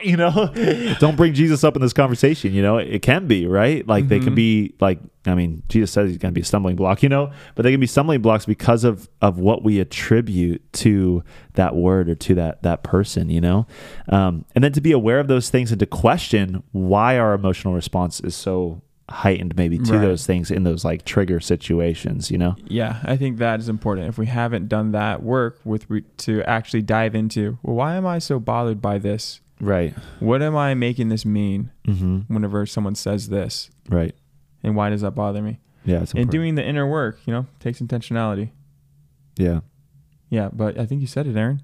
you 0.10 0.16
know, 0.16 0.50
don't 1.00 1.16
bring 1.16 1.34
Jesus 1.34 1.64
up 1.64 1.74
in 1.76 1.82
this 1.82 1.92
conversation, 1.92 2.52
you 2.54 2.62
know, 2.62 2.78
it 2.78 3.02
can 3.02 3.26
be 3.26 3.46
right. 3.46 3.86
Like 3.86 4.08
they 4.08 4.20
can 4.20 4.32
Mhm. 4.32 4.36
be 4.36 4.74
like, 4.80 5.00
I 5.26 5.34
mean, 5.34 5.62
Jesus 5.68 5.90
says 5.90 6.08
he's 6.10 6.18
going 6.18 6.32
to 6.32 6.34
be 6.34 6.42
a 6.42 6.44
stumbling 6.44 6.76
block, 6.76 7.02
you 7.02 7.08
know, 7.08 7.30
but 7.56 7.64
they 7.64 7.72
can 7.72 7.80
be 7.80 7.86
stumbling 7.88 8.22
blocks 8.22 8.46
because 8.46 8.84
of, 8.84 9.08
of 9.20 9.38
what 9.40 9.64
we 9.64 9.80
attribute 9.80 10.62
to 10.74 11.24
that 11.54 11.74
word 11.74 12.08
or 12.08 12.14
to 12.14 12.34
that, 12.36 12.62
that 12.62 12.82
person, 12.84 13.28
you 13.28 13.40
know? 13.40 13.66
Um, 14.08 14.44
and 14.54 14.62
then 14.62 14.72
to 14.72 14.80
be 14.80 14.92
aware 14.92 15.18
of 15.18 15.26
those 15.26 15.50
things 15.50 15.72
and 15.72 15.80
to 15.80 15.86
question 15.86 16.62
why 16.72 17.18
our 17.18 17.34
emotional 17.34 17.74
response 17.74 18.20
is 18.20 18.36
so 18.36 18.82
heightened 19.08 19.56
maybe 19.56 19.78
to 19.78 19.92
Right. 19.92 20.00
those 20.00 20.26
things 20.26 20.50
in 20.50 20.64
those 20.64 20.84
like 20.84 21.04
trigger 21.04 21.38
situations, 21.40 22.30
you 22.30 22.38
know? 22.38 22.56
Yeah, 22.66 22.98
I 23.04 23.16
think 23.16 23.38
that 23.38 23.60
is 23.60 23.68
important. 23.68 24.08
If 24.08 24.18
we 24.18 24.26
haven't 24.26 24.68
done 24.68 24.92
that 24.92 25.22
work 25.22 25.58
with 25.64 25.86
re- 25.88 26.02
to 26.18 26.42
actually 26.42 26.82
dive 26.82 27.14
into, 27.14 27.58
well, 27.62 27.76
why 27.76 27.94
am 27.96 28.06
I 28.06 28.18
so 28.20 28.38
bothered 28.40 28.80
by 28.82 28.98
this? 28.98 29.40
Right. 29.60 29.94
What 30.20 30.42
am 30.42 30.54
I 30.56 30.74
making 30.74 31.08
this 31.08 31.24
mean 31.24 31.70
Mm-hmm. 31.86 32.32
whenever 32.32 32.66
someone 32.66 32.94
says 32.94 33.28
this? 33.28 33.70
Right. 33.88 34.14
And 34.62 34.76
why 34.76 34.90
does 34.90 35.00
that 35.02 35.12
bother 35.12 35.40
me? 35.42 35.60
Yeah. 35.84 36.02
It's 36.02 36.12
And 36.12 36.28
doing 36.30 36.56
the 36.56 36.64
inner 36.66 36.86
work, 36.86 37.20
you 37.26 37.32
know, 37.32 37.46
takes 37.60 37.80
intentionality. 37.80 38.50
yeah. 39.36 39.60
Yeah, 40.28 40.50
but 40.52 40.76
I 40.78 40.86
think 40.86 41.00
you 41.00 41.06
said 41.06 41.28
it, 41.28 41.36
Aaron. 41.36 41.62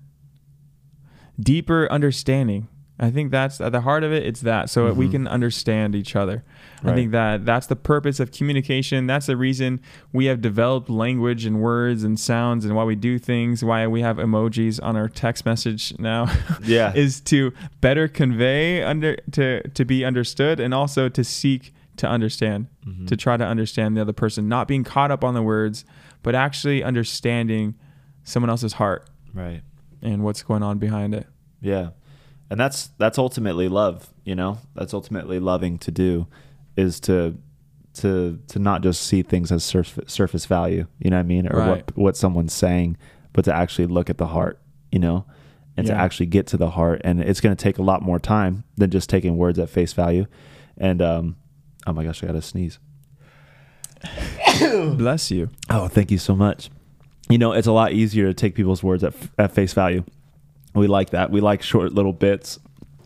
Deeper 1.38 1.90
understanding. 1.90 2.68
I 3.02 3.10
think 3.10 3.30
that's 3.32 3.60
at 3.60 3.72
the 3.72 3.80
heart 3.80 4.04
of 4.04 4.12
it. 4.12 4.24
It's 4.24 4.40
that 4.42 4.70
so 4.70 4.92
we 4.92 5.08
Mhm. 5.08 5.10
can 5.10 5.28
understand 5.28 5.94
each 5.96 6.14
other. 6.14 6.44
I 6.84 6.94
think 6.94 7.10
that 7.12 7.44
that's 7.44 7.66
the 7.66 7.76
purpose 7.76 8.18
of 8.20 8.32
communication. 8.32 9.06
That's 9.06 9.26
the 9.26 9.36
reason 9.36 9.80
we 10.12 10.26
have 10.26 10.40
developed 10.40 10.88
language 10.88 11.44
and 11.44 11.60
words 11.60 12.02
and 12.04 12.18
sounds 12.18 12.64
and 12.64 12.74
why 12.74 12.84
we 12.84 12.94
do 12.96 13.18
things. 13.18 13.64
Why 13.64 13.86
we 13.86 14.00
have 14.02 14.16
emojis 14.18 14.80
on 14.82 14.96
our 14.96 15.08
text 15.08 15.44
message 15.44 15.92
now. 15.98 16.26
Yeah. 16.64 16.92
is 16.94 17.20
to 17.22 17.52
better 17.80 18.06
convey 18.08 18.82
under 18.82 19.16
to 19.32 19.62
to 19.68 19.84
be 19.84 20.04
understood 20.04 20.60
and 20.60 20.72
also 20.72 21.08
to 21.08 21.24
seek 21.24 21.74
to 21.96 22.08
understand 22.08 22.66
Mhm. 22.86 23.06
to 23.08 23.16
try 23.16 23.36
to 23.36 23.44
understand 23.46 23.96
the 23.96 24.00
other 24.00 24.12
person 24.12 24.48
not 24.48 24.66
being 24.68 24.82
caught 24.84 25.10
up 25.10 25.22
on 25.24 25.34
the 25.34 25.42
words 25.42 25.84
but 26.22 26.34
actually 26.34 26.82
understanding 26.84 27.74
someone 28.24 28.48
else's 28.50 28.74
heart 28.74 29.08
right. 29.34 29.62
and 30.00 30.22
what's 30.22 30.42
going 30.42 30.62
on 30.62 30.78
behind 30.78 31.14
it 31.14 31.26
Yeah. 31.60 31.90
And 32.52 32.60
that's 32.60 32.88
that's 32.98 33.16
ultimately 33.16 33.66
love, 33.68 34.10
you 34.24 34.34
know? 34.34 34.58
That's 34.74 34.92
ultimately 34.92 35.40
loving 35.40 35.78
to 35.78 35.90
do 35.90 36.26
is 36.76 37.00
to 37.00 37.38
to 37.94 38.38
to 38.48 38.58
not 38.58 38.82
just 38.82 39.02
see 39.02 39.22
things 39.22 39.50
as 39.50 39.64
surface 39.64 40.12
surface 40.12 40.44
value, 40.44 40.86
you 40.98 41.08
know 41.08 41.16
what 41.16 41.20
I 41.20 41.24
mean? 41.24 41.46
Or 41.50 41.56
Right. 41.60 41.68
what 41.68 41.96
what 41.96 42.16
someone's 42.18 42.52
saying, 42.52 42.98
but 43.32 43.46
to 43.46 43.54
actually 43.54 43.86
look 43.86 44.10
at 44.10 44.18
the 44.18 44.26
heart, 44.26 44.60
you 44.90 44.98
know? 44.98 45.24
And 45.78 45.86
to 45.86 45.94
actually 45.94 46.26
get 46.26 46.46
to 46.48 46.58
the 46.58 46.68
heart 46.72 47.00
and 47.04 47.22
it's 47.22 47.40
going 47.40 47.56
to 47.56 47.62
take 47.62 47.78
a 47.78 47.82
lot 47.82 48.02
more 48.02 48.18
time 48.18 48.64
than 48.76 48.90
just 48.90 49.08
taking 49.08 49.38
words 49.38 49.58
at 49.58 49.70
face 49.70 49.94
value. 49.94 50.26
And 50.76 51.00
um 51.00 51.36
oh 51.86 51.94
my 51.94 52.04
gosh, 52.04 52.22
I 52.22 52.26
got 52.26 52.32
to 52.34 52.42
sneeze. 52.42 52.78
bless 54.98 55.30
you 55.30 55.48
Oh, 55.70 55.88
thank 55.88 56.10
you 56.10 56.18
so 56.18 56.36
much. 56.36 56.70
You 57.30 57.38
know, 57.38 57.52
it's 57.52 57.66
a 57.66 57.72
lot 57.72 57.92
easier 57.92 58.26
to 58.26 58.34
take 58.34 58.54
people's 58.54 58.82
words 58.82 59.02
at, 59.04 59.14
at 59.38 59.52
face 59.52 59.72
value. 59.72 60.04
We 60.74 60.86
like 60.86 61.10
that. 61.10 61.30
We 61.30 61.40
like 61.40 61.62
short 61.62 61.92
little 61.92 62.12
bits. 62.12 62.58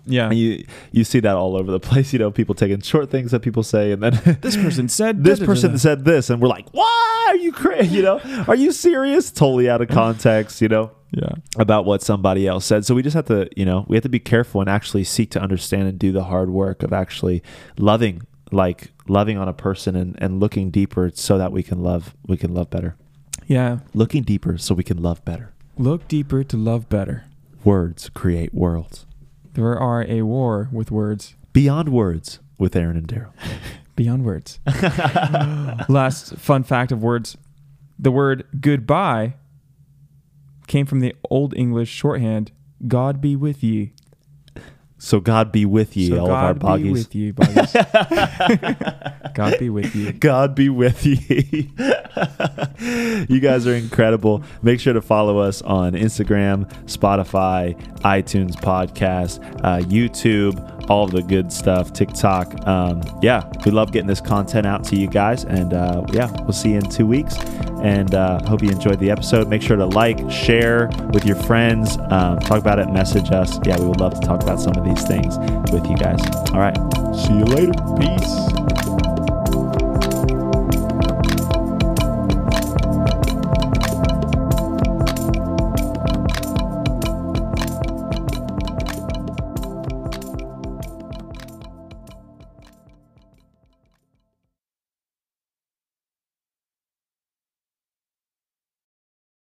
yeah 0.06 0.28
And 0.30 0.38
you 0.38 0.64
you 0.92 1.02
see 1.04 1.20
that 1.20 1.34
all 1.36 1.56
over 1.56 1.70
the 1.70 1.80
place. 1.80 2.12
You 2.12 2.18
know, 2.20 2.30
people 2.30 2.54
taking 2.54 2.80
short 2.80 3.10
things 3.10 3.30
that 3.32 3.40
people 3.40 3.62
say, 3.62 3.92
and 3.92 4.02
then 4.02 4.38
this 4.40 4.56
person 4.56 4.88
said 4.88 5.24
this 5.24 5.40
person 5.40 5.78
said 5.78 6.04
this, 6.04 6.30
and 6.30 6.40
we're 6.40 6.48
like, 6.48 6.68
"Why 6.72 7.26
are 7.30 7.36
you 7.36 7.52
crazy? 7.52 7.96
You 7.96 8.02
know, 8.02 8.20
are 8.48 8.54
you 8.56 8.70
serious? 8.72 9.30
Totally 9.32 9.68
out 9.68 9.80
of 9.82 9.88
context. 9.88 10.60
You 10.62 10.68
know." 10.68 10.90
yeah 11.12 11.34
about 11.56 11.84
what 11.86 12.02
somebody 12.02 12.46
else 12.48 12.64
said. 12.66 12.84
So 12.84 12.92
we 12.94 13.00
just 13.02 13.14
have 13.14 13.26
to, 13.26 13.48
you 13.56 13.64
know, 13.64 13.84
we 13.88 13.96
have 13.96 14.02
to 14.02 14.08
be 14.08 14.18
careful 14.18 14.60
and 14.60 14.68
actually 14.68 15.04
seek 15.04 15.30
to 15.30 15.40
understand 15.40 15.84
and 15.88 15.96
do 15.98 16.10
the 16.10 16.24
hard 16.24 16.50
work 16.50 16.82
of 16.82 16.92
actually 16.92 17.42
loving, 17.78 18.22
like 18.50 18.90
loving 19.08 19.38
on 19.38 19.48
a 19.48 19.52
person 19.52 19.94
and, 19.94 20.16
and 20.20 20.40
looking 20.40 20.70
deeper 20.70 21.12
so 21.14 21.38
that 21.38 21.52
we 21.52 21.62
can 21.62 21.80
love, 21.80 22.14
we 22.26 22.36
can 22.36 22.52
love 22.52 22.68
better. 22.70 22.96
yeah 23.46 23.78
Looking 23.94 24.24
deeper 24.24 24.58
so 24.58 24.74
we 24.74 24.82
can 24.82 25.00
love 25.00 25.24
better. 25.24 25.52
look 25.78 26.08
deeper 26.08 26.42
to 26.42 26.56
love 26.56 26.88
better 26.88 27.24
Words 27.66 28.10
create 28.10 28.54
worlds. 28.54 29.06
there 29.54 29.76
are 29.76 30.04
a 30.08 30.22
war 30.22 30.68
with 30.70 30.92
words 30.92 31.34
Beyond 31.52 31.88
Words 31.88 32.38
with 32.58 32.76
Aaron 32.76 32.96
and 32.96 33.08
Daryl. 33.08 33.32
Beyond 33.96 34.24
words. 34.24 34.60
Last 35.88 36.36
fun 36.36 36.62
fact 36.62 36.92
of 36.92 37.02
words 37.02 37.36
the 37.98 38.12
word 38.12 38.44
goodbye 38.60 39.34
came 40.68 40.86
from 40.86 41.00
the 41.00 41.16
Old 41.28 41.56
English 41.56 41.88
shorthand, 41.88 42.52
God 42.86 43.20
be 43.20 43.34
with 43.34 43.64
ye. 43.64 43.94
So 45.06 45.20
God 45.20 45.52
be 45.52 45.64
with 45.66 45.96
ye, 45.96 46.08
So 46.08 46.18
all 46.18 46.26
of 46.26 46.32
our 46.32 46.52
God 46.54 46.58
be 46.58 46.90
boggies. 46.90 46.92
with 46.92 47.14
ye, 47.14 47.30
boggies. 47.30 47.72
God 49.36 49.56
be 49.60 49.70
with 49.70 49.94
you. 49.94 50.12
God 50.12 50.56
be 50.56 50.68
with 50.68 51.06
ye. 51.06 51.70
you 53.28 53.38
guys 53.38 53.68
are 53.68 53.74
incredible. 53.74 54.42
Make 54.62 54.80
sure 54.80 54.94
to 54.94 55.00
follow 55.00 55.38
us 55.38 55.62
on 55.62 55.92
Instagram, 55.92 56.68
Spotify, 56.86 57.80
iTunes 58.00 58.56
podcast, 58.56 59.38
uh, 59.62 59.78
YouTube, 59.86 60.90
all 60.90 61.06
the 61.06 61.22
good 61.22 61.52
stuff, 61.52 61.92
TikTok. 61.92 62.66
Um, 62.66 63.02
yeah, 63.22 63.48
we 63.64 63.70
love 63.70 63.92
getting 63.92 64.08
this 64.08 64.20
content 64.20 64.66
out 64.66 64.82
to 64.84 64.96
you 64.96 65.06
guys. 65.06 65.44
And 65.44 65.72
uh, 65.72 66.04
yeah, 66.12 66.32
we'll 66.42 66.52
see 66.52 66.70
you 66.70 66.78
in 66.78 66.90
two 66.90 67.06
weeks. 67.06 67.36
And 67.82 68.14
uh, 68.14 68.42
hope 68.46 68.62
you 68.62 68.70
enjoyed 68.70 68.98
the 68.98 69.10
episode. 69.10 69.48
Make 69.48 69.62
sure 69.62 69.76
to 69.76 69.86
like, 69.86 70.18
share 70.30 70.88
with 71.12 71.24
your 71.26 71.36
friends, 71.36 71.96
um, 72.10 72.38
talk 72.40 72.58
about 72.58 72.78
it, 72.78 72.88
message 72.88 73.30
us. 73.30 73.60
Yeah, 73.66 73.78
we 73.78 73.86
would 73.86 74.00
love 74.00 74.18
to 74.18 74.26
talk 74.26 74.42
about 74.42 74.60
some 74.60 74.74
of 74.76 74.84
these 74.84 74.95
things 75.04 75.36
with 75.72 75.86
you 75.86 75.96
guys. 75.96 76.20
All 76.52 76.60
right. 76.60 76.76
See 77.14 77.34
you 77.34 77.44
later. 77.44 77.72
Peace. 77.98 79.15